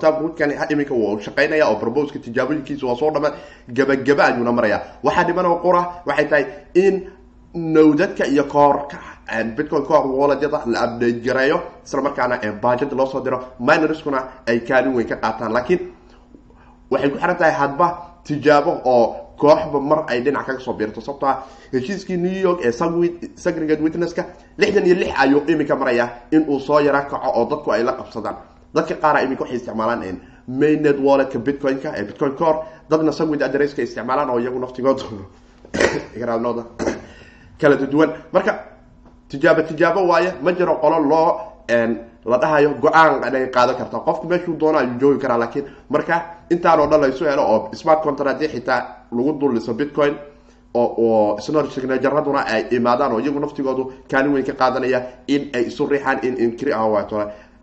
tabrutkan 0.00 0.50
iminka 0.70 0.94
wuu 0.94 1.18
shaqeynaya 1.20 1.68
oo 1.68 1.76
proboska 1.76 2.18
tijaabooyinkiisa 2.18 2.86
waa 2.86 2.96
soo 2.96 3.10
dhama 3.10 3.30
gabagaba 3.68 4.24
ayuuna 4.26 4.52
maraya 4.52 4.80
waxaa 5.02 5.24
dhiman 5.24 5.46
oo 5.46 5.56
qura 5.64 5.82
waxay 6.06 6.26
tahay 6.30 6.44
in 6.74 7.10
nowdadka 7.54 8.24
iyo 8.26 8.44
koorka 8.44 8.98
bitcoin 9.56 9.82
koor 9.82 10.06
woladyada 10.06 10.60
la 10.66 10.84
update 10.86 11.20
gareeyo 11.24 11.60
isla 11.84 12.02
markaana 12.02 12.38
baajada 12.62 12.96
loo 12.96 13.06
soo 13.06 13.20
diro 13.20 13.38
minorskuna 13.60 14.22
ay 14.46 14.60
kaalin 14.60 14.94
weyn 14.94 15.08
ka 15.08 15.16
qaataan. 15.16 15.52
Laakiin 15.52 15.80
waxay 16.90 17.10
ku 17.10 17.18
xiran 17.18 17.36
tahay 17.36 17.52
hadba 17.52 17.86
tijaabo 18.24 18.72
oo 18.84 19.16
kooxba 19.38 19.80
mar 19.80 20.04
ay 20.08 20.20
dhinac 20.20 20.46
kaga 20.46 20.60
soo 20.60 20.74
biirto. 20.74 21.00
Sababto 21.00 21.26
ah 21.26 21.46
heshiiskii 21.72 22.16
new 22.16 22.40
york 22.40 22.60
ee 22.64 22.72
sagregate 23.36 23.82
witnesska 23.82 24.26
lixdan 24.58 24.86
iyo 24.86 24.94
lix 24.94 25.12
ayuu 25.18 25.42
iminka 25.46 25.76
maraya 25.76 26.08
in 26.30 26.44
uu 26.48 26.60
soo 26.60 26.80
yara 26.80 27.02
kaco 27.02 27.30
oo 27.34 27.44
dadku 27.50 27.70
ay 27.72 27.82
la 27.82 27.92
qabsadaan. 27.92 28.36
Dadka 28.74 28.94
qaara 28.94 29.22
iminka 29.22 29.42
waxay 29.44 29.56
isticmaalaan 29.56 30.20
mainnet 30.48 30.98
walletka 31.00 31.38
bitcoin-ka 31.38 31.92
ee 31.96 32.04
bitcoin 32.04 32.34
core. 32.36 32.58
Dadna 32.90 33.12
sagwid 33.12 33.42
adresska 33.42 33.82
isticmaalaan 33.82 34.30
oo 34.30 34.38
iyagu 34.38 34.58
naftigooda 34.58 35.04
igraalnooda 36.16 36.62
kala 37.60 37.76
duwan. 37.76 38.12
Marka 38.32 38.52
tijaabo 39.28 39.62
tijaabo 39.62 40.08
waaye 40.08 40.34
ma 40.42 40.52
jiro 40.52 40.74
qolo 40.76 40.98
loo 40.98 41.30
la 42.24 42.38
dhahayo 42.38 42.74
go'aan 42.80 43.24
ay 43.24 43.50
qaadan 43.50 43.76
karta. 43.76 43.98
Qofku 44.00 44.26
meeshuu 44.26 44.56
doono 44.58 44.78
ayuu 44.78 44.98
joogi 45.00 45.18
karaa 45.20 45.38
laakiin 45.38 45.64
marka 45.88 46.22
intaan 46.50 46.80
oo 46.80 46.86
dhan 46.90 47.00
laysu 47.00 47.24
helo 47.24 47.42
oo 47.42 47.70
smart 47.74 48.02
contract 48.02 48.40
xitaa 48.40 48.97
lagu 49.12 49.32
dulliso 49.40 49.74
bitcoin 49.74 50.14
oo 50.74 51.38
snor 51.40 51.70
signajaraduna 51.70 52.40
ay 52.46 52.66
imaadaan 52.70 53.12
oo 53.12 53.20
iyagu 53.20 53.40
naftigoodu 53.40 53.92
kaalin 54.10 54.32
weyn 54.32 54.44
ka 54.44 54.52
qaadanaya 54.52 55.02
in 55.26 55.50
ay 55.54 55.66
isu 55.66 55.86
riixaan 55.86 56.18
in 56.22 56.36
inkri 56.38 56.72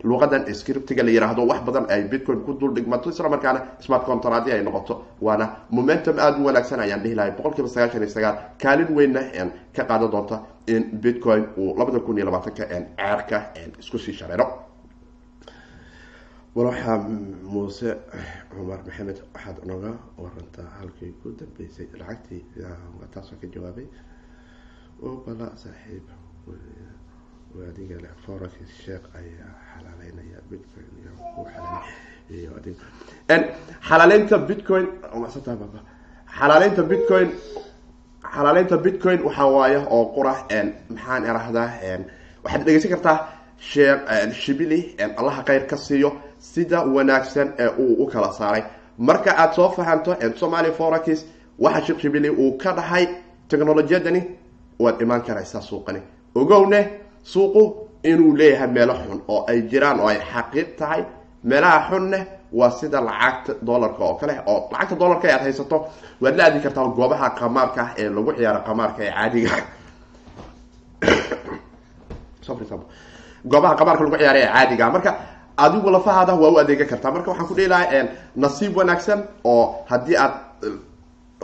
luqadan 0.04 0.44
scriptiga 0.54 1.02
la 1.02 1.10
yiraahdo 1.10 1.46
wax 1.46 1.60
badan 1.66 1.86
ay 1.88 2.02
bitcoin 2.04 2.40
ku 2.44 2.52
dul 2.54 2.74
dhigmato 2.74 3.10
isla 3.10 3.28
markaana 3.28 3.60
smart 3.80 4.04
contract 4.04 4.48
ay 4.48 4.62
noqoto 4.62 5.02
waana 5.20 5.46
momentum 5.70 6.18
aada 6.18 6.38
u 6.38 6.44
wanaagsan 6.46 6.80
ayaan 6.80 7.02
dhihi 7.02 7.14
lahay 7.14 7.30
boqol 7.32 7.52
kiiba 7.54 7.68
sagaashan 7.68 8.02
iyo 8.02 8.10
sagaal. 8.10 8.36
Kaalin 8.62 8.94
weynna 8.96 9.20
ka 9.74 9.84
qaadan 9.84 10.10
doonta 10.10 10.40
in 10.66 10.82
bitcoin 11.02 11.46
uu 11.56 11.74
labada 11.78 12.00
kun 12.00 12.16
iyo 12.18 12.26
labaatanka 12.26 12.64
ceerka 12.68 13.42
isku 13.80 13.98
sii 13.98 14.12
shareero 14.12 14.65
walaxaa 16.56 16.98
muuse 17.52 17.90
cumar 18.50 18.80
maxamed 18.86 19.18
waxaad 19.34 19.58
noga 19.70 19.90
warantaa 20.22 20.68
halkii 20.78 21.12
ku 21.22 21.28
dambeysay 21.38 21.86
lacagtii 22.00 22.42
taasoo 23.14 23.36
ka 23.40 23.46
jawaabay 23.54 23.86
bala 25.26 25.46
saaxiib 25.62 26.06
adiga 27.70 27.96
leh 28.04 28.12
forex 28.24 28.54
sheekh 28.84 29.04
ayaa 29.18 29.52
xalaaleynaya 29.72 30.38
bitcoin 30.50 30.88
iyo 32.36 32.52
xalaaleynta 33.88 34.36
bitcoin 34.48 34.86
xalaaleynta 36.38 36.82
bitcoin 36.90 37.28
xalaaleynta 38.34 38.76
bitcoin 38.84 39.18
waxaa 39.28 39.48
waaye 39.56 39.78
oo 39.96 40.04
qura 40.16 40.34
maxaan 40.94 41.22
irahdaa 41.30 41.68
waxaad 42.44 42.62
dhegeysan 42.66 42.90
kartaa 42.94 43.18
sheekh 43.70 44.00
shibili 44.42 44.80
allaha 45.20 45.42
kheyr 45.48 45.64
ka 45.70 45.76
siiyo 45.86 46.10
sida 46.38 46.82
wanaagsan 46.82 47.52
ee 47.58 47.68
uu 47.78 48.04
u 48.04 48.06
kala 48.06 48.32
saaray. 48.32 48.62
Marka 48.98 49.30
aada 49.36 49.52
soo 49.52 49.68
fahanto 49.68 50.16
somalia 50.36 50.72
forex 50.72 51.24
waxa 51.58 51.86
sheekh 51.86 52.38
uu 52.38 52.58
ka 52.58 52.72
dhahay 52.72 53.06
technolojiyadani 53.48 54.22
waad 54.78 55.00
imaan 55.00 55.22
karaysaa 55.22 55.60
suuqani. 55.60 56.00
Ogowne 56.34 57.00
suuqu 57.22 57.88
inuu 58.04 58.36
leeyahay 58.36 58.68
meelo 58.68 58.94
xun 58.94 59.22
oo 59.28 59.44
ay 59.48 59.62
jiraan 59.62 60.00
oo 60.00 60.08
ay 60.08 60.18
xaqiiq 60.32 60.76
tahay. 60.76 61.04
Meelaha 61.44 61.90
xunne 61.90 62.26
waa 62.52 62.70
sida 62.70 63.00
lacagta 63.00 63.54
dollarka 63.66 64.04
oo 64.04 64.14
kale 64.14 64.40
oo 64.46 64.68
lacagta 64.72 64.98
dollarka 64.98 65.28
aad 65.28 65.42
haysato 65.42 65.88
waad 66.20 66.36
la 66.36 66.44
aadi 66.44 66.60
kartaa 66.60 66.88
goobaha 66.88 67.30
qamaarka 67.30 67.82
ah 67.82 67.94
ee 67.98 68.08
lagu 68.08 68.32
ciyaaro 68.32 68.60
qamaarka 68.60 69.02
ee 69.04 69.10
caadiga 69.10 69.50
goobaha 73.50 73.74
qamaarka 73.74 74.04
lagu 74.04 74.16
ciyaara 74.16 74.38
ee 74.38 74.52
caadiga 74.52 74.90
marka 74.90 75.10
adigu 75.56 75.90
lafahaada 75.90 76.34
waa 76.34 76.50
u 76.50 76.58
adeegan 76.58 76.88
kartaa. 76.88 77.10
Marka 77.10 77.30
waxaan 77.30 77.48
ku 77.48 77.54
dhihi 77.54 77.68
lahaa 77.68 78.04
nasiib 78.36 78.76
wanaagsan 78.76 79.20
oo 79.44 79.84
haddii 79.90 80.16
aad 80.16 80.34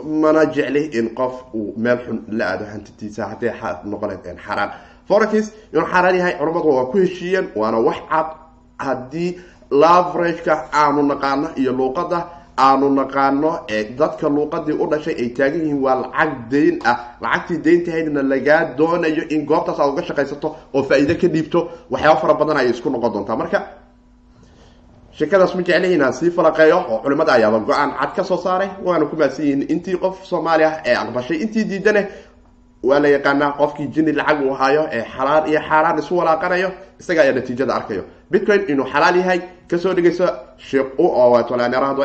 mana 0.03 0.45
jecli 0.45 0.83
in 0.99 1.09
qof 1.15 1.33
uu 1.53 1.73
meel 1.77 1.97
xun 2.05 2.17
la 2.37 2.45
aado 2.51 2.65
hantitiisa 2.65 3.25
hadday 3.31 3.51
noqoneed 3.85 4.25
xaaraan 4.45 4.71
forex 5.07 5.33
inuu 5.73 5.85
xaaraan 5.91 6.15
yahay 6.17 6.33
culamadu 6.39 6.69
waa 6.77 6.85
ku 6.91 6.97
heshiiyeen 6.97 7.47
waana 7.55 7.79
wax 7.79 7.97
cad. 8.09 8.27
Haddii 8.79 9.39
lavrageka 9.71 10.53
aanu 10.73 11.01
naqaano 11.11 11.47
iyo 11.55 11.71
luuqada 11.71 12.19
aanu 12.57 12.89
naqaano 12.89 13.51
dadka 13.99 14.29
luuqadii 14.29 14.75
u 14.83 14.87
dhashay 14.91 15.15
ay 15.21 15.29
taagan 15.37 15.61
yihiin 15.61 15.81
waa 15.85 15.95
lacag 16.01 16.31
dayn 16.51 16.75
ah. 16.85 16.97
Lacagtii 17.21 17.57
dayntahaydna 17.65 18.21
lagaa 18.23 18.61
doonayo 18.77 19.23
in 19.29 19.45
goobtaas 19.45 19.79
aad 19.79 19.89
uga 19.93 20.03
shaqaysato 20.09 20.55
oo 20.73 20.83
faa-iide 20.83 21.15
ka 21.21 21.27
dhiibto. 21.27 21.59
Waxyaaba 21.91 22.19
fara 22.21 22.33
badan 22.33 22.57
ayay 22.57 22.71
isku 22.75 22.89
noqon 22.89 23.11
doontaa. 23.13 23.35
Marka 23.41 23.59
sheekadaas 25.17 25.55
ma 25.55 25.61
jeclihiin 25.67 26.01
aan 26.05 26.13
sii 26.13 26.31
falaqeeyo 26.31 26.77
oo 26.91 26.97
culimada 27.03 27.33
ayaaba 27.33 27.59
go'aan 27.59 27.91
cad 27.99 28.11
ka 28.15 28.23
soo 28.23 28.37
saaray 28.37 28.69
waana 28.85 29.05
ku 29.05 29.15
maadsan 29.15 29.45
yihiin 29.45 29.61
intii 29.73 29.97
qof 30.03 30.15
soomaali 30.25 30.63
ah 30.63 30.81
ee 30.85 30.95
aqbashay 30.95 31.37
intii 31.43 31.63
diidane 31.69 32.07
waa 32.83 32.99
la 32.99 33.07
yaqaanaa 33.15 33.51
qofkii 33.59 33.87
jini 33.87 34.11
lacag 34.11 34.41
uu 34.45 34.53
haayo 34.53 34.87
ee 34.91 35.03
xalaal 35.17 35.47
iyo 35.49 35.59
xaaraan 35.69 35.99
isu 35.99 36.17
walaaqanayo 36.17 36.69
isaga 36.99 37.21
ayaa 37.21 37.33
natiijada 37.33 37.73
arkayo. 37.75 38.03
Bitcoin 38.31 38.61
inuu 38.67 38.85
xalaal 38.93 39.15
yahay 39.17 39.39
ka 39.69 39.77
soo 39.77 39.93
dhigayso 39.93 40.25
sheekh 40.57 40.99
u 40.99 41.05
oo 41.05 41.43
tolaanarahdo 41.43 42.03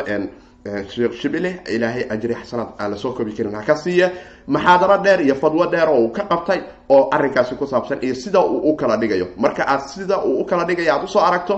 sheekh 0.93 1.13
shibile 1.21 1.51
ilaahay 1.75 2.03
ajri 2.09 2.35
xasanaad 2.35 2.69
aan 2.79 2.91
la 2.91 2.97
soo 2.97 3.11
koobi 3.13 3.31
karin. 3.37 3.55
Ha 3.55 3.61
ka 3.63 3.75
siiya 3.75 4.11
maxaadaro 4.47 4.97
dheer 5.03 5.21
iyo 5.21 5.35
fadwo 5.35 5.65
dheer 5.71 5.89
oo 5.89 5.99
uu 6.05 6.11
ka 6.11 6.23
qabtay 6.31 6.59
oo 6.89 7.09
arrinkaasi 7.11 7.55
ku 7.55 7.65
saabsan 7.67 7.97
iyo 8.01 8.15
sida 8.15 8.39
uu 8.39 8.69
u 8.69 8.75
kala 8.75 8.97
dhigayo. 8.97 9.27
Marka 9.37 9.63
aad 9.67 9.81
sida 9.81 10.17
uu 10.23 10.39
u 10.41 10.45
kala 10.45 10.63
dhigayo 10.65 10.93
aad 10.93 11.03
u 11.03 11.07
soo 11.07 11.19
aragto 11.21 11.55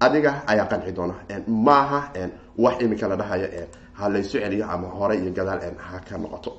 adiga 0.00 0.42
ayaa 0.46 0.66
qanci 0.70 0.92
doona 0.92 1.14
maaha 1.48 2.00
wax 2.58 2.74
imika 2.82 3.08
la 3.08 3.16
dhahayo 3.16 3.46
ha 3.98 4.08
laysu 4.08 4.38
celiyo 4.40 4.64
ama 4.74 4.88
hore 4.88 5.14
iyo 5.16 5.30
gadaal 5.32 5.60
ha 5.76 5.98
ka 6.08 6.18
noqoto. 6.18 6.52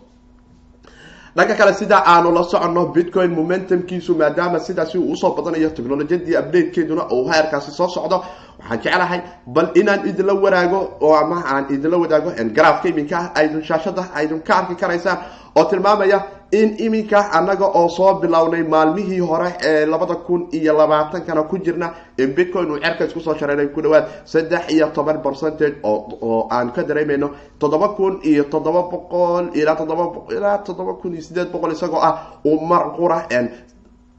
Dhanka 1.36 1.56
kale 1.56 1.74
sida 1.74 2.04
aanu 2.06 2.32
la 2.32 2.44
soconno 2.44 2.86
bitcoin 2.94 3.32
momentumkiisu 3.32 4.16
maadaama 4.16 4.60
sidaasi 4.60 4.98
uu 4.98 5.12
u 5.12 5.16
soo 5.16 5.32
badanayo 5.36 5.70
technolojiyadii 5.70 6.36
updatekeeduna 6.38 7.08
uu 7.12 7.30
heerkaasi 7.32 7.72
soo 7.72 7.88
socdo 7.88 8.18
waxaan 8.60 8.80
jeclahay 8.84 9.22
bal 9.48 9.68
inaan 9.76 10.08
idinla 10.10 10.34
waraago 10.34 10.80
oo 11.02 11.16
ama 11.16 11.44
aan 11.46 11.66
idinla 11.74 11.98
wadaago 11.98 12.32
garaafka 12.56 12.90
iminka 12.90 13.32
aydun 13.36 13.64
shaashada 13.64 14.04
aydun 14.16 14.42
ka 14.42 14.56
arki 14.58 14.76
karaysaan 14.76 15.18
oo 15.56 15.64
tilmaamaya 15.64 16.22
in 16.52 16.76
iminka 16.86 17.32
annaga 17.32 17.66
oo 17.66 17.88
soo 17.90 18.14
bilownay 18.22 18.64
maalmihii 18.64 19.20
hore 19.20 19.54
ee 19.64 19.86
labada 19.86 20.16
kun 20.16 20.48
iyo 20.52 20.74
labaatankana 20.78 21.44
ku 21.44 21.58
jirna 21.58 21.94
in 22.18 22.34
bitcoin 22.36 22.72
uu 22.72 22.80
cerka 22.80 23.06
isku 23.06 23.20
soo 23.20 23.36
shareeray 23.36 23.68
ku 23.68 23.82
dhawaad 23.82 24.06
saddex 24.26 24.70
iyo 24.74 24.88
toban 24.96 25.22
percentage 25.22 25.76
oo 25.84 26.48
aan 26.52 26.72
ka 26.72 26.84
dareemayno 26.84 27.30
toddoba 27.60 27.88
kun 27.96 28.20
iyo 28.24 28.44
toddoba 28.44 28.82
boqol 28.92 29.50
ilaa 29.54 29.76
toddoba 29.76 30.06
ilaa 30.36 30.58
toddoba 30.58 30.94
kun 31.02 31.14
iyo 31.14 31.22
sideed 31.22 31.52
boqol 31.52 31.72
isagoo 31.72 32.00
ah 32.04 32.14
uu 32.46 32.60
mar 32.66 32.92
qura 32.98 33.28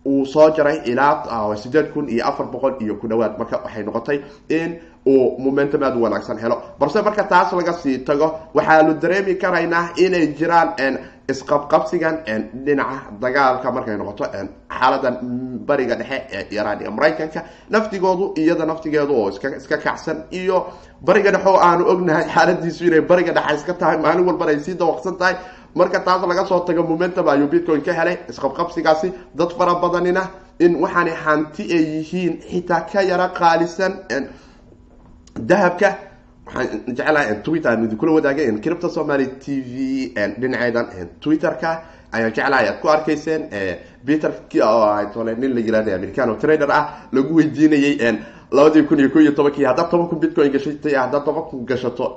uu 0.07 0.25
soo 0.27 0.51
jaray 0.57 0.81
ilaa 0.85 1.55
sideed 1.57 1.93
kun 1.93 2.09
iyo 2.09 2.25
afar 2.27 2.47
boqol 2.47 2.75
iyo 2.81 2.95
ku 2.97 3.07
dhawaad. 3.09 3.39
Marka 3.39 3.57
waxay 3.65 3.85
noqotay 3.85 4.19
in 4.49 4.79
uu 5.07 5.39
momentum 5.39 5.83
aada 5.83 5.97
u 5.97 6.03
wanaagsan 6.03 6.39
helo. 6.43 6.57
Balse 6.79 7.03
marka 7.03 7.23
taas 7.25 7.53
laga 7.53 7.73
sii 7.73 7.99
tago 7.99 8.35
waxaanu 8.55 8.95
dareemi 9.03 9.35
karaynaa 9.35 9.89
inay 9.97 10.27
jiraan 10.39 10.75
isqabqabsigan 11.33 12.15
dhinaca 12.67 12.99
dagaalka 13.23 13.69
markay 13.77 13.97
noqoto 14.01 14.25
xaaladan 14.79 15.15
bariga 15.69 15.95
dhexe 16.01 16.19
ee 16.37 16.43
iiraan 16.55 16.81
iyo 16.83 16.91
maraykanka 16.97 17.41
naftigoodu 17.75 18.25
iyada 18.41 18.65
naftigeedu 18.71 19.13
oo 19.21 19.29
iska 19.59 19.77
kacsan 19.87 20.19
iyo 20.41 20.57
bariga 21.07 21.31
dhexe 21.35 21.49
oo 21.49 21.59
aanu 21.69 21.83
ognahay 21.93 22.25
xaaladiisu 22.35 22.83
inay 22.89 23.01
bariga 23.11 23.33
dhexe 23.37 23.55
iska 23.59 23.75
tahay 23.81 23.97
maalin 24.05 24.27
walbana 24.29 24.51
ay 24.53 24.61
sii 24.67 24.75
dawaqsan 24.75 25.17
tahay. 25.21 25.35
Marka 25.75 25.99
taas 26.07 26.21
laga 26.31 26.45
soo 26.51 26.61
tago 26.67 26.83
momentum 26.83 27.29
ayuu 27.29 27.49
bitcoin 27.53 27.81
ka 27.87 27.93
helay 27.99 28.17
isqabqabsigaasi. 28.31 29.09
Dad 29.39 29.51
fara 29.59 29.75
badanina 29.83 30.23
in 30.65 30.73
waxaanay 30.83 31.15
hanti 31.25 31.63
ay 31.77 31.85
yihiin 31.97 32.35
xitaa 32.51 32.81
ka 32.93 33.01
yara 33.11 33.29
qaalisan 33.39 33.93
dahabka 35.49 35.89
waxaan 36.47 36.95
jeclahay 36.97 37.43
twitter 37.45 37.71
aan 37.71 37.85
idinkula 37.85 38.13
wadaagay 38.19 38.47
cripto 38.65 38.89
somaly 38.89 39.27
t 39.43 39.61
v 39.61 40.13
dhinaceedan 40.41 40.87
twitter-ka 41.21 41.71
ayaan 42.13 42.33
jeclahay. 42.37 42.67
Aad 42.69 42.81
ku 42.81 42.89
arkayseen 42.89 43.43
peter 44.07 44.33
tole 45.15 45.35
nin 45.39 45.55
la 45.55 45.61
yirahda 45.61 45.95
americano 45.95 46.37
trader 46.37 46.71
ah 46.71 46.85
lagu 47.13 47.35
weydiinayay 47.39 48.19
labadii 48.51 48.83
kun 48.89 48.99
iyo 49.01 49.11
ko 49.11 49.19
iyo 49.21 49.33
tobankii 49.33 49.65
haddaad 49.65 49.89
toban 49.91 50.09
kun 50.09 50.19
bitcoin 50.21 50.51
gashatay 50.53 50.95
haddaad 50.95 51.25
toban 51.25 51.45
kun 51.51 51.65
gashato 51.65 52.15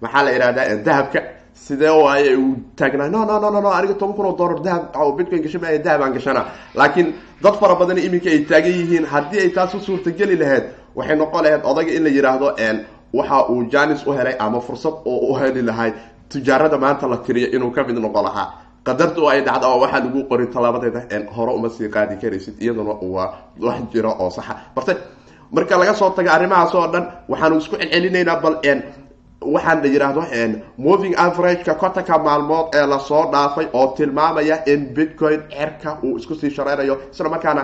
maxaa 0.00 0.22
la 0.24 0.30
yihahdaa 0.30 0.76
dahabka. 0.84 1.20
Sidee 1.56 1.88
waaye 1.88 2.36
uu 2.36 2.56
taagnaa 2.76 3.08
no 3.08 3.24
no 3.24 3.38
no 3.40 3.48
no 3.50 3.60
no 3.60 3.70
aniga 3.72 3.94
toban 3.94 4.16
kun 4.16 4.26
oo 4.26 4.36
dollar 4.36 4.60
dahab 4.60 5.16
bitcoin 5.16 5.42
gasha 5.42 5.58
maaya 5.58 5.78
dahab 5.78 6.02
aan 6.02 6.12
gashanaa 6.12 6.44
laakiin 6.74 7.12
dad 7.42 7.54
fara 7.60 7.74
badan 7.80 7.98
iminka 7.98 8.28
ay 8.30 8.44
taagan 8.50 8.72
yihiin 8.72 9.04
haddii 9.06 9.40
ay 9.40 9.50
taas 9.56 9.74
u 9.74 9.80
suurtageli 9.80 10.36
lahayd 10.36 10.64
waxay 10.96 11.16
noqon 11.16 11.42
lahayd 11.44 11.62
odaga 11.64 11.92
in 11.96 12.02
la 12.04 12.10
yidhaahdo 12.10 12.48
waxa 13.12 13.46
uu 13.50 13.62
janis 13.72 14.06
u 14.06 14.12
helay 14.12 14.34
ama 14.38 14.60
fursad 14.60 14.94
oo 15.04 15.18
u 15.32 15.34
heli 15.38 15.62
lahay 15.62 15.92
tijaarada 16.28 16.78
maanta 16.78 17.06
la 17.08 17.16
tiriyo 17.16 17.48
inuu 17.56 17.70
ka 17.70 17.84
mid 17.84 17.98
noqon 17.98 18.24
lahaa. 18.24 18.52
Qadartu 18.84 19.28
ay 19.28 19.40
dhacda 19.42 19.66
oo 19.68 19.80
waxaa 19.80 20.00
lagu 20.00 20.24
qori 20.30 20.46
tallaabadeeda 20.46 21.00
hore 21.36 21.52
uma 21.54 21.68
sii 21.68 21.88
qaadi 21.88 22.16
karaysid 22.22 22.54
iyaduna 22.62 22.94
waa 23.02 23.34
wax 23.60 23.78
jiro 23.92 24.10
oo 24.18 24.30
saxa. 24.30 24.54
Balse 24.74 24.96
marka 25.52 25.76
laga 25.78 25.94
soo 25.94 26.10
taga 26.10 26.32
arrimahaas 26.32 26.74
oo 26.74 26.86
dhan 26.92 27.04
waxaanu 27.28 27.56
isku 27.58 27.76
celcelinaynaa 27.76 28.40
bal 28.42 28.56
waxaan 29.54 29.82
la 29.82 29.88
yidhaahdo 29.88 30.22
moving 30.78 31.14
averageka 31.16 31.74
kontanka 31.74 32.18
maalmood 32.18 32.66
ee 32.74 32.86
la 32.86 32.98
soo 32.98 33.30
dhaafay 33.32 33.66
oo 33.72 33.86
tilmaamaya 33.96 34.56
in 34.66 34.80
bitcoin 34.94 35.40
cerka 35.50 35.98
uu 36.02 36.16
isku 36.16 36.34
sii 36.34 36.50
shareynayo. 36.50 36.96
Isla 37.12 37.28
markaana 37.28 37.62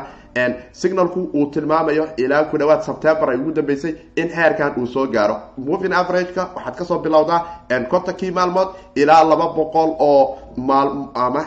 signalku 0.73 1.31
uu 1.35 1.47
tilmaamayo 1.51 2.09
ilaa 2.17 2.45
ku 2.51 2.57
dhawaad 2.59 2.83
september 2.83 3.31
ay 3.31 3.37
ugu 3.37 3.53
dambeysay 3.53 3.95
in 4.17 4.29
heerkan 4.29 4.73
uu 4.79 4.87
soo 4.87 5.07
gaaro. 5.07 5.37
Moving 5.59 5.93
averageka 5.93 6.49
waxaad 6.57 6.77
ka 6.77 6.85
soo 6.85 6.99
bilowdaa 6.99 7.41
kontankii 7.91 8.31
maalmood 8.31 8.69
ilaa 8.97 9.25
laba 9.25 9.49
boqol 9.57 9.91
oo 9.99 10.39
maal 10.57 10.89
ama 11.15 11.45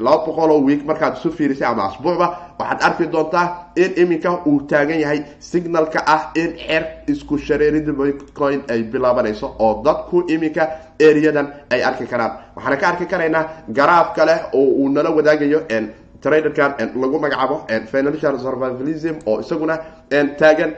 laba 0.00 0.18
boqol 0.26 0.50
oo 0.50 0.60
week 0.64 0.84
markaad 0.84 1.16
isu 1.16 1.30
fiirisay 1.32 1.68
ama 1.68 1.84
asbuucba 1.88 2.26
waxaad 2.58 2.82
arki 2.82 3.06
doontaa 3.06 3.46
in 3.76 3.92
iminka 3.96 4.30
uu 4.46 4.60
taagan 4.66 5.00
yahay. 5.00 5.22
Signalka 5.38 6.02
ah 6.06 6.30
in 6.34 6.56
cer 6.58 6.82
isku 7.06 7.38
shareerida 7.38 7.92
bitcoin 7.92 8.62
ay 8.68 8.82
bilaabanayso 8.82 9.54
oo 9.58 9.82
dadku 9.84 10.24
iminka 10.28 10.68
areadan 11.00 11.46
ay 11.70 11.82
arki 11.84 12.06
karaan. 12.06 12.32
Waxaana 12.56 12.76
ka 12.76 12.88
arki 12.88 13.06
karaynaa 13.06 13.44
garaaf 13.72 14.14
kale 14.16 14.34
oo 14.52 14.64
uu 14.82 14.88
nala 14.88 15.10
wadaagayo 15.10 15.60
traderkan 16.22 16.70
lagu 17.02 17.18
magacaabo 17.24 17.56
financial 17.92 18.34
survivalism 18.44 19.14
oo 19.26 19.40
isaguna 19.40 19.74
taagan. 20.40 20.72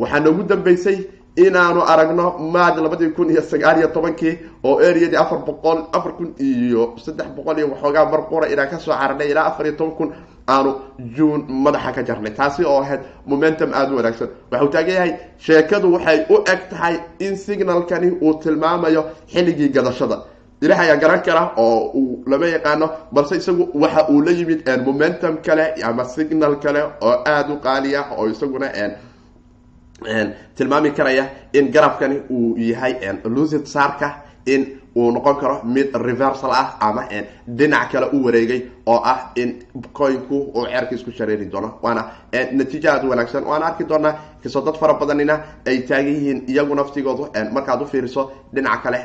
Waxaa 0.00 0.20
noogu 0.24 0.42
dambeysay 0.50 0.98
inaanu 1.44 1.80
aragno 1.92 2.26
maaj 2.54 2.76
labadii 2.84 3.10
kun 3.16 3.30
iyo 3.30 3.42
sagaal 3.42 3.76
iyo 3.78 3.88
tobankii 3.96 4.34
oo 4.64 4.78
areadii 4.88 5.16
afar 5.22 5.38
boqol 5.46 5.78
afar 5.96 6.12
kun 6.18 6.28
iyo 6.48 6.94
saddex 7.04 7.28
boqol 7.36 7.58
iyo 7.58 7.66
waxoogaa 7.72 8.04
mar 8.12 8.20
qura 8.30 8.46
inaan 8.52 8.68
ka 8.70 8.78
soo 8.78 8.92
cararnay 9.00 9.28
ilaa 9.30 9.46
afar 9.50 9.66
iyo 9.66 9.76
toban 9.76 9.94
kun 9.98 10.10
aanu 10.48 10.70
juun 11.16 11.40
madaxa 11.64 11.92
ka 11.96 12.02
jarnay. 12.08 12.32
Taasi 12.38 12.62
oo 12.64 12.80
ahayd 12.82 13.00
momentum 13.26 13.70
aada 13.74 13.92
u 13.92 13.96
wanaagsan. 13.96 14.28
Waxau 14.52 14.68
taagan 14.74 14.94
yahay 14.94 15.12
sheekadu 15.38 15.92
waxay 15.94 16.18
u 16.30 16.36
eg 16.52 16.60
tahay 16.70 16.94
in 17.26 17.36
signalkani 17.36 18.10
uu 18.22 18.34
tilmaamayo 18.42 19.02
xilligii 19.32 19.68
gadashada 19.76 20.16
ilaah 20.62 20.80
ayaa 20.80 20.96
garan 20.96 21.22
kara 21.22 21.42
oo 21.56 21.90
uu 21.94 22.22
lama 22.26 22.46
yaqaano 22.46 22.86
balse 23.12 23.36
isagu 23.36 23.68
waxa 23.74 24.08
uu 24.10 24.20
la 24.22 24.30
yimid 24.32 24.62
momentum 24.86 25.36
kale 25.46 25.74
ama 25.82 26.04
signal 26.04 26.56
kale 26.64 26.82
oo 27.00 27.14
aada 27.26 27.52
u 27.54 27.58
qaali 27.66 27.96
ah 27.96 28.06
oo 28.18 28.26
isaguna 28.28 28.66
tilmaami 30.56 30.90
karaya 30.92 31.24
in 31.52 31.70
garabkani 31.70 32.22
uu 32.30 32.56
yahay 32.56 32.94
lucid 33.24 33.66
sarka 33.66 34.22
in 34.46 34.78
uu 34.96 35.10
noqon 35.12 35.36
karo 35.40 35.60
mid 35.64 35.94
reversal 35.94 36.50
ah 36.50 36.76
ama 36.80 37.02
dhinac 37.48 37.90
kale 37.92 38.06
u 38.12 38.24
wareegay 38.24 38.60
oo 38.86 39.00
ah 39.04 39.30
in 39.36 39.62
coinku 39.92 40.36
uu 40.54 40.66
cerka 40.66 40.94
isku 40.94 41.10
shareeri 41.12 41.46
doono. 41.46 41.78
Waana 41.82 42.04
natiijo 42.52 42.88
aada 42.90 43.08
wanaagsan. 43.08 43.44
Waana 43.44 43.66
arki 43.66 43.84
doonaa 43.84 44.12
ka 44.42 44.48
soo 44.48 44.62
dad 44.62 44.76
fara 44.78 44.94
badanina 44.94 45.40
ay 45.66 45.78
taagan 45.88 46.06
yihiin 46.14 46.42
iyagu 46.48 46.74
naftigoodu 46.74 47.28
markaad 47.52 47.82
u 47.82 47.86
fiiriso 47.86 48.30
dhinaca 48.54 48.82
kale 48.82 48.98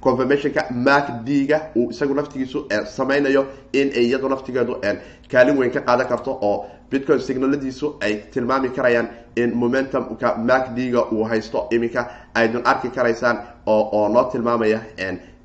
confirmationka 0.00 0.64
mark 0.70 1.06
d-ga 1.24 1.60
uu 1.76 1.90
isagu 1.90 2.14
naftigiisu 2.14 2.66
samaynayo 2.96 3.46
in 3.72 3.88
ay 3.96 4.04
iyadu 4.06 4.28
naftigeedu 4.28 4.76
kaalin 5.30 5.58
weyn 5.58 5.70
ka 5.72 5.80
qaadan 5.80 6.06
karto 6.08 6.30
oo 6.42 6.66
bitcoin 6.90 7.20
signaladiisu 7.20 7.96
ay 8.00 8.14
tilmaami 8.32 8.68
karayaan 8.70 9.08
in 9.36 9.54
momentumka 9.54 10.36
mark 10.38 10.74
d-ga 10.74 11.02
uu 11.12 11.24
haysto 11.24 11.66
iminka 11.70 12.08
aydun 12.34 12.62
arki 12.64 12.88
karaysaan 12.90 13.38
oo 13.66 14.08
noo 14.08 14.24
tilmaamaya 14.32 14.80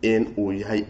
in 0.01 0.33
uu 0.37 0.51
yahay 0.51 0.85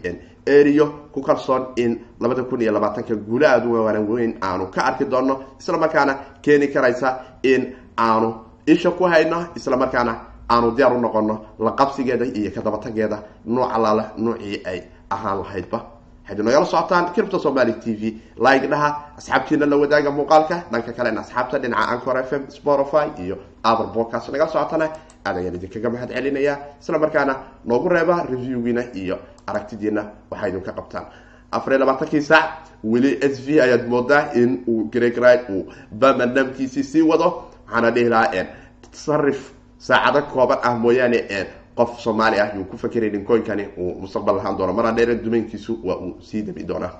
ereo 0.46 0.86
ku 1.12 1.20
kalsoon 1.22 1.66
in 1.76 1.98
labada 2.20 2.42
kun 2.44 2.60
iyo 2.62 2.72
labaatanka 2.72 3.14
guula 3.16 3.50
aada 3.52 3.66
u 3.68 3.72
waanan 3.84 4.08
weyn 4.08 4.34
aanu 4.42 4.66
ka 4.66 4.84
arki 4.84 5.04
doono 5.04 5.44
isla 5.60 5.78
markaana 5.78 6.14
keeni 6.42 6.68
karaysa 6.68 7.18
in 7.42 7.74
aanu 7.98 8.34
isha 8.66 8.90
ku 8.90 9.04
hayno 9.04 9.46
isla 9.56 9.76
markaana 9.76 10.16
aanu 10.50 10.70
diyaar 10.76 10.92
u 10.96 11.00
noqono 11.00 11.40
la 11.58 11.70
qabsigeeda 11.72 12.24
iyo 12.24 12.50
kadabatageeda. 12.50 13.18
Nooc 13.46 13.70
allaala 13.74 14.12
noocii 14.16 14.62
ay 14.64 14.82
ahaan 15.10 15.38
lahaydba. 15.42 15.80
Waxayd 16.24 16.40
nagala 16.44 16.66
socotaan 16.66 17.12
cripto 17.14 17.38
somaly 17.38 17.72
t 17.80 17.92
v 17.92 18.02
like 18.36 18.66
dhaha 18.68 18.88
asxaabtiina 19.18 19.66
la 19.66 19.76
wadaaga 19.76 20.10
muuqaalka 20.10 20.56
dhanka 20.72 20.92
kalena 20.92 21.20
asxaabta 21.20 21.58
dhinaca 21.58 21.88
ancor 21.92 22.16
f 22.18 22.32
m 22.32 22.42
spotify 22.48 23.06
iyo 23.22 23.36
apple 23.62 23.88
podcast 23.94 24.28
nagala 24.32 24.50
socotana 24.50 24.88
aad 25.26 25.36
ayaan 25.36 25.54
idinkaga 25.54 25.90
mahad 25.90 26.08
celinaya. 26.14 26.58
Isla 26.80 26.98
markaana 26.98 27.34
noogu 27.64 27.88
reeba 27.88 28.24
reviewgiina 28.30 28.82
iyo 28.94 29.18
aragtidiina 29.46 30.02
waxaa 30.30 30.48
idinka 30.48 30.72
qabtaan. 30.72 31.04
Afar 31.52 31.72
iyo 31.72 31.78
labaatankii 31.80 32.22
saac 32.22 32.44
weli 32.84 33.18
s 33.20 33.40
v 33.46 33.60
ayaad 33.60 33.84
moodaa 33.88 34.32
in 34.34 34.64
uu 34.66 34.88
gregride 34.90 35.44
uu 35.50 35.68
bamanamkiisii 35.92 36.82
sii 36.84 37.02
wado. 37.02 37.44
Waxaana 37.66 37.90
dhihi 37.90 38.08
lahaa 38.08 38.44
tasarif 38.90 39.52
saacado 39.86 40.20
kooban 40.32 40.58
ah 40.68 40.74
mooyaane 40.84 41.20
qof 41.78 41.90
soomaali 42.04 42.38
ah 42.40 42.48
yuu 42.56 42.64
ku 42.70 42.76
fakeraynin 42.82 43.24
coinkani 43.30 43.64
uu 43.76 43.90
mustaqbal 44.02 44.36
lahaan 44.36 44.56
doono. 44.58 44.72
Mar 44.72 44.84
hadheere 44.86 45.14
dumaynkiisu 45.24 45.72
waa 45.84 45.96
uu 45.96 46.16
sii 46.20 46.42
dabi 46.46 46.62
doonaa. 46.68 46.92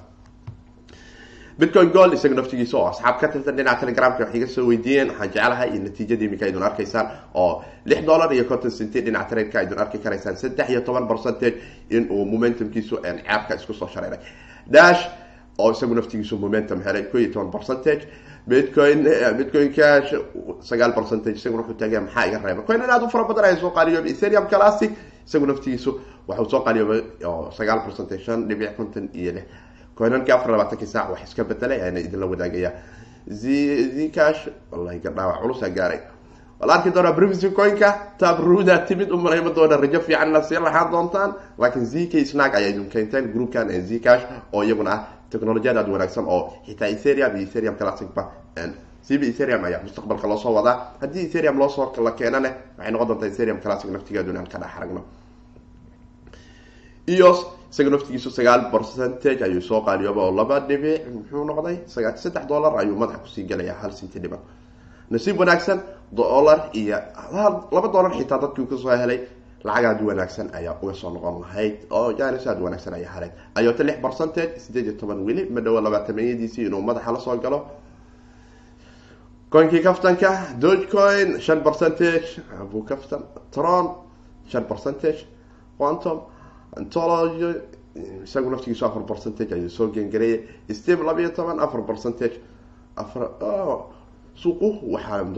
Bitcoin 1.59 1.91
gold 1.95 2.13
isaga 2.17 2.35
naftigiisa 2.35 2.77
oo 2.79 2.87
asxaab 2.91 3.21
ka 3.21 3.29
tirtan 3.29 3.57
dhinaca 3.57 3.81
telegramka 3.81 4.25
wax 4.25 4.35
iga 4.35 4.47
soo 4.47 4.65
weydiiyeen 4.69 5.09
waxaan 5.11 5.31
jeclahay 5.35 5.69
in 5.77 5.85
natiijada 5.85 6.25
iminka 6.25 6.47
idun 6.51 6.63
arkaysaan 6.69 7.07
oo 7.35 7.63
lix 7.85 8.01
dollar 8.07 8.33
iyo 8.35 8.45
conton 8.45 8.71
centi 8.71 9.01
dhinaca 9.07 9.29
trade-ka 9.31 9.63
idun 9.63 9.79
arki 9.79 9.99
karaysaan 9.99 10.37
saddex 10.37 10.69
iyo 10.71 10.81
toban 10.81 11.07
percentage 11.09 11.57
in 11.91 12.09
uu 12.11 12.25
momentumkiisu 12.27 12.97
ceebka 13.05 13.55
isku 13.55 13.73
soo 13.75 13.89
shareeray. 13.89 14.19
Dash 14.67 15.07
oo 15.59 15.71
isagu 15.71 15.95
naftigiisu 15.95 16.39
momentum 16.39 16.83
helay 16.83 17.03
ko 17.13 17.19
iyo 17.19 17.31
toban 17.33 17.51
percentage 17.53 18.09
bitcoin 18.47 19.05
bitcoin 19.39 19.73
cash 19.73 20.15
sagaal 20.61 20.93
percentage 20.95 21.37
isaguna 21.37 21.63
wuxuu 21.63 21.79
taagaya 21.81 22.01
maxaa 22.01 22.27
iga 22.29 22.39
reeba 22.45 22.63
coinan 22.63 22.91
aad 22.91 23.03
u 23.03 23.09
fara 23.09 23.25
badan 23.25 23.45
ayaa 23.45 23.61
soo 23.61 23.71
qaaliyoobay 23.71 24.11
ethereum 24.13 24.47
classic 24.53 24.91
isagu 25.27 25.47
naftigiisu 25.47 25.91
waxuu 26.29 26.51
soo 26.51 26.61
qaaliyoobay 26.67 27.01
oo 27.25 27.51
sagaal 27.59 27.81
percentage 27.87 28.23
shan 28.25 28.49
dhibic 28.49 28.77
konton 28.77 29.09
iyo 29.15 29.33
lix. 29.33 29.47
Coinanki 29.97 30.33
afar 30.33 30.51
labaatankii 30.51 30.87
saac 30.87 31.11
wax 31.11 31.23
iska 31.29 31.45
bedelay 31.45 31.81
ayaana 31.81 32.01
idinla 32.01 32.27
wadaagaya. 32.27 32.73
Z 33.31 33.43
zcash 33.97 34.49
wallahi 34.73 34.99
gadhaawac 34.99 35.41
culusaa 35.43 35.69
gaaray. 35.69 36.01
Wala 36.61 36.75
arki 36.75 36.91
doonaa 36.91 37.13
privacy 37.13 37.51
coinka 37.51 37.89
tabruda 38.19 38.79
timid 38.79 39.11
u 39.13 39.17
doona 39.55 39.77
rajo 39.77 40.01
fiican 40.01 40.33
na 40.33 40.43
sii 40.43 40.59
doontaan. 40.91 41.35
Laakiin 41.59 41.87
zk 41.87 42.27
snag 42.27 42.55
ayaa 42.55 42.69
idin 42.71 42.89
keenteen 42.89 43.33
groupkan 43.33 43.69
zcash 43.71 44.23
oo 44.53 44.63
iyaguna 44.65 44.91
ah 44.93 45.14
technolojiyad 45.35 45.77
aad 45.77 45.89
wanaagsan 45.95 46.25
oo 46.35 46.41
xitaa 46.67 46.89
ethereum 46.95 47.33
iyo 47.37 47.45
ethereum 47.49 47.77
classicba 47.81 48.23
cba 49.07 49.25
ethereum 49.33 49.65
ayaa 49.69 49.83
mustaqbalka 49.87 50.27
loo 50.31 50.39
soo 50.45 50.53
wadaa 50.59 50.77
haddii 51.01 51.25
ethereum 51.29 51.57
loosoo 51.63 51.93
la 52.07 52.13
keenane 52.19 52.51
waxay 52.79 52.93
noqon 52.93 53.09
doontaa 53.09 53.29
ethereum 53.33 53.59
classic 53.65 53.91
naftigeeduna 53.91 54.39
aan 54.41 54.49
ka 54.53 54.59
dhex 54.63 54.73
aragno. 54.79 55.03
Eos 57.07 57.39
isaga 57.71 57.91
naftigiisu 57.91 58.31
sagaal 58.31 58.63
percentage 58.73 59.43
ayuu 59.45 59.61
soo 59.61 59.81
qaaliyooba 59.87 60.21
oo 60.27 60.33
laba 60.39 60.57
dhibic 60.69 61.03
muxuu 61.15 61.45
noqday? 61.45 61.77
Saddex 61.87 62.47
dollar 62.49 62.73
ayuu 62.81 62.97
madaxa 62.97 63.19
ku 63.23 63.29
sii 63.29 63.45
gelaya 63.51 63.75
hal 63.83 63.93
sinti 63.93 64.19
dhiban 64.23 64.41
nasiib 65.11 65.37
wanaagsan 65.41 65.79
dollar 66.13 66.59
iyo 66.73 66.97
laba 67.75 67.89
dollar 67.95 68.13
xitaa 68.19 68.39
dadkii 68.43 68.67
ka 68.71 68.77
soo 68.77 68.91
helay 69.03 69.19
lacag 69.65 69.85
aad 69.85 70.01
wanaagsan 70.09 70.49
ayaa 70.59 70.77
uga 70.83 70.95
soo 70.95 71.11
noqon 71.15 71.41
lahayd 71.45 71.75
oo 71.91 72.13
janis 72.19 72.47
aad 72.47 72.61
wanaagsan 72.61 72.95
ayaa 72.95 73.13
haleyd. 73.17 73.33
Ayota 73.55 73.83
lix 73.85 73.99
percentage 74.05 74.59
sideed 74.65 74.85
iyo 74.87 74.95
toban 75.01 75.25
weli 75.27 75.43
ma 75.55 75.61
dhawo 75.61 75.81
labaatamanyadiisii 75.81 76.67
inuu 76.69 76.83
madaxa 76.83 77.13
la 77.13 77.21
soo 77.21 77.37
galo. 77.39 77.61
Coinkii 79.53 79.83
kaftanka 79.83 80.31
dogecoin 80.61 81.41
shan 81.41 81.63
percentage. 81.63 82.29
Abu 82.61 82.83
kaftan 82.83 83.23
tron 83.51 83.87
shan 84.51 84.65
percentage. 84.65 85.27
Quantum 85.79 86.21
antology 86.77 87.51
isagu 88.25 88.51
naftigiisu 88.51 88.85
afar 88.87 89.03
percentage 89.07 89.53
ayuu 89.55 89.71
soo 89.71 89.89
gengareeyay 89.95 90.41
steve 90.75 91.03
labiyo 91.05 91.29
toban 91.31 91.59
afar 91.61 91.83
percentage. 91.87 92.37
Afar 92.97 93.31
suuqu 94.35 94.69
waxaan 94.93 95.33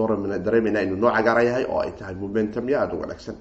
dareemeynaa 0.44 0.82
inuu 0.82 0.96
noo 0.96 1.12
cagaara 1.12 1.42
yahay 1.42 1.64
oo 1.68 1.80
ay 1.80 1.92
tahay 1.98 2.14
momentum 2.14 2.68
ya 2.68 2.80
aada 2.82 2.94
u 2.96 3.00
wanaagsan 3.00 3.36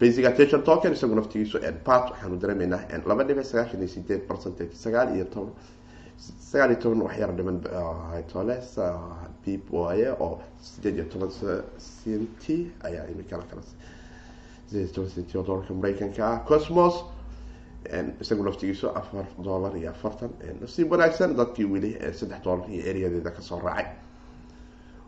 basic 0.00 0.24
attention 0.30 0.62
token 0.68 0.92
isagu 0.96 1.14
naftigiisu 1.18 1.58
pat 1.88 2.04
waxaanu 2.10 2.36
dareemeynaa 2.42 2.80
laba 3.10 3.22
dhibic 3.28 3.44
sagaashan 3.50 3.80
iyo 3.82 3.88
sideed 3.94 4.22
percentage 4.30 4.72
sagaal 4.84 5.08
iyo 5.16 5.24
toban 5.34 5.52
sagaal 6.50 6.70
iyo 6.72 6.80
toban 6.82 7.00
wax 7.06 7.14
yar 7.22 7.32
dhiman 7.38 7.58
tole 8.32 8.56
bib 9.44 9.62
waaye 9.78 10.08
oo 10.26 10.40
sideed 10.70 10.94
iyo 10.98 11.04
toban 11.12 11.30
centi 11.78 12.56
ayaa 12.86 13.06
imikala 13.12 13.44
kala 13.50 13.62
sideed 14.68 14.84
iyo 14.86 14.92
toban 14.94 15.10
centi 15.14 15.34
oo 15.38 15.44
dolarka 15.48 15.74
mareykanka 15.80 16.22
ah 16.32 16.38
cosmos 16.50 16.94
isagu 18.22 18.42
naftigiisu 18.48 18.86
afar 19.00 19.26
dollar 19.48 19.72
iyo 19.80 19.90
afartan 19.90 20.30
nasiib 20.60 20.90
wanaagsan 20.92 21.36
dadkii 21.40 21.64
weli 21.74 21.90
saddex 22.18 22.40
dollar 22.46 22.66
iyo 22.74 22.82
ereyadeeda 22.90 23.30
ka 23.36 23.42
soo 23.48 23.58
raacay 23.66 23.86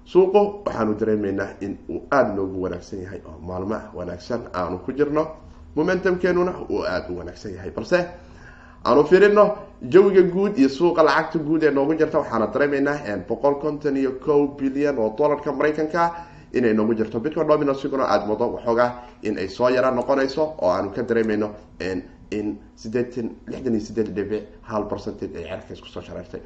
suuqu 0.04 0.40
waxaanu 0.66 0.94
dareemeynaa 1.00 1.48
in 1.60 1.78
uu 1.88 2.02
aada 2.10 2.32
noogu 2.34 2.62
wanaagsan 2.62 3.00
yahay 3.02 3.20
oo 3.26 3.38
maalmo 3.48 3.78
wanaagsan 3.94 4.40
aanu 4.54 4.78
ku 4.78 4.92
jirno. 4.92 5.26
Momentumkeenuna 5.76 6.52
uu 6.70 6.82
aada 6.84 7.08
u 7.12 7.18
wanaagsan 7.18 7.52
yahay. 7.54 7.70
Balse 7.70 7.98
aanu 8.84 9.04
firino 9.04 9.44
jawiga 9.82 10.22
guud 10.22 10.58
iyo 10.58 10.68
suuqa 10.68 11.02
lacagta 11.02 11.38
guud 11.38 11.62
ee 11.64 11.70
noogu 11.70 11.94
jirta 11.94 12.18
waxaana 12.18 12.46
dareemeynaa 12.46 13.16
boqol 13.28 13.54
konton 13.62 13.96
iyo 13.96 14.12
ko 14.24 14.46
bilyan 14.58 14.98
oo 14.98 15.14
dollarka 15.18 15.52
mareykanka 15.52 16.12
inay 16.52 16.74
noogu 16.74 16.94
jirto. 16.94 17.20
Bitcoin 17.20 17.46
dominasiguna 17.48 18.04
aada 18.04 18.26
wado 18.30 18.52
waxoogaa 18.54 18.90
in 19.22 19.38
ay 19.38 19.48
soo 19.48 19.68
yara 19.68 19.90
noqonayso 19.90 20.42
oo 20.62 20.70
aanu 20.70 20.90
ka 20.90 21.02
dareemeyno 21.02 21.50
in 22.30 22.58
sideetan 22.76 23.30
lixdan 23.46 23.74
iyo 23.74 23.80
sideed 23.84 24.08
dhibic 24.14 24.42
hal 24.62 24.84
percentage 24.88 25.36
ay 25.38 25.44
cerka 25.44 25.72
isku 25.74 25.88
soo 25.88 26.02
shareertay 26.02 26.40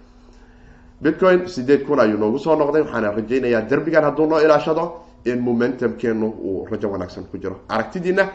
bitcoin 1.02 1.48
sideed 1.48 1.84
kun 1.86 2.00
ayuu 2.00 2.18
noogu 2.18 2.38
soo 2.38 2.56
noqday 2.56 2.82
waxaana 2.82 3.10
rajaynayaa 3.12 3.62
derbigan 3.70 4.04
hadduu 4.04 4.26
noo 4.26 4.40
ilaashado 4.40 4.84
in 5.24 5.40
momentumkeenu 5.40 6.26
uu 6.26 6.66
rajo 6.70 6.88
wanaagsan 6.90 7.24
ku 7.30 7.38
jiro. 7.38 7.60
Aragtidiina 7.68 8.28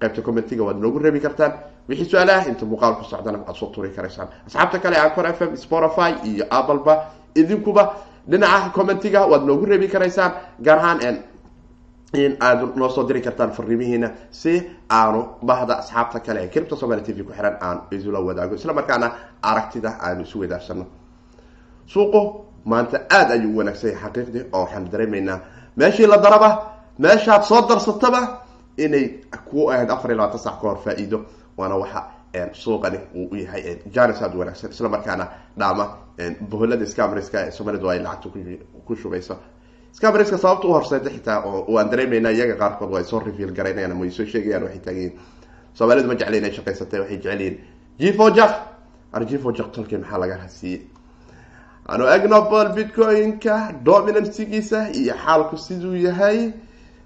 qaybta 0.00 0.22
commentiga 0.22 0.64
waad 0.64 0.76
noogu 0.78 0.98
reebi 0.98 1.20
kartaan. 1.20 1.52
Wixii 1.88 2.08
su'aalaha 2.10 2.48
inta 2.48 2.64
muuqaalku 2.66 3.04
socdana 3.04 3.38
aad 3.48 3.56
soo 3.56 3.66
turi 3.74 3.90
karaysaan. 3.90 4.28
Asxaabta 4.46 4.78
kale 4.78 4.96
ancor 4.96 5.26
f 5.26 5.40
m 5.42 5.56
spotify 5.56 6.10
iyo 6.24 6.44
appleba 6.50 6.94
idinkuba 7.34 7.94
dhinaca 8.30 8.70
commentiga 8.74 9.26
waad 9.26 9.42
noogu 9.44 9.64
reebi 9.66 9.88
karaysaan 9.88 10.32
gaar 10.62 10.78
ahaan 10.78 10.98
in 12.14 12.36
aad 12.40 12.76
noo 12.76 12.88
soo 12.88 13.04
diri 13.08 13.20
kartaan 13.22 13.50
fariimihiina 13.52 14.10
si 14.30 14.62
aanu 14.90 15.26
bahda 15.42 15.78
asxaabta 15.78 16.20
kale 16.20 16.40
ee 16.44 16.48
cripto 16.48 16.76
somaly 16.76 17.02
t 17.02 17.12
v 17.12 17.22
ku 17.24 17.32
xiran 17.32 17.56
aan 17.60 17.78
isula 17.90 18.20
wadaago. 18.20 18.54
Isla 18.54 18.72
markaana 18.72 19.12
aragtida 19.42 19.96
aanu 20.00 20.22
isu 20.22 20.40
wadaagsano 20.40 20.86
suuqu 21.92 22.20
maanta 22.64 22.96
aada 23.10 23.32
ayuu 23.34 23.52
u 23.54 23.58
wanaagsan 23.58 23.90
yahay 23.90 24.02
xaqiiqdii 24.04 24.44
oo 24.52 24.60
waxaan 24.64 24.90
dareemeynaa 24.92 25.38
meeshii 25.76 26.06
la 26.06 26.16
daraba 26.18 26.50
meeshaad 26.98 27.42
soo 27.42 27.60
darsataba 27.68 28.20
inay 28.76 29.06
ku 29.50 29.68
ahayd 29.70 29.90
afar 29.90 30.10
iyo 30.10 30.16
labaatan 30.18 30.40
sac 30.40 30.54
ka 30.60 30.68
hor 30.68 30.78
faa-iido. 30.84 31.18
Waana 31.56 31.76
waxa 31.76 32.00
suuqani 32.52 32.98
uu 33.14 33.28
u 33.32 33.36
yahay 33.36 33.78
janis 33.94 34.22
aada 34.22 34.34
u 34.36 34.38
wanaagsan. 34.38 34.70
Isla 34.70 34.88
markaana 34.88 35.28
dhaama 35.58 35.84
boholada 36.50 36.86
scamriska 36.86 37.38
ee 37.46 37.50
soomalidu 37.50 37.88
ay 37.90 37.98
lacagta 37.98 38.28
ku 38.86 38.96
shubayso. 38.96 39.36
Scamriska 39.92 40.38
sababta 40.38 40.66
u 40.68 40.72
horseyda 40.72 41.10
xitaa 41.10 41.42
oo 41.44 41.76
aan 41.78 41.90
dareemeynaa 41.90 42.30
iyaga 42.32 42.54
qaarkood 42.56 42.90
waa 42.90 42.98
ay 43.00 43.04
soo 43.04 43.20
reveal 43.20 43.52
garaynayaan 43.52 43.92
ama 43.92 44.04
ay 44.04 44.10
soo 44.10 44.24
sheegayaan 44.26 44.62
waxay 44.62 44.80
taaganyihin 44.80 45.18
soomaalidu 45.74 46.08
ma 46.08 46.14
jecla 46.14 46.36
inay 46.36 46.52
shaqaysatay 46.52 47.00
waxay 47.00 47.16
jecelyihiin 47.18 47.56
jifo 48.00 48.30
jak 48.30 48.52
ar 49.12 49.24
jifo 49.26 49.52
tolkii 49.52 49.98
maxaa 49.98 50.18
laga 50.18 50.36
hasiiyey 50.44 50.80
anu 51.88 52.04
egnobol 52.16 52.68
bitcoin-ka 52.76 53.56
dominancygiisa 53.84 54.80
iyo 55.00 55.14
xaalku 55.24 55.56
siduu 55.56 55.94
yahay. 56.06 56.38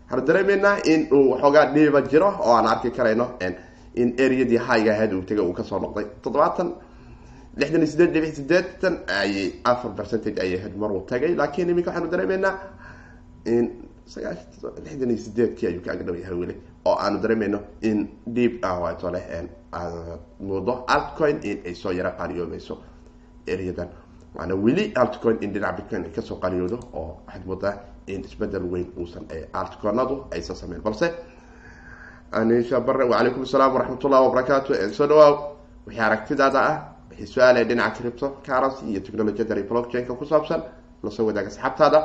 Waxaanu 0.09 0.27
dareemeynaa 0.29 0.77
in 0.93 1.09
uu 1.13 1.31
waxoogaa 1.33 1.67
dhiiba 1.75 2.01
jiro 2.11 2.29
oo 2.47 2.53
aan 2.57 2.67
arki 2.67 2.91
karayno 2.91 3.27
in 3.95 4.09
areadii 4.25 4.59
higa 4.69 4.93
ahayd 4.95 5.13
uu 5.13 5.23
tegay 5.29 5.45
uu 5.45 5.53
ka 5.59 5.63
soo 5.65 5.79
noqday. 5.81 6.05
Toddobaatan 6.23 6.69
lixdan 7.57 7.81
iyo 7.83 7.87
sideed 7.93 8.13
dhibic 8.15 8.35
sideetan 8.39 8.95
ayay 9.21 9.53
afar 9.65 9.91
percentage 9.99 10.39
ayay 10.45 10.59
ahayd 10.61 10.77
maruu 10.77 11.01
tagay. 11.11 11.35
Laakiin 11.35 11.71
iminka 11.71 11.91
waxaanu 11.91 12.11
dareemeynaa 12.13 12.55
in 13.47 13.65
lixdan 14.85 15.11
iyo 15.11 15.19
sideedkii 15.27 15.67
ayuu 15.69 15.83
kaaga 15.87 16.05
dhow 16.07 16.15
yahay 16.23 16.37
weli 16.41 16.55
oo 16.85 16.95
aanu 17.05 17.19
dareemeyno 17.23 17.59
in 17.83 17.99
dhiib 18.35 18.53
ah 18.63 18.79
wato 18.85 19.11
leh 19.11 19.25
muudo 20.41 20.85
altcoin 20.95 21.37
in 21.43 21.75
soo 21.75 21.93
yara 21.93 22.11
qaaliyoobeyso 22.19 22.75
areadan 23.53 23.89
waana 24.37 24.55
weli 24.65 24.85
altcoin 25.03 25.37
in 25.45 25.51
dhinaca 25.55 25.77
bitcoin 25.79 26.05
ay 26.07 26.11
ka 26.17 26.23
soo 26.29 26.37
qariyoodo 26.45 26.79
oo 27.01 27.11
waxaad 27.27 27.45
moodaa 27.51 27.75
in 28.13 28.21
isbeddel 28.29 28.65
weyn 28.73 28.89
uusan 29.01 29.25
altcoinadu 29.61 30.15
aysan 30.35 30.57
sameyn 30.57 30.83
balse 30.87 31.07
anisha 32.39 32.81
bare 32.87 33.05
wacalaykum 33.11 33.43
asalaam 33.49 33.73
waraxmatullah 33.75 34.21
wabarakaatu 34.27 34.71
soo 34.99 35.07
dhawaaw 35.11 35.35
wixii 35.87 36.03
aragtidaada 36.09 36.61
ah 36.71 36.77
wixii 37.11 37.27
su'aal 37.35 37.57
ee 37.61 37.65
dhinaca 37.71 37.97
cripto 37.99 38.27
currency 38.47 38.83
iyo 38.91 39.01
technologiyada 39.07 39.55
blockchain-ka 39.71 40.13
ku 40.21 40.25
saabsan 40.33 40.61
la 41.05 41.11
soo 41.17 41.25
wadaaga 41.29 41.49
asxaabtaada 41.53 42.01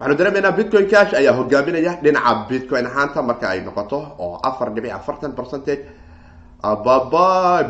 waxaanu 0.00 0.14
dareemaynaa 0.18 0.52
bitcoin 0.58 0.86
cash 0.92 1.12
ayaa 1.20 1.34
hogaaminaya 1.38 1.92
dhinaca 2.04 2.32
bitcoin 2.48 2.86
ahaanta 2.90 3.20
marka 3.28 3.46
ay 3.52 3.60
noqoto 3.66 3.98
oo 4.24 4.36
afar 4.48 4.68
dhibic 4.74 4.92
afartan 4.98 5.32
percentage 5.38 5.82
ababa 6.70 7.28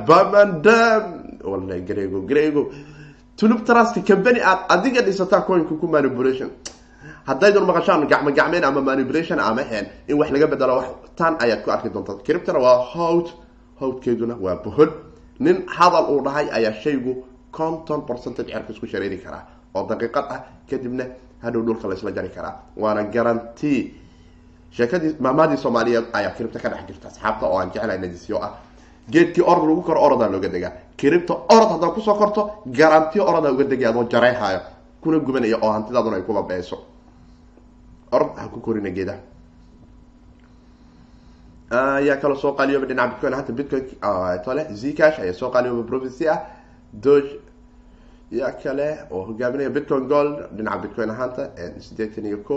bamandam 0.08 1.02
grego. 1.86 2.20
Grego 2.26 2.70
tulub 3.36 3.64
trust 3.64 3.94
company 4.06 4.40
aad 4.40 4.58
adiga 4.68 5.02
dhisataa 5.02 5.42
coinka 5.46 5.74
ku 5.80 5.86
manipulation. 5.86 6.50
Haddaydun 7.26 7.64
maqashaan 7.66 8.06
gacmo 8.08 8.30
gacmeyn 8.30 8.64
ama 8.64 8.80
manipulation 8.80 9.38
ama 9.40 9.62
hen 9.62 9.86
in 10.08 10.16
wax 10.18 10.30
laga 10.30 10.46
bedelo 10.46 10.76
wax 10.76 10.88
tan 11.16 11.36
ayaad 11.40 11.62
ku 11.64 11.70
arki 11.70 11.88
doontaa 11.90 12.22
criptona 12.26 12.58
waa 12.58 12.78
howd 12.94 13.26
howdkeeduna 13.80 14.34
waa 14.40 14.56
bohol. 14.64 14.90
Nin 15.40 15.64
hadal 15.66 16.04
uu 16.12 16.20
dhahay 16.24 16.46
ayaa 16.50 16.72
shaygu 16.82 17.24
conton 17.52 18.02
percentage 18.06 18.50
cerka 18.52 18.72
isku 18.72 18.86
shareeri 18.86 19.18
karaa 19.18 19.42
oo 19.74 19.86
daqiiqad 19.88 20.26
ah 20.34 20.40
kadibna 20.70 21.04
hadhow 21.42 21.62
dhulka 21.62 21.88
laysla 21.88 22.10
jari 22.12 22.28
karaa. 22.28 22.54
Waana 22.76 23.02
guarantee. 23.04 23.94
Sheekadii 24.70 25.16
maamaadii 25.20 25.56
soomaaliyeed 25.56 26.04
ayaa 26.12 26.30
cripto 26.36 26.58
ka 26.58 26.68
dhex 26.68 26.86
jirta. 26.88 27.08
Asxaabta 27.08 27.46
oo 27.46 27.58
aan 27.58 27.70
jeclahay 27.74 27.98
nadisyo 27.98 28.38
ah 28.42 28.52
geedkii 29.10 29.42
orod 29.42 29.64
lagu 29.68 29.82
koro 29.82 30.00
orodaa 30.06 30.28
looga 30.28 30.48
degaa 30.48 30.72
cripto 30.96 31.34
orod 31.54 31.68
haddaad 31.74 31.92
ku 31.94 32.00
soo 32.00 32.14
korto 32.14 32.62
garanti 32.66 33.20
orodaa 33.20 33.52
uga 33.52 33.64
degay 33.64 33.86
adoo 33.88 34.04
jarayhayo 34.12 34.60
kuna 35.02 35.18
gubanaya 35.18 35.56
oo 35.62 35.72
hantidaaduna 35.72 36.16
ay 36.16 36.22
kuba 36.22 36.42
beeso 36.42 36.76
orod 38.12 38.30
ha 38.36 38.48
ku 38.48 38.60
korina 38.60 38.90
geedaha. 38.90 39.18
Ayaa 41.70 42.16
kaloo 42.16 42.36
soo 42.36 42.52
qaaliyooba 42.52 42.86
dhinaca 42.86 43.10
bitcoin 43.14 43.34
hata 43.34 43.52
bitcoin 43.52 43.84
tole 44.44 44.62
zcash 44.80 45.18
ayaa 45.20 45.32
soo 45.34 45.50
qaaliyooba 45.50 45.82
provincy 45.88 46.28
ah. 46.28 46.38
Doge 46.92 47.40
yaa 48.30 48.52
kale 48.62 48.88
oo 49.10 49.24
hogaaminaya 49.28 49.70
bitcoin 49.70 50.06
gold 50.08 50.36
dhinaca 50.56 50.78
bitcoin 50.82 51.10
ahaanta 51.10 51.42
sideetan 51.80 52.26
iyo 52.26 52.38
ko 52.48 52.56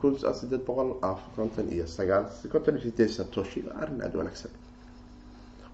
kun 0.00 0.16
sideed 0.40 0.64
boqol 0.66 0.90
konton 1.36 1.68
iyo 1.72 1.86
sagaal 1.86 2.24
konton 2.52 2.74
iyo 2.74 2.82
sideed 2.82 3.10
satoshi 3.16 3.64
arrin 3.80 4.00
aada 4.02 4.18
wanaagsan 4.18 4.50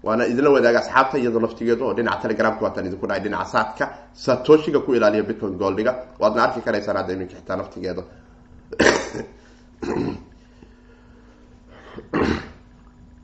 waana 0.05 0.23
idinla 0.31 0.49
wadaaga 0.55 0.79
asxaabta 0.83 1.15
iyadoo 1.21 1.41
laftigeedu 1.45 1.83
oo 1.87 1.93
dhinaca 1.97 2.21
telegramka 2.23 2.61
waataan 2.65 2.85
idinku 2.89 3.05
dhahay 3.07 3.21
dhinaca 3.25 3.45
saadka 3.53 3.85
satoshiga 4.25 4.79
ku 4.85 4.93
ilaaliya 4.97 5.23
bitcoin 5.29 5.53
goldiga 5.61 5.91
waadna 6.21 6.43
arki 6.45 6.61
karaysaan 6.65 6.97
hadda 6.99 7.13
iminka 7.15 7.35
xitaa 7.39 7.57
laftigeeda 7.61 8.03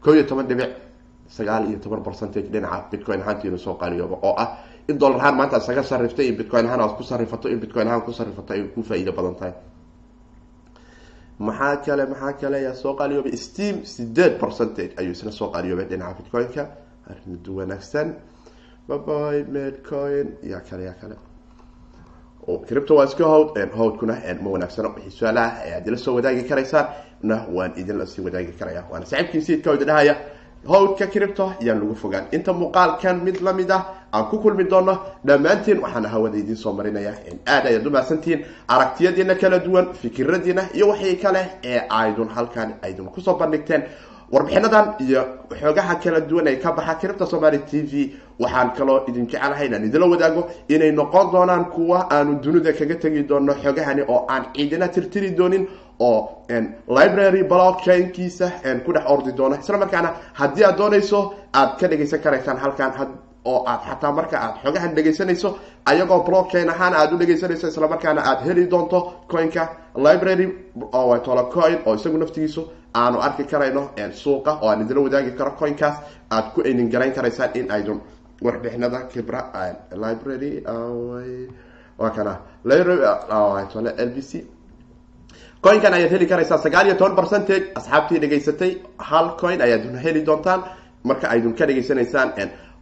ko 0.04 0.08
iyo 0.14 0.24
toban 0.30 0.48
dhibic 0.48 0.72
sagaal 1.28 1.68
iyo 1.70 1.80
toban 1.84 2.04
percentage 2.04 2.48
dhinaca 2.54 2.88
bitcoin 2.92 3.22
ahaantiinu 3.22 3.58
soo 3.58 3.76
qaaliyooba 3.82 4.18
oo 4.24 4.36
ah 4.38 4.50
in 4.88 4.98
dollar 4.98 5.20
ahaan 5.20 5.36
maanta 5.36 5.58
isaga 5.58 5.84
sariftay 5.84 6.28
in 6.30 6.36
bitcoin 6.38 6.66
ahaan 6.66 6.82
aad 6.82 6.94
ku 6.98 7.04
sarifato 7.04 7.50
in 7.50 7.60
bitcoin 7.60 7.88
ahaan 7.88 8.02
ku 8.06 8.12
sarifato 8.14 8.54
ay 8.54 8.64
ku 8.76 8.82
faa-iido 8.84 9.12
badan 9.12 9.36
tahay 9.36 9.54
maxaa 11.40 11.76
kale 11.86 12.06
maxaa 12.06 12.34
kale 12.34 12.58
ayaa 12.58 12.74
soo 12.74 12.94
qaaliyoobay 12.96 13.38
steam? 13.38 13.86
Sideed 13.86 14.40
percentage 14.40 14.94
ayuu 14.98 15.12
isna 15.12 15.32
soo 15.32 15.50
qaaliyoobay 15.52 15.86
dhinaca 15.90 16.16
bitcoin-ka. 16.20 16.68
Arrimadu 17.10 17.58
wanaagsan. 17.58 18.16
Baby 18.88 19.44
medcoin 19.52 20.38
yaa 20.44 20.60
kale 20.70 20.84
yaa 20.84 20.94
kale. 21.02 21.16
Cripto 22.68 22.96
waa 22.96 23.06
iska 23.06 23.24
howd 23.26 23.50
howdkuna 23.78 24.16
ma 24.42 24.50
wanaagsano 24.50 24.90
wixii 24.96 25.12
su'aalaha 25.20 25.62
ayaad 25.66 25.88
ila 25.88 25.98
soo 25.98 26.16
wadaagi 26.16 26.44
karaysaan 26.50 26.88
na 27.24 27.46
waan 27.54 27.74
idinla 27.76 28.06
sii 28.06 28.22
wadaagi 28.24 28.52
karaya 28.60 28.84
waana 28.92 29.06
saaxiibkii 29.06 29.42
siidka 29.42 29.74
idin 29.74 29.88
dhahaya. 29.88 30.16
Howdka 30.68 31.08
cripto 31.08 31.54
yaan 31.60 31.80
lagu 31.80 31.96
fogaan. 31.96 32.26
Inta 32.32 32.54
muuqaalkan 32.54 33.24
mid 33.24 33.42
la 33.42 33.54
mid 33.54 33.72
ah 33.72 33.84
aan 34.14 34.26
ku 34.30 34.40
kulmi 34.40 34.64
doono 34.70 34.98
dhammaantiin 35.26 35.80
waxaana 35.84 36.10
hawada 36.10 36.38
idiin 36.38 36.56
soo 36.58 36.74
marinaya 36.74 37.14
aad 37.48 37.66
ayaad 37.66 37.88
umahadsantihiin 37.88 38.46
aragtiyadiina 38.68 39.36
kala 39.36 39.60
duwan 39.60 39.94
fikiradiina 40.02 40.64
iyo 40.74 40.88
waxii 40.90 41.16
kale 41.16 41.42
ee 41.64 41.82
aydun 41.90 42.30
halkan 42.30 42.74
aydun 42.84 43.08
ku 43.10 43.22
soo 43.22 43.36
bandhigteen. 43.38 43.84
Warbixinadan 44.32 44.96
iyo 45.00 45.22
xoogaha 45.60 45.96
kala 46.04 46.20
duwan 46.30 46.48
ee 46.48 46.56
ka 46.60 46.72
baxa 46.72 46.96
cripta 47.02 47.26
somaly 47.26 47.60
t 47.60 47.82
v. 47.92 48.12
Waxaan 48.40 48.70
kaloo 48.78 49.04
idin 49.08 49.28
jecelahay 49.28 49.68
inaan 49.68 49.86
idinla 49.88 50.08
wadaago 50.14 50.42
inay 50.70 50.92
noqon 50.92 51.32
doonaan 51.32 51.66
kuwa 51.66 52.08
aanu 52.12 52.40
dunida 52.44 52.74
kaga 52.74 52.96
tegi 52.96 53.24
doono 53.24 53.54
xogahani 53.64 54.02
oo 54.08 54.26
aan 54.30 54.44
ciidina 54.56 54.88
tirtiri 54.88 55.32
doonin 55.32 55.68
oo 56.00 56.44
library 56.88 57.44
blockchainkiisa 57.44 58.52
ku 58.86 58.92
dhex 58.94 59.04
ordi 59.08 59.32
doono 59.32 59.56
isla 59.56 59.78
markaana 59.78 60.10
haddii 60.34 60.64
aad 60.66 60.78
doonayso 60.78 61.34
aad 61.54 61.80
ka 61.80 61.88
dhegaysan 61.88 62.20
karaysaan 62.20 62.58
halkan 62.58 62.92
oo 63.52 63.60
aad 63.72 63.82
xataa 63.90 64.12
marka 64.20 64.38
aad 64.46 64.56
xogahan 64.64 64.92
dhegaysanayso 64.98 65.50
ayagoo 65.92 66.20
blockchain 66.28 66.70
ahaan 66.74 66.94
aada 67.00 67.14
u 67.16 67.20
dhegaysanayso 67.22 67.66
isla 67.72 67.88
markaana 67.94 68.22
aad 68.30 68.40
heli 68.48 68.64
doonto 68.74 69.00
coinka 69.32 69.64
library 70.06 70.48
tolo 71.26 71.44
coin 71.56 71.78
oo 71.86 71.94
isagu 72.00 72.18
naftigiisu 72.24 72.62
aanu 73.02 73.18
arki 73.28 73.44
karayno 73.52 73.84
suuqa 74.24 74.52
oo 74.62 74.70
aan 74.72 74.82
idinla 74.84 75.02
wadaagi 75.08 75.32
karo 75.40 75.52
coinkaas 75.62 75.96
aad 76.36 76.46
ku 76.54 76.60
aynin 76.68 76.90
garayn 76.94 77.14
karaysaan 77.18 77.50
in 77.60 77.72
aydun 77.76 78.00
warbixinada 78.46 79.00
kibra 79.12 79.42
library 80.04 80.52
waa 82.00 82.10
kana 82.16 82.34
library 82.70 83.02
l 84.08 84.10
b 84.16 84.22
c. 84.22 84.32
Coinkan 85.66 85.94
ayaad 85.98 86.12
heli 86.14 86.26
karaysaa 86.32 86.58
sagaal 86.66 86.86
iyo 86.88 86.96
toban 87.00 87.16
percentage 87.20 87.66
asxaabtii 87.80 88.20
dhegaysatay 88.24 88.72
hal 89.10 89.28
coin 89.42 89.62
ayaad 89.66 89.84
heli 90.06 90.22
doontaan 90.28 90.62
marka 91.04 91.28
aydun 91.34 91.54
ka 91.60 91.66
dhegaysanaysaan 91.70 92.30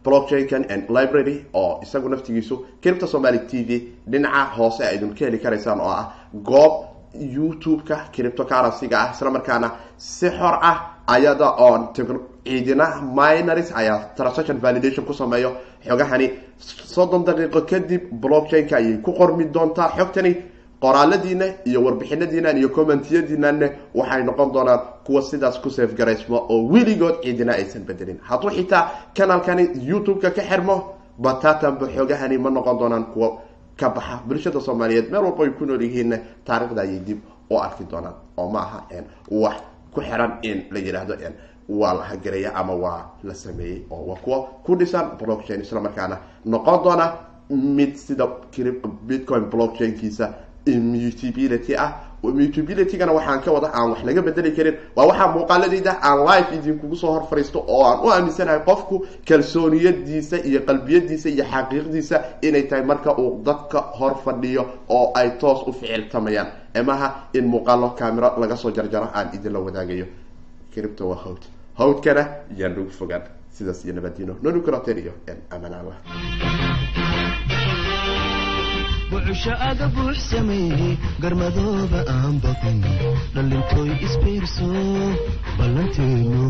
blockchainkan 0.06 0.62
library 0.96 1.36
oo 1.60 1.80
isagu 1.84 2.08
naftigiisu 2.08 2.54
cripta 2.82 3.06
somaly 3.14 3.40
t 3.50 3.52
v 3.68 3.70
dhinaca 4.10 4.42
hoose 4.56 4.82
aydun 4.90 5.14
ka 5.18 5.24
heli 5.26 5.38
karaysaan 5.44 5.80
oo 5.80 5.92
ah 6.02 6.06
goob 6.48 6.72
youtube-ka 7.36 7.96
criptocurrency-ga 8.14 8.98
ah. 9.02 9.12
Isla 9.14 9.30
markaana 9.30 9.68
si 9.96 10.28
xor 10.38 10.54
ah 10.70 10.78
ayada 11.14 11.48
oon 11.66 11.82
ciidina 11.94 12.86
minors 13.18 13.72
ayaa 13.74 13.98
transaction 14.16 14.58
validation 14.64 15.04
ku 15.04 15.12
sameeyo 15.12 15.50
xogahani 15.88 16.30
soddon 16.94 17.24
daqiiqo 17.24 17.60
kadib 17.70 18.02
blockchain-ka 18.22 18.76
ayay 18.76 18.98
ku 19.04 19.12
qormi 19.12 19.44
doontaa. 19.54 19.88
Xogtani 19.96 20.32
qoraaladiina 20.86 21.46
iyo 21.66 21.80
warbixinadiinan 21.86 22.56
iyo 22.58 22.68
commentiyadiinanne 22.76 23.66
waxay 23.94 24.22
noqon 24.28 24.52
doonaan 24.54 24.80
kuwa 25.06 25.22
sidaas 25.22 25.58
ku 25.58 25.70
safgaraysmo 25.70 26.36
oo 26.48 26.68
weligood 26.72 27.16
ciidina 27.22 27.52
aysan 27.52 27.82
bedelin. 27.88 28.18
Hadduu 28.22 28.50
xitaa 28.50 28.82
kanaalkani 29.16 29.64
youtube-ka 29.88 30.30
ka 30.30 30.42
xirmo 30.42 30.76
batatanba 31.18 31.86
xoogahani 31.94 32.38
ma 32.38 32.50
noqon 32.50 32.78
doonaan 32.78 33.04
kuwa 33.12 33.28
ka 33.80 33.88
baxa 33.90 34.20
bulshada 34.28 34.60
soomaaliyeed. 34.60 35.10
Meel 35.10 35.24
walba 35.24 35.44
ay 35.44 35.50
ku 35.58 35.64
nool 35.66 35.82
yihiinna 35.82 36.16
taarikhda 36.44 36.82
ayay 36.82 37.00
dib 37.00 37.18
u 37.50 37.58
arki 37.58 37.84
doonaan. 37.90 38.14
Oo 38.36 38.48
ma 38.50 38.60
aha 38.60 38.78
wax 39.30 39.56
ku 39.92 40.00
xiran 40.00 40.38
in 40.42 40.64
la 40.70 40.78
yidhaahdo 40.78 41.14
waa 41.68 41.94
la 41.94 42.02
hagaraya 42.04 42.54
ama 42.54 42.74
waa 42.74 43.10
la 43.24 43.34
sameeyey 43.34 43.82
oo 43.90 44.06
waa 44.06 44.16
kuwa 44.24 44.38
ku 44.64 44.76
dhisan 44.76 45.18
blockchain 45.18 45.60
isla 45.60 45.80
markaana 45.80 46.16
noqon 46.44 46.82
doona 46.84 47.12
mid 47.50 47.94
sida 47.96 48.26
bitcoin 49.06 49.44
blockchainkiisa 49.50 50.34
immutability 50.66 51.74
ah. 51.76 51.92
Immutability-gana 52.26 53.12
waxaan 53.12 53.40
ka 53.44 53.52
wada 53.54 53.68
aan 53.70 53.90
wax 53.92 54.02
laga 54.04 54.22
bedeli 54.22 54.50
karin. 54.56 54.74
Waa 54.96 55.06
waxaa 55.06 55.28
muuqaaladayda 55.34 55.92
aan 56.02 56.18
live 56.26 56.48
idinkugu 56.58 56.96
soo 56.96 57.12
hor 57.14 57.26
fariisto 57.30 57.62
oo 57.68 57.84
aan 57.86 57.98
u 58.04 58.10
aaminsanahay 58.10 58.60
qofku 58.66 59.06
kalsooniyadiisa 59.28 60.36
iyo 60.48 60.60
qalbiyadiisa 60.66 61.28
iyo 61.28 61.44
xaqiiqdiisa 61.44 62.16
inay 62.42 62.62
tahay 62.66 62.84
marka 62.84 63.14
uu 63.18 63.42
dadka 63.46 63.78
hor 63.98 64.14
fadhiyo 64.24 64.66
oo 64.88 65.12
ay 65.14 65.30
toos 65.38 65.62
u 65.68 65.72
ficiltamayaan 65.72 66.48
emaha 66.74 67.08
in 67.34 67.44
muuqaalo 67.46 67.94
camero 67.98 68.34
laga 68.40 68.56
soo 68.56 68.70
jarjaro 68.74 69.08
aan 69.14 69.28
idinla 69.36 69.58
wadaagayo. 69.60 70.06
Cripto 70.74 71.08
waa 71.08 71.20
howd 71.24 71.42
howdkana 71.78 72.26
yaan 72.56 72.74
lagu 72.76 72.90
fogaan. 72.90 73.22
Sidaas 73.54 73.84
iyo 73.84 73.94
nabadino 73.94 74.34
nonucroter 74.42 74.98
iyo 74.98 75.12
amanaallah 75.50 75.94
bucusho 79.10 79.52
aga 79.68 79.86
buux 79.94 80.16
sameeyey 80.30 80.96
garmadooba 81.22 82.00
aan 82.14 82.34
baqin 82.44 82.78
dhallintooy 83.34 83.90
isbiirso 84.06 84.68
ballanteenu 85.58 86.42